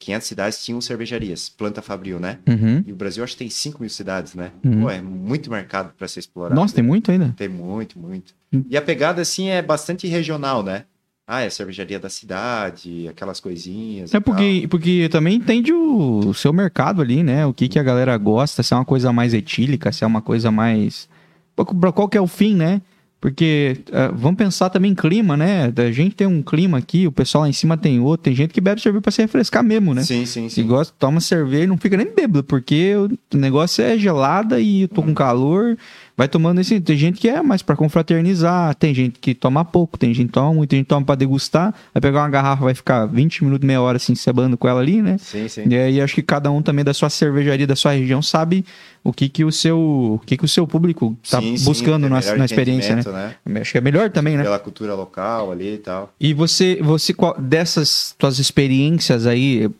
[0.00, 2.38] 500 cidades tinham cervejarias, planta fabril, né?
[2.48, 2.84] Uhum.
[2.86, 4.52] E o Brasil acho que tem 5 mil cidades, né?
[4.64, 4.82] Uhum.
[4.82, 6.54] Pô, é muito mercado para ser explorado.
[6.54, 7.34] Nossa, tem muito ainda.
[7.36, 8.32] Tem muito, muito.
[8.52, 8.64] Hum.
[8.68, 10.84] E a pegada, assim, é bastante regional, né?
[11.30, 14.14] Ah, é a cervejaria da cidade, aquelas coisinhas.
[14.14, 17.44] É e porque, porque também entende o, seu mercado ali, né?
[17.44, 20.22] O que, que a galera gosta, se é uma coisa mais etílica, se é uma
[20.22, 21.06] coisa mais.
[21.54, 22.80] Qual qual que é o fim, né?
[23.20, 25.70] Porque ah, vamos pensar também em clima, né?
[25.76, 28.54] A gente tem um clima aqui, o pessoal lá em cima tem outro, tem gente
[28.54, 30.04] que bebe cerveja pra se refrescar mesmo, né?
[30.04, 30.66] Sim, sim, sim.
[30.66, 34.88] gosta, toma cerveja e não fica nem bêbado, porque o negócio é gelada e eu
[34.88, 35.76] tô com calor.
[36.18, 36.80] Vai tomando esse.
[36.80, 40.32] Tem gente que é mais pra confraternizar, tem gente que toma pouco, tem gente que
[40.32, 41.72] toma muito, tem gente que toma pra degustar.
[41.94, 45.00] Vai pegar uma garrafa, vai ficar 20 minutos, meia hora assim, cebando com ela ali,
[45.00, 45.16] né?
[45.18, 45.68] Sim, sim.
[45.68, 48.64] E aí acho que cada um também da sua cervejaria, da sua região, sabe
[49.04, 52.10] o que que o seu, o que que o seu público tá Sim, buscando tem
[52.10, 53.34] na, na experiência, né?
[53.46, 53.60] né?
[53.60, 54.42] Acho que é melhor também, né?
[54.42, 56.12] Pela cultura local ali e tal.
[56.18, 59.70] E você, você qual- dessas tuas experiências aí,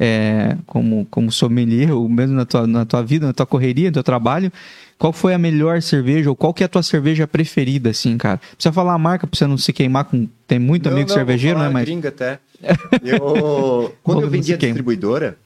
[0.00, 3.94] é, como, como sommelier, ou mesmo na tua, na tua vida, na tua correria, no
[3.94, 4.52] teu trabalho,
[4.98, 8.38] qual foi a melhor cerveja, ou qual que é a tua cerveja preferida, assim, cara?
[8.38, 10.28] Precisa falar a marca pra você não se queimar com...
[10.46, 11.64] Tem muito amigo cervejeiro, né?
[11.66, 11.74] Mas...
[11.74, 11.84] Mas...
[11.84, 12.38] gringa até.
[13.04, 14.72] Eu, quando eu Não vendia queima.
[14.72, 15.36] distribuidora,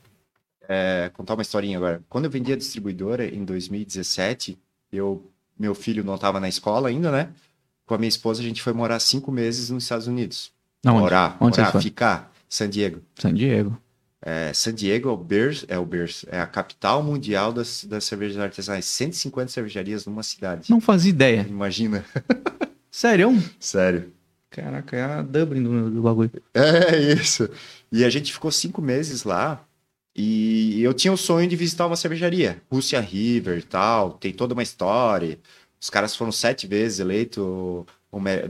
[0.68, 2.00] é, contar uma historinha agora.
[2.08, 4.56] Quando eu vendia distribuidora em 2017,
[4.92, 5.28] eu,
[5.58, 7.28] meu filho não estava na escola ainda, né?
[7.84, 10.52] Com a minha esposa, a gente foi morar cinco meses nos Estados Unidos.
[10.86, 11.00] Aonde?
[11.02, 12.32] Morar, Onde vocês morar, ficar.
[12.48, 13.00] San Diego.
[13.16, 13.76] San Diego.
[14.22, 18.04] É, San Diego é o berço, é o berço, é a capital mundial das, das
[18.04, 18.84] cervejas artesanais.
[18.84, 20.70] 150 cervejarias numa cidade.
[20.70, 21.46] Não fazia ideia.
[21.48, 22.04] Imagina.
[22.90, 23.32] Sério?
[23.58, 24.12] Sério.
[24.50, 26.30] Caraca, é a Dublin do, do bagulho.
[26.52, 27.48] É isso.
[27.90, 29.64] E a gente ficou cinco meses lá.
[30.14, 32.60] E eu tinha o sonho de visitar uma cervejaria.
[32.70, 34.12] Russia River e tal.
[34.14, 35.38] Tem toda uma história.
[35.80, 37.86] Os caras foram sete vezes eleito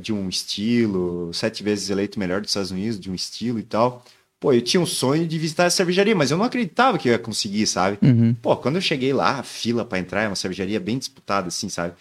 [0.01, 1.33] de um estilo.
[1.35, 4.03] Sete vezes eleito melhor dos Estados Unidos de um estilo e tal.
[4.41, 7.12] Pô, eu tinha um sonho de visitar essa cervejaria, mas eu não acreditava que eu
[7.12, 7.99] ia conseguir, sabe?
[8.01, 8.34] Uhum.
[8.41, 11.68] Pô, quando eu cheguei lá, a fila pra entrar é uma cervejaria bem disputada, assim,
[11.68, 11.93] sabe?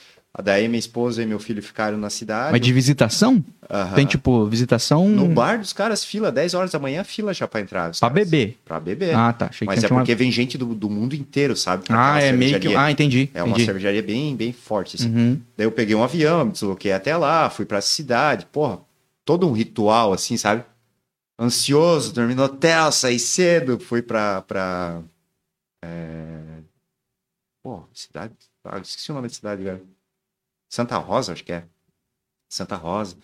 [0.41, 2.51] Daí minha esposa e meu filho ficaram na cidade.
[2.53, 3.43] Mas de visitação?
[3.69, 3.95] Aham.
[3.95, 7.59] Tem tipo, visitação No bar dos caras, fila, 10 horas da manhã, fila já pra
[7.59, 7.91] entrar.
[7.99, 8.57] pra beber.
[8.63, 9.15] Pra beber.
[9.15, 9.47] Ah, tá.
[9.47, 11.83] Achei Mas é uma- porque vem gente do, do mundo inteiro, sabe?
[11.89, 12.73] Ah, é meio que...
[12.75, 13.29] Ah, entendi.
[13.33, 13.65] É uma entendi.
[13.65, 15.09] cervejaria bem, bem forte, assim.
[15.13, 15.39] Uhum.
[15.57, 18.79] Daí eu peguei um avião, me desloquei até lá, fui pra cidade, porra,
[19.25, 20.63] todo um ritual, assim, sabe?
[21.39, 24.41] Ansioso, dormi no hotel, saí cedo, fui pra.
[24.41, 25.01] pra
[25.81, 26.59] é...
[27.63, 28.33] Pô, cidade.
[28.61, 29.87] Ah, esqueci o nome da cidade, velho.
[30.69, 31.63] Santa Rosa, acho que é.
[32.49, 33.15] Santa Rosa.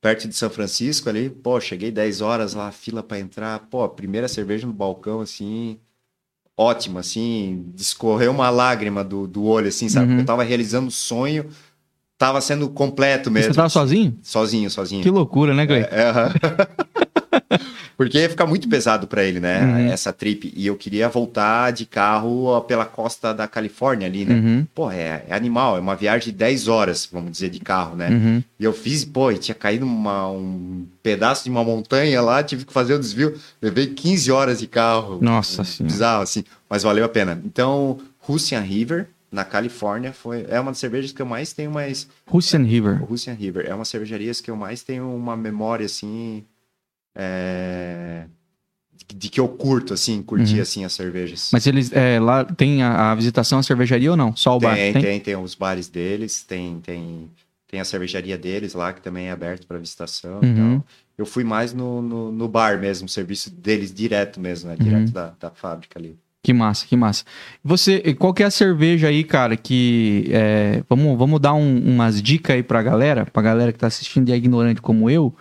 [0.00, 4.26] Perto de São Francisco ali, pô, cheguei 10 horas lá, fila pra entrar, pô, primeira
[4.28, 5.78] cerveja no balcão, assim,
[6.56, 10.12] ótima, assim, discorreu uma lágrima do, do olho, assim, sabe?
[10.12, 10.18] Uhum.
[10.20, 11.50] Eu tava realizando o sonho,
[12.18, 13.52] tava sendo completo E mesmo.
[13.52, 14.18] Você tava sozinho?
[14.22, 15.02] Sozinho, sozinho.
[15.02, 15.82] Que loucura, né, Clay?
[15.82, 16.32] É, aham.
[17.96, 19.60] Porque ia ficar muito pesado pra ele, né?
[19.64, 19.92] Uhum.
[19.92, 20.52] Essa trip.
[20.56, 24.34] E eu queria voltar de carro pela costa da Califórnia ali, né?
[24.34, 24.66] Uhum.
[24.74, 28.08] Pô, é, é animal, é uma viagem de 10 horas, vamos dizer, de carro, né?
[28.10, 28.42] Uhum.
[28.58, 32.64] E eu fiz, pô, e tinha caído uma- um pedaço de uma montanha lá, tive
[32.64, 33.34] que fazer o desvio.
[33.60, 35.18] Levei 15 horas de carro.
[35.20, 35.92] Nossa senhora.
[35.92, 37.40] Bizarro, assim, mas valeu a pena.
[37.44, 42.08] Então, Russian River, na Califórnia, foi, é uma das cervejas que eu mais tenho mais.
[42.26, 43.02] Russian River.
[43.04, 46.44] Russian River é uma cervejaria que eu mais tenho uma memória, assim.
[47.14, 48.24] É,
[49.14, 50.62] de que eu curto, assim, curtir, uhum.
[50.62, 51.50] assim, as cervejas.
[51.52, 54.34] Mas eles, é, lá tem a, a, visitação à cervejaria ou não?
[54.34, 54.74] Só o tem, bar?
[54.76, 57.30] Tem, tem, tem os bares deles, tem, tem,
[57.68, 60.48] tem a cervejaria deles lá, que também é aberto para visitação uhum.
[60.48, 60.84] então,
[61.18, 64.76] Eu fui mais no, no, no, bar mesmo, serviço deles direto mesmo, né?
[64.78, 65.12] Direto uhum.
[65.12, 66.16] da, da fábrica ali.
[66.44, 67.24] Que massa, que massa.
[67.62, 70.28] Você, qual que é a cerveja aí, cara, que...
[70.32, 74.28] É, vamos, vamos dar um, umas dicas aí pra galera, pra galera que tá assistindo
[74.28, 75.32] e é ignorante como eu.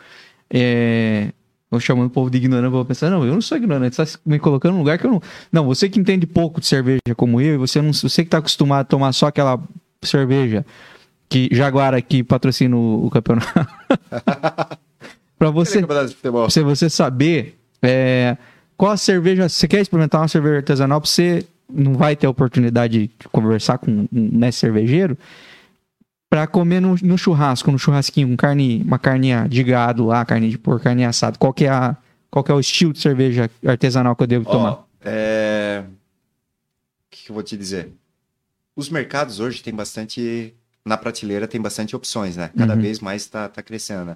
[0.47, 1.33] É,
[1.71, 4.19] Vou chamando o povo de ignorante, vou pensar, não, eu não sou ignorante, você está
[4.25, 5.21] me colocando num lugar que eu não.
[5.49, 8.39] Não, você que entende pouco de cerveja como eu, e você, não, você que está
[8.39, 9.57] acostumado a tomar só aquela
[10.03, 10.65] cerveja
[11.29, 13.47] que Jaguar aqui patrocina o, o campeonato.
[15.39, 18.35] para você, pra você saber é,
[18.75, 19.47] qual a cerveja.
[19.47, 23.89] Você quer experimentar uma cerveja artesanal, você não vai ter a oportunidade de conversar com
[23.91, 25.17] um né, cervejeiro
[26.31, 30.49] para comer no, no, churrasco, no churrasquinho, com carne, uma carninha de gado lá, carne
[30.49, 31.37] de porco, carne assada.
[31.37, 31.97] Qual que é, a,
[32.29, 34.87] qual que é o estilo de cerveja artesanal que eu devo oh, tomar?
[35.01, 35.83] É...
[35.85, 35.91] O
[37.09, 37.91] que, que eu vou te dizer?
[38.73, 40.55] Os mercados hoje tem bastante...
[40.85, 42.49] Na prateleira tem bastante opções, né?
[42.57, 42.81] Cada uhum.
[42.81, 44.15] vez mais está tá crescendo, né?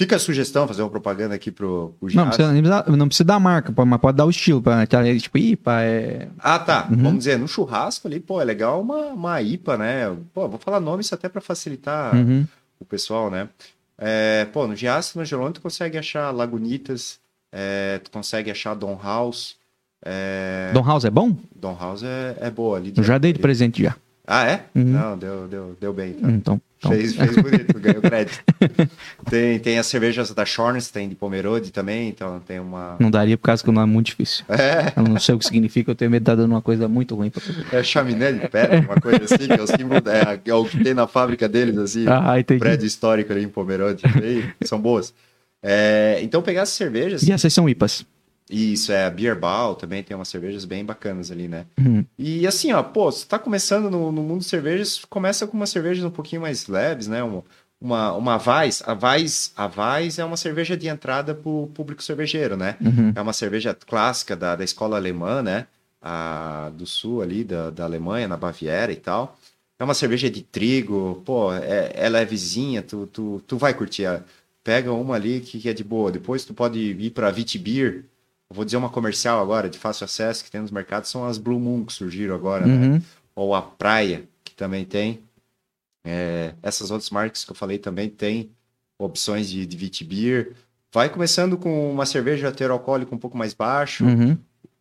[0.00, 2.54] Fica a sugestão, fazer uma propaganda aqui pro, pro não precisa,
[2.96, 4.62] não precisa dar marca, mas pode dar o estilo.
[4.62, 6.28] Pra, tipo, IPA é...
[6.38, 6.88] Ah, tá.
[6.90, 7.02] Uhum.
[7.02, 10.16] Vamos dizer, no churrasco ali, pô, é legal uma, uma IPA, né?
[10.32, 12.46] Pô, vou falar nomes até para facilitar uhum.
[12.80, 13.50] o pessoal, né?
[13.98, 17.20] É, pô, no Giasse, no Gelone, tu consegue achar Lagunitas,
[17.52, 19.56] é, tu consegue achar Don House.
[20.02, 20.70] É...
[20.72, 21.36] Don House é bom?
[21.54, 22.94] Don House é, é boa ali.
[22.96, 23.94] Eu já dei de presente já.
[24.26, 24.64] Ah, é?
[24.74, 24.84] Uhum.
[24.84, 26.16] Não, deu, deu, deu bem.
[26.16, 26.30] Então.
[26.30, 26.92] então, então.
[26.92, 28.42] Fez, fez bonito, ganhou crédito.
[29.28, 32.96] tem, tem as cervejas da Shorns, tem de Pomerode também, então tem uma.
[32.98, 34.44] Não daria por causa que o nome é muito difícil.
[34.48, 34.92] É.
[34.96, 37.14] Eu não sei o que significa, eu tenho medo de estar dando uma coisa muito
[37.14, 40.54] ruim pra É chaminé de pedra, uma coisa assim, que é o símbolo, é, é
[40.54, 42.06] o que tem na fábrica deles, assim.
[42.08, 42.32] Ah.
[42.58, 44.02] Prédio histórico ali em Pomerode.
[44.64, 45.12] são boas.
[45.62, 47.22] É, então pegar essas cervejas.
[47.22, 48.06] E essas são IPAs.
[48.50, 51.66] Isso, é a Beer Ball também tem umas cervejas bem bacanas ali, né?
[51.78, 52.04] Uhum.
[52.18, 55.70] E assim, ó, pô, você tá começando no, no, mundo de cervejas, começa com umas
[55.70, 57.22] cervejas um pouquinho mais leves, né?
[57.22, 57.44] Uma,
[57.80, 62.56] uma, uma Weiss, a Weiss, a Weiss é uma cerveja de entrada pro público cervejeiro,
[62.56, 62.76] né?
[62.80, 63.12] Uhum.
[63.14, 65.66] É uma cerveja clássica da, da escola alemã, né?
[66.02, 69.38] A, do sul ali, da, da Alemanha, na Baviera e tal.
[69.78, 74.06] É uma cerveja de trigo, pô, é, é vizinha, tu, tu, tu vai curtir.
[74.62, 76.12] Pega uma ali que, que é de boa.
[76.12, 78.04] Depois tu pode ir pra Vitibir,
[78.50, 81.60] vou dizer uma comercial agora, de fácil acesso, que tem nos mercados, são as Blue
[81.60, 82.74] Moon que surgiram agora, né?
[82.74, 82.94] uhum.
[82.94, 83.02] né?
[83.34, 85.20] Ou a Praia, que também tem.
[86.04, 88.50] É, essas outras marcas que eu falei também tem
[88.98, 90.52] opções de, de Vitibir.
[90.92, 94.04] Vai começando com uma cerveja ter alcoólico um pouco mais baixo.
[94.04, 94.36] Uhum.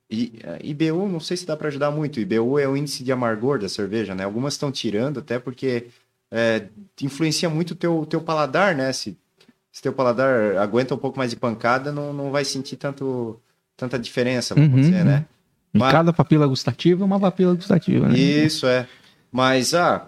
[0.09, 2.19] E uh, IBU, não sei se dá para ajudar muito.
[2.19, 4.23] IBU é o índice de amargor da cerveja, né?
[4.23, 5.87] Algumas estão tirando até porque
[6.31, 6.67] é,
[6.99, 8.91] influencia muito o teu, teu paladar, né?
[8.91, 9.15] Se,
[9.71, 13.39] se teu paladar aguenta um pouco mais de pancada, não, não vai sentir tanto
[13.79, 15.25] tanta diferença, vamos uhum, dizer, né?
[15.73, 15.91] Em Mas...
[15.91, 18.17] cada papila gustativa, uma papila gustativa, né?
[18.17, 18.87] Isso, é.
[19.31, 20.07] Mas, ah,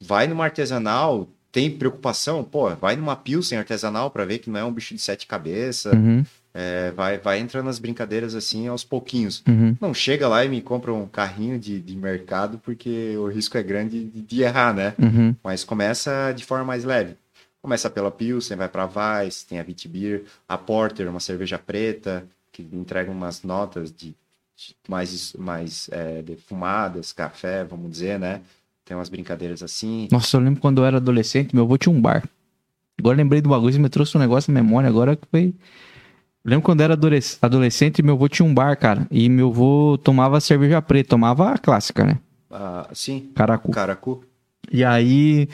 [0.00, 4.64] vai numa artesanal, tem preocupação, pô, vai numa Pilsen artesanal para ver que não é
[4.64, 5.92] um bicho de sete cabeças.
[5.92, 6.24] Uhum.
[6.54, 9.42] É, vai, vai entrando nas brincadeiras assim aos pouquinhos.
[9.48, 9.74] Uhum.
[9.80, 13.62] Não chega lá e me compra um carrinho de, de mercado porque o risco é
[13.62, 14.94] grande de, de errar, né?
[14.98, 15.34] Uhum.
[15.42, 17.16] Mas começa de forma mais leve.
[17.62, 22.68] Começa pela Pilsen, vai para Weiss, tem a Vitibir, a Porter, uma cerveja preta, que
[22.72, 24.14] entregam umas notas de,
[24.54, 28.42] de mais, mais é, defumadas, café, vamos dizer, né?
[28.84, 30.06] Tem umas brincadeiras assim.
[30.12, 32.22] Nossa, eu lembro quando eu era adolescente, meu avô tinha um bar.
[32.98, 35.54] Agora lembrei do bagulho, você me trouxe um negócio na memória, agora que foi...
[36.44, 36.98] Eu lembro quando eu era
[37.40, 39.06] adolescente, meu avô tinha um bar, cara.
[39.10, 42.18] E meu avô tomava cerveja preta, tomava a clássica, né?
[42.50, 43.30] Ah, sim.
[43.34, 43.70] Caracu.
[43.70, 44.24] Caracu.
[44.70, 45.48] E aí,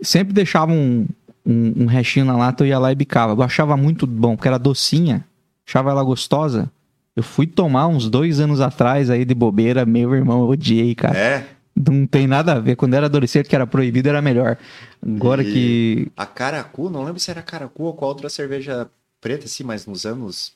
[0.00, 1.06] sempre deixava um,
[1.46, 3.32] um, um restinho na lata, eu ia lá e bicava.
[3.32, 5.24] Eu achava muito bom, porque era docinha
[5.66, 6.70] achava ela gostosa.
[7.14, 11.18] Eu fui tomar uns dois anos atrás aí de bobeira, meu irmão, eu odiei, cara.
[11.18, 11.48] É?
[11.74, 12.76] Não tem nada a ver.
[12.76, 14.58] Quando era adolescente, que era proibido, era melhor.
[15.00, 16.12] Agora e que.
[16.16, 18.90] A Caracu, não lembro se era Caracu ou qual outra cerveja
[19.20, 20.54] preta, assim, mas nos anos.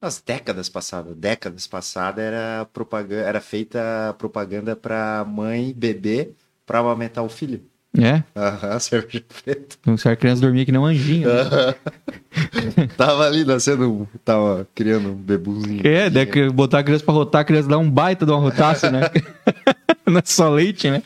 [0.00, 6.34] Nas décadas passadas, décadas passadas, era propaganda, era feita propaganda para mãe beber
[6.64, 7.62] para amamentar o filho.
[7.98, 8.22] É?
[8.36, 9.76] Aham, cerveja preta.
[9.82, 11.28] Então, a criança dormia que nem um anjinho.
[11.28, 11.74] Né?
[12.96, 15.80] tava ali nascendo, tava criando um bebuzinho.
[15.84, 18.90] É, daí botar a criança pra rotar, a criança dá um baita de uma rotaça,
[18.90, 19.00] né?
[20.06, 21.02] Não é só leite, né?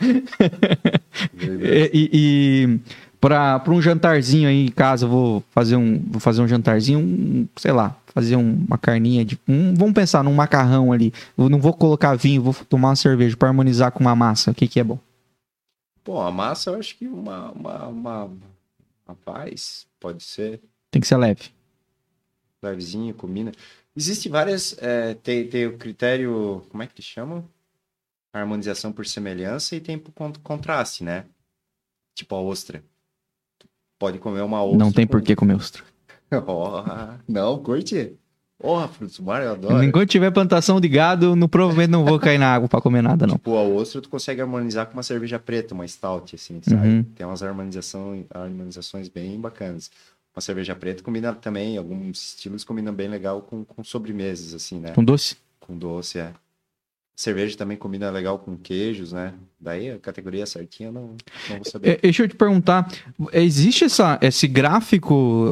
[1.40, 2.80] e, e, e
[3.20, 6.98] pra, pra um jantarzinho aí em casa, eu vou fazer um, vou fazer um jantarzinho,
[6.98, 9.38] um, sei lá, fazer um, uma carninha de.
[9.48, 11.12] Um, vamos pensar num macarrão ali.
[11.36, 14.50] Eu não vou colocar vinho, vou tomar uma cerveja para harmonizar com uma massa.
[14.50, 14.98] O que, que é bom?
[16.04, 18.24] Pô, a massa eu acho que uma, uma, uma,
[19.06, 20.60] uma paz pode ser.
[20.90, 21.50] Tem que ser leve.
[22.62, 23.50] levezinho, combina.
[23.96, 24.76] Existe várias.
[24.78, 26.64] É, tem, tem o critério.
[26.68, 27.48] Como é que eles chamam?
[28.32, 30.12] Harmonização por semelhança e tem por
[30.42, 31.24] contraste, né?
[32.14, 32.84] Tipo a ostra.
[33.98, 34.78] Pode comer uma ostra.
[34.78, 35.12] Não tem com...
[35.12, 35.82] por que comer ostra.
[36.46, 36.82] oh,
[37.26, 38.18] não, curte.
[38.58, 39.82] Porra, frutos do mar, eu adoro.
[39.82, 43.26] Enquanto tiver plantação de gado, no, provavelmente não vou cair na água para comer nada,
[43.26, 43.34] não.
[43.34, 46.88] Tipo, a ostra tu consegue harmonizar com uma cerveja preta, uma stout, assim, sabe?
[46.88, 47.02] Uhum.
[47.02, 49.90] Tem umas harmonização, harmonizações bem bacanas.
[50.34, 54.92] Uma cerveja preta combina também, alguns estilos combinam bem legal com, com sobremesas, assim, né?
[54.92, 55.36] Com doce?
[55.60, 56.32] Com doce, é.
[57.16, 59.34] Cerveja também combina legal com queijos, né?
[59.60, 61.16] Daí a categoria certinha não,
[61.48, 61.90] não vou saber.
[61.90, 62.92] É, deixa eu te perguntar,
[63.32, 65.46] existe essa, esse gráfico?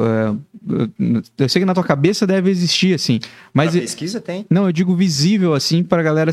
[0.68, 3.20] É, eu sei que na tua cabeça deve existir, assim.
[3.54, 4.44] Mas pra pesquisa tem.
[4.50, 6.32] Não, eu digo visível, assim, para galera.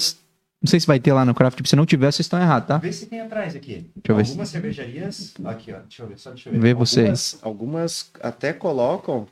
[0.61, 2.77] Não sei se vai ter lá no Craft, se não tiver, vocês estão errados, tá?
[2.79, 3.89] Vê se tem atrás aqui.
[3.95, 4.51] Deixa eu ver algumas se...
[4.51, 5.33] cervejarias.
[5.45, 5.79] Aqui, ó.
[5.79, 6.59] Deixa eu ver, só deixa eu ver.
[6.59, 7.39] Vê algumas, vocês.
[7.41, 9.27] Algumas até colocam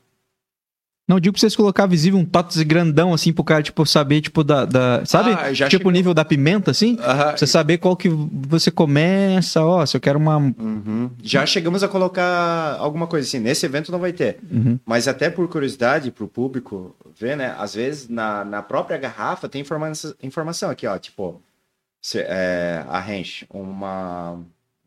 [1.08, 4.44] não, digo pra vocês colocar visível um totes grandão, assim, pro cara, tipo, saber, tipo,
[4.44, 4.66] da.
[4.66, 5.32] da sabe?
[5.32, 5.88] Ah, tipo chegou...
[5.88, 6.96] o nível da pimenta, assim?
[6.96, 7.38] Uh -huh.
[7.38, 10.36] Você saber qual que você começa, ó, se eu quero uma.
[10.38, 11.10] Uhum.
[11.24, 13.40] Já chegamos a colocar alguma coisa assim.
[13.40, 14.40] Nesse evento não vai ter.
[14.52, 14.78] Uhum.
[14.86, 17.56] Mas até por curiosidade pro público ver, né?
[17.58, 19.90] Às vezes na, na própria garrafa tem informa
[20.22, 20.98] informação aqui, ó.
[20.98, 21.42] Tipo,
[22.02, 24.42] se, é, a Hench, uma,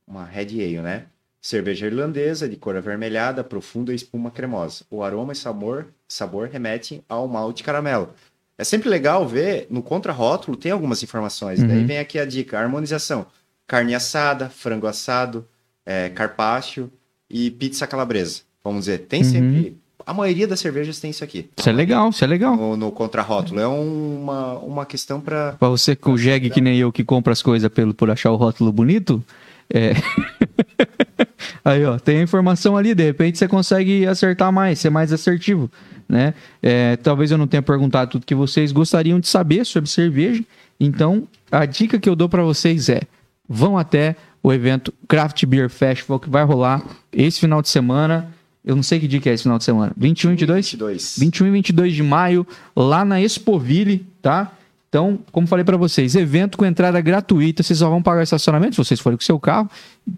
[0.06, 1.04] uma Red Ale, né?
[1.42, 4.84] Cerveja irlandesa, de cor avermelhada, profunda e espuma cremosa.
[4.90, 8.10] O aroma e sabor, sabor remetem ao malte caramelo.
[8.58, 11.60] É sempre legal ver, no contrarótulo tem algumas informações.
[11.60, 11.66] Uhum.
[11.66, 13.24] Daí vem aqui a dica, a harmonização.
[13.66, 15.46] Carne assada, frango assado,
[15.86, 16.92] é, carpaccio
[17.30, 18.42] e pizza calabresa.
[18.62, 19.30] Vamos dizer, tem uhum.
[19.30, 19.76] sempre...
[20.04, 21.48] A maioria das cervejas tem isso aqui.
[21.56, 22.54] Isso é legal, isso é legal.
[22.54, 23.60] No, no contrarótulo.
[23.60, 25.52] É uma, uma questão para...
[25.52, 28.30] Para você que o jegue que nem eu que compra as coisas pelo, por achar
[28.30, 29.24] o rótulo bonito...
[29.72, 29.92] É...
[31.64, 35.70] Aí, ó, tem a informação ali, de repente você consegue acertar mais, ser mais assertivo,
[36.08, 36.34] né?
[36.62, 40.42] É, talvez eu não tenha perguntado tudo que vocês gostariam de saber sobre cerveja,
[40.78, 43.02] então a dica que eu dou para vocês é:
[43.48, 46.82] vão até o evento Craft Beer Festival que vai rolar
[47.12, 48.32] esse final de semana.
[48.64, 49.92] Eu não sei que dia que é esse final de semana.
[49.96, 50.70] 21 e 22?
[50.72, 51.16] 22.
[51.18, 54.52] 21 e 22 de maio, lá na Expoville, tá?
[54.90, 58.78] Então, como falei para vocês, evento com entrada gratuita, vocês só vão pagar estacionamento se
[58.78, 59.70] vocês forem com seu carro.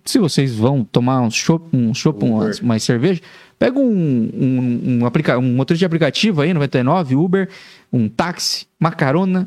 [0.02, 3.20] Se vocês vão tomar um chopp, um chopp, uma, mais cerveja,
[3.58, 7.50] pega um, um, um, aplica um motorista de aplicativo aí, 99, Uber,
[7.92, 9.46] um táxi, uma carona.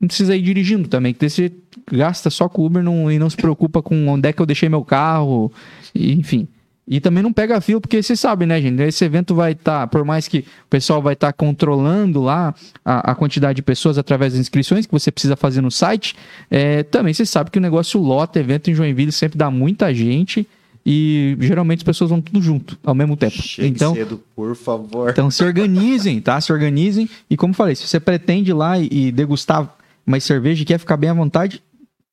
[0.00, 1.52] Não precisa ir dirigindo também, que você
[1.92, 4.70] gasta só com Uber não, e não se preocupa com onde é que eu deixei
[4.70, 5.52] meu carro,
[5.94, 6.48] e, enfim.
[6.90, 8.80] E também não pega fila, porque você sabe, né, gente?
[8.82, 12.54] Esse evento vai estar, tá, por mais que o pessoal vai estar tá controlando lá
[12.82, 16.16] a, a, quantidade de pessoas através das inscrições que você precisa fazer no site,
[16.50, 20.48] é, também você sabe que o negócio lota, evento em Joinville sempre dá muita gente
[20.90, 23.36] e geralmente as pessoas vão tudo junto, ao mesmo tempo.
[23.36, 25.10] Chegue então, cedo, por favor.
[25.10, 26.40] Então se organizem, tá?
[26.40, 27.06] Se organizem.
[27.28, 30.96] E como falei, se você pretende ir lá e, degustar mais cerveja e quer ficar
[30.96, 31.62] bem à vontade,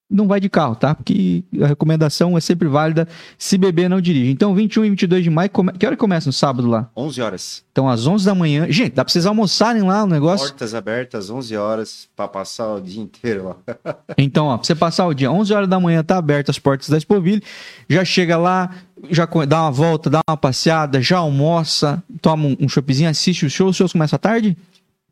[0.10, 0.94] não vai de carro, tá?
[0.94, 3.08] Porque a recomendação é sempre válida
[3.38, 4.32] se beber não dirige.
[4.32, 5.72] Então, 21 e 22 de maio, come...
[5.74, 6.90] que hora começa no sábado lá?
[6.96, 7.66] 11 horas.
[7.72, 8.68] Então, às 11 da manhã.
[8.70, 10.48] Gente, dá pra vocês almoçarem lá o negócio?
[10.48, 13.96] Portas abertas, 11 horas, pra passar o dia inteiro lá.
[14.18, 16.88] então, ó, pra você passar o dia, 11 horas da manhã tá aberto as portas
[16.88, 17.42] da Expoville,
[17.90, 18.70] já chega lá,
[19.10, 23.50] já dá uma volta, dá uma passeada, já almoça, toma um, um choppzinho, assiste o
[23.50, 23.70] show.
[23.70, 24.56] Os shows começam à tarde?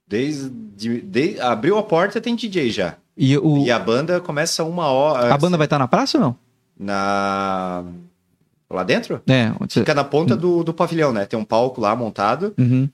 [0.07, 2.97] Desde, de, abriu a porta, tem DJ já.
[3.17, 3.59] E, o...
[3.59, 5.33] e a banda começa uma hora.
[5.33, 6.35] A banda vai estar na praça ou não?
[6.77, 7.83] Na.
[8.69, 9.21] Lá dentro?
[9.27, 9.51] É.
[9.59, 9.81] Você...
[9.81, 11.25] Fica na ponta do, do pavilhão, né?
[11.25, 12.53] Tem um palco lá montado.
[12.57, 12.89] Uhum.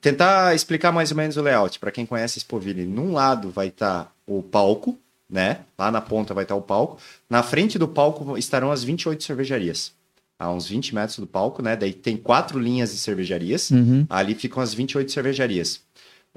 [0.00, 1.80] tentar explicar mais ou menos o layout.
[1.80, 4.96] Para quem conhece Spoville, num lado vai estar tá o palco,
[5.28, 5.58] né?
[5.76, 6.98] Lá na ponta vai estar tá o palco.
[7.28, 9.92] Na frente do palco estarão as 28 cervejarias.
[10.38, 11.74] A uns 20 metros do palco, né?
[11.74, 13.70] Daí tem quatro linhas de cervejarias.
[13.70, 14.06] Uhum.
[14.08, 15.80] Ali ficam as 28 cervejarias.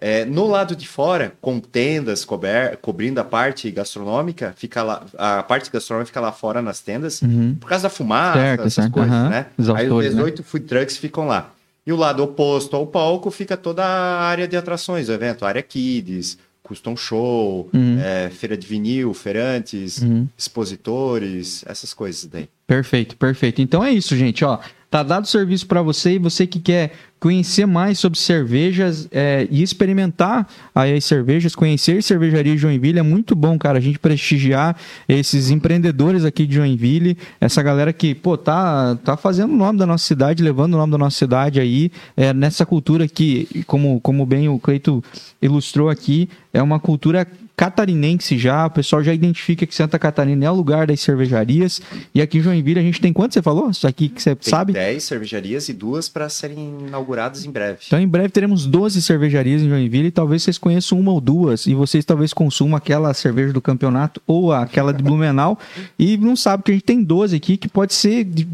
[0.01, 5.43] É, no lado de fora, com tendas cober, cobrindo a parte gastronômica, fica lá, a
[5.43, 7.55] parte gastronômica fica lá fora nas tendas, uhum.
[7.59, 8.91] por causa da fumaça, certo, essas certo.
[8.93, 9.29] coisas, uhum.
[9.29, 9.45] né?
[9.75, 10.45] Aí os 18 né?
[10.47, 11.51] food trucks ficam lá.
[11.85, 15.61] E o lado oposto ao palco fica toda a área de atrações do evento, área
[15.61, 17.99] kids, custom show, uhum.
[17.99, 20.27] é, feira de vinil, feirantes, uhum.
[20.37, 22.47] expositores, essas coisas daí.
[22.65, 23.61] Perfeito, perfeito.
[23.61, 24.59] Então é isso, gente, ó.
[24.89, 29.47] Tá dado o serviço para você e você que quer conhecer mais sobre cervejas é,
[29.51, 33.77] e experimentar aí as cervejas, conhecer cervejaria Joinville é muito bom, cara.
[33.77, 34.75] A gente prestigiar
[35.07, 39.85] esses empreendedores aqui de Joinville, essa galera que, pô, tá, tá fazendo o nome da
[39.85, 44.25] nossa cidade, levando o nome da nossa cidade aí, é, nessa cultura que, como, como
[44.25, 45.03] bem o Cleito
[45.39, 47.27] ilustrou aqui, é uma cultura
[47.59, 51.81] catarinense já, o pessoal já identifica que Santa Catarina é o lugar das cervejarias.
[52.15, 53.69] E aqui em Joinville a gente tem quanto você falou?
[53.69, 54.71] Isso aqui que você Tem sabe?
[54.71, 57.79] 10 cervejarias e duas para serem inauguradas em breve.
[57.85, 61.67] Então, em breve teremos 12 cervejarias em Joinville e talvez vocês conheçam uma ou duas
[61.67, 65.59] e vocês talvez consumam aquela cerveja do campeonato ou aquela de Blumenau
[65.97, 68.47] e não sabe que a gente tem 12 aqui que pode ser de-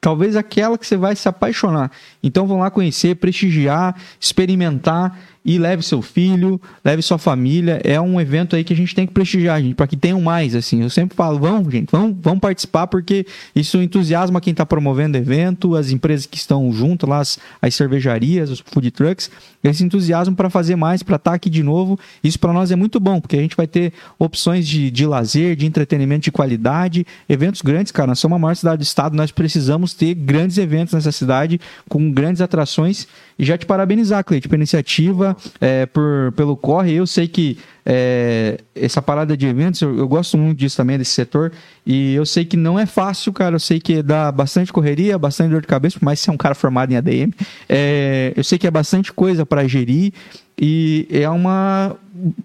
[0.00, 1.90] talvez aquela que você vai se apaixonar.
[2.22, 5.16] Então, vão lá conhecer, prestigiar, experimentar
[5.48, 7.80] e leve seu filho, leve sua família.
[7.82, 10.54] É um evento aí que a gente tem que prestigiar, gente, para que tenham mais,
[10.54, 10.82] assim.
[10.82, 13.24] Eu sempre falo, vamos, gente, vamos, vamos participar, porque
[13.56, 17.74] isso entusiasma quem está promovendo o evento, as empresas que estão junto lá, as, as
[17.74, 19.30] cervejarias, os food trucks,
[19.64, 21.98] eles se entusiasmam para fazer mais, para estar aqui de novo.
[22.22, 25.56] Isso para nós é muito bom, porque a gente vai ter opções de, de lazer,
[25.56, 28.08] de entretenimento de qualidade, eventos grandes, cara.
[28.08, 31.58] Nós somos a maior cidade do estado, nós precisamos ter grandes eventos nessa cidade,
[31.88, 33.08] com grandes atrações.
[33.38, 36.94] E já te parabenizar, Cleide, pela iniciativa, é, por, pelo corre.
[36.94, 41.12] Eu sei que é, essa parada de eventos, eu, eu gosto muito disso também, desse
[41.12, 41.52] setor.
[41.86, 43.56] E eu sei que não é fácil, cara.
[43.56, 46.34] Eu sei que dá bastante correria, bastante dor de cabeça, por mais que você é
[46.34, 47.32] um cara formado em ADM.
[47.68, 50.12] É, eu sei que é bastante coisa para gerir.
[50.60, 51.94] E é uma.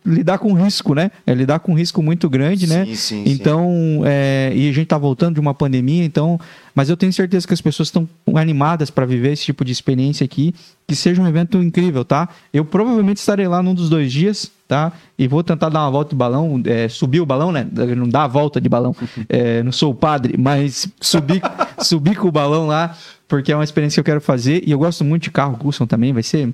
[0.06, 1.10] lidar com risco, né?
[1.26, 2.86] É lidar com risco muito grande, né?
[2.86, 3.32] Sim, sim, sim.
[3.32, 6.40] Então, é, e a gente tá voltando de uma pandemia, então,
[6.76, 10.24] mas eu tenho certeza que as pessoas estão animadas para viver esse tipo de experiência
[10.24, 10.54] aqui,
[10.88, 12.30] que seja um evento incrível, tá?
[12.54, 14.92] Eu provavelmente estarei lá num dos dois dias, tá?
[15.18, 17.68] E vou tentar dar uma volta de balão, é, subir o balão, né?
[17.98, 18.96] Não dá a volta de balão,
[19.28, 21.42] é, não sou o padre, mas subir,
[21.82, 22.96] subir com o balão lá,
[23.28, 25.88] porque é uma experiência que eu quero fazer e eu gosto muito de carro custom
[25.88, 26.54] também, vai ser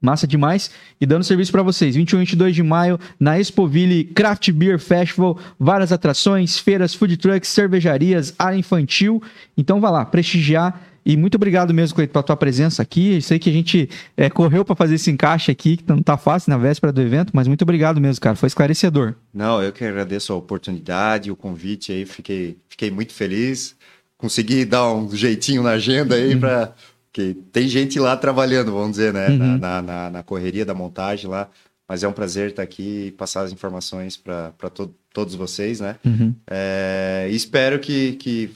[0.00, 0.70] Massa demais.
[1.00, 1.94] E dando serviço para vocês.
[1.94, 5.38] 21 e 22 de maio, na Expoville Craft Beer Festival.
[5.58, 9.22] Várias atrações, feiras, food trucks, cervejarias, área infantil.
[9.56, 10.80] Então vá lá, prestigiar.
[11.04, 13.14] E muito obrigado mesmo, Cleito, pela tua presença aqui.
[13.14, 16.16] Eu sei que a gente é, correu para fazer esse encaixe aqui, que não tá
[16.16, 18.36] fácil na véspera do evento, mas muito obrigado mesmo, cara.
[18.36, 19.14] Foi esclarecedor.
[19.32, 23.74] Não, eu que agradeço a oportunidade, o convite aí, fiquei, fiquei muito feliz.
[24.18, 26.74] Consegui dar um jeitinho na agenda aí para
[27.12, 29.36] que tem gente lá trabalhando, vamos dizer, né, Uhum.
[29.38, 31.48] na, na, na- na correria da montagem lá.
[31.88, 35.96] Mas é um prazer estar aqui e passar as informações para to todos vocês, né?
[36.06, 36.32] Uhum.
[36.48, 38.52] É, espero que, que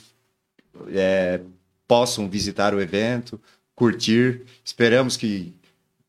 [0.93, 1.41] é,
[1.89, 3.41] possam visitar o evento,
[3.75, 4.43] curtir.
[4.65, 5.53] Esperamos que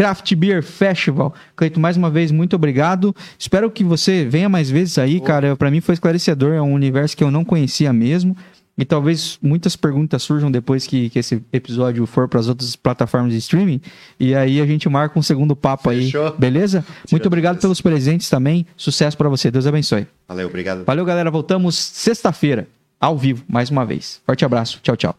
[0.00, 1.34] Craft Beer Festival.
[1.54, 3.14] Cleito, mais uma vez, muito obrigado.
[3.38, 5.54] Espero que você venha mais vezes aí, cara.
[5.54, 8.34] Para mim foi esclarecedor, é um universo que eu não conhecia mesmo.
[8.78, 13.30] E talvez muitas perguntas surjam depois que, que esse episódio for para as outras plataformas
[13.30, 13.78] de streaming.
[14.18, 16.28] E aí a gente marca um segundo papo Fechou.
[16.28, 16.82] aí, beleza?
[17.12, 17.66] Muito obrigado beleza.
[17.66, 18.64] pelos presentes também.
[18.78, 19.50] Sucesso para você.
[19.50, 20.06] Deus abençoe.
[20.26, 20.82] Valeu, obrigado.
[20.86, 21.30] Valeu, galera.
[21.30, 22.66] Voltamos sexta-feira,
[22.98, 24.22] ao vivo, mais uma vez.
[24.24, 24.80] Forte abraço.
[24.82, 25.14] Tchau, tchau.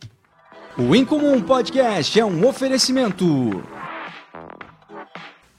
[0.75, 3.61] O Incomum Podcast é um oferecimento.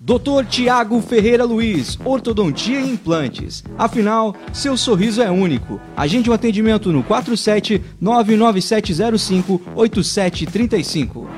[0.04, 0.44] Dr.
[0.48, 3.62] Tiago Ferreira Luiz, Ortodontia e Implantes.
[3.78, 5.80] Afinal, seu sorriso é único.
[5.96, 11.30] Agende um atendimento no 47 99705 8735.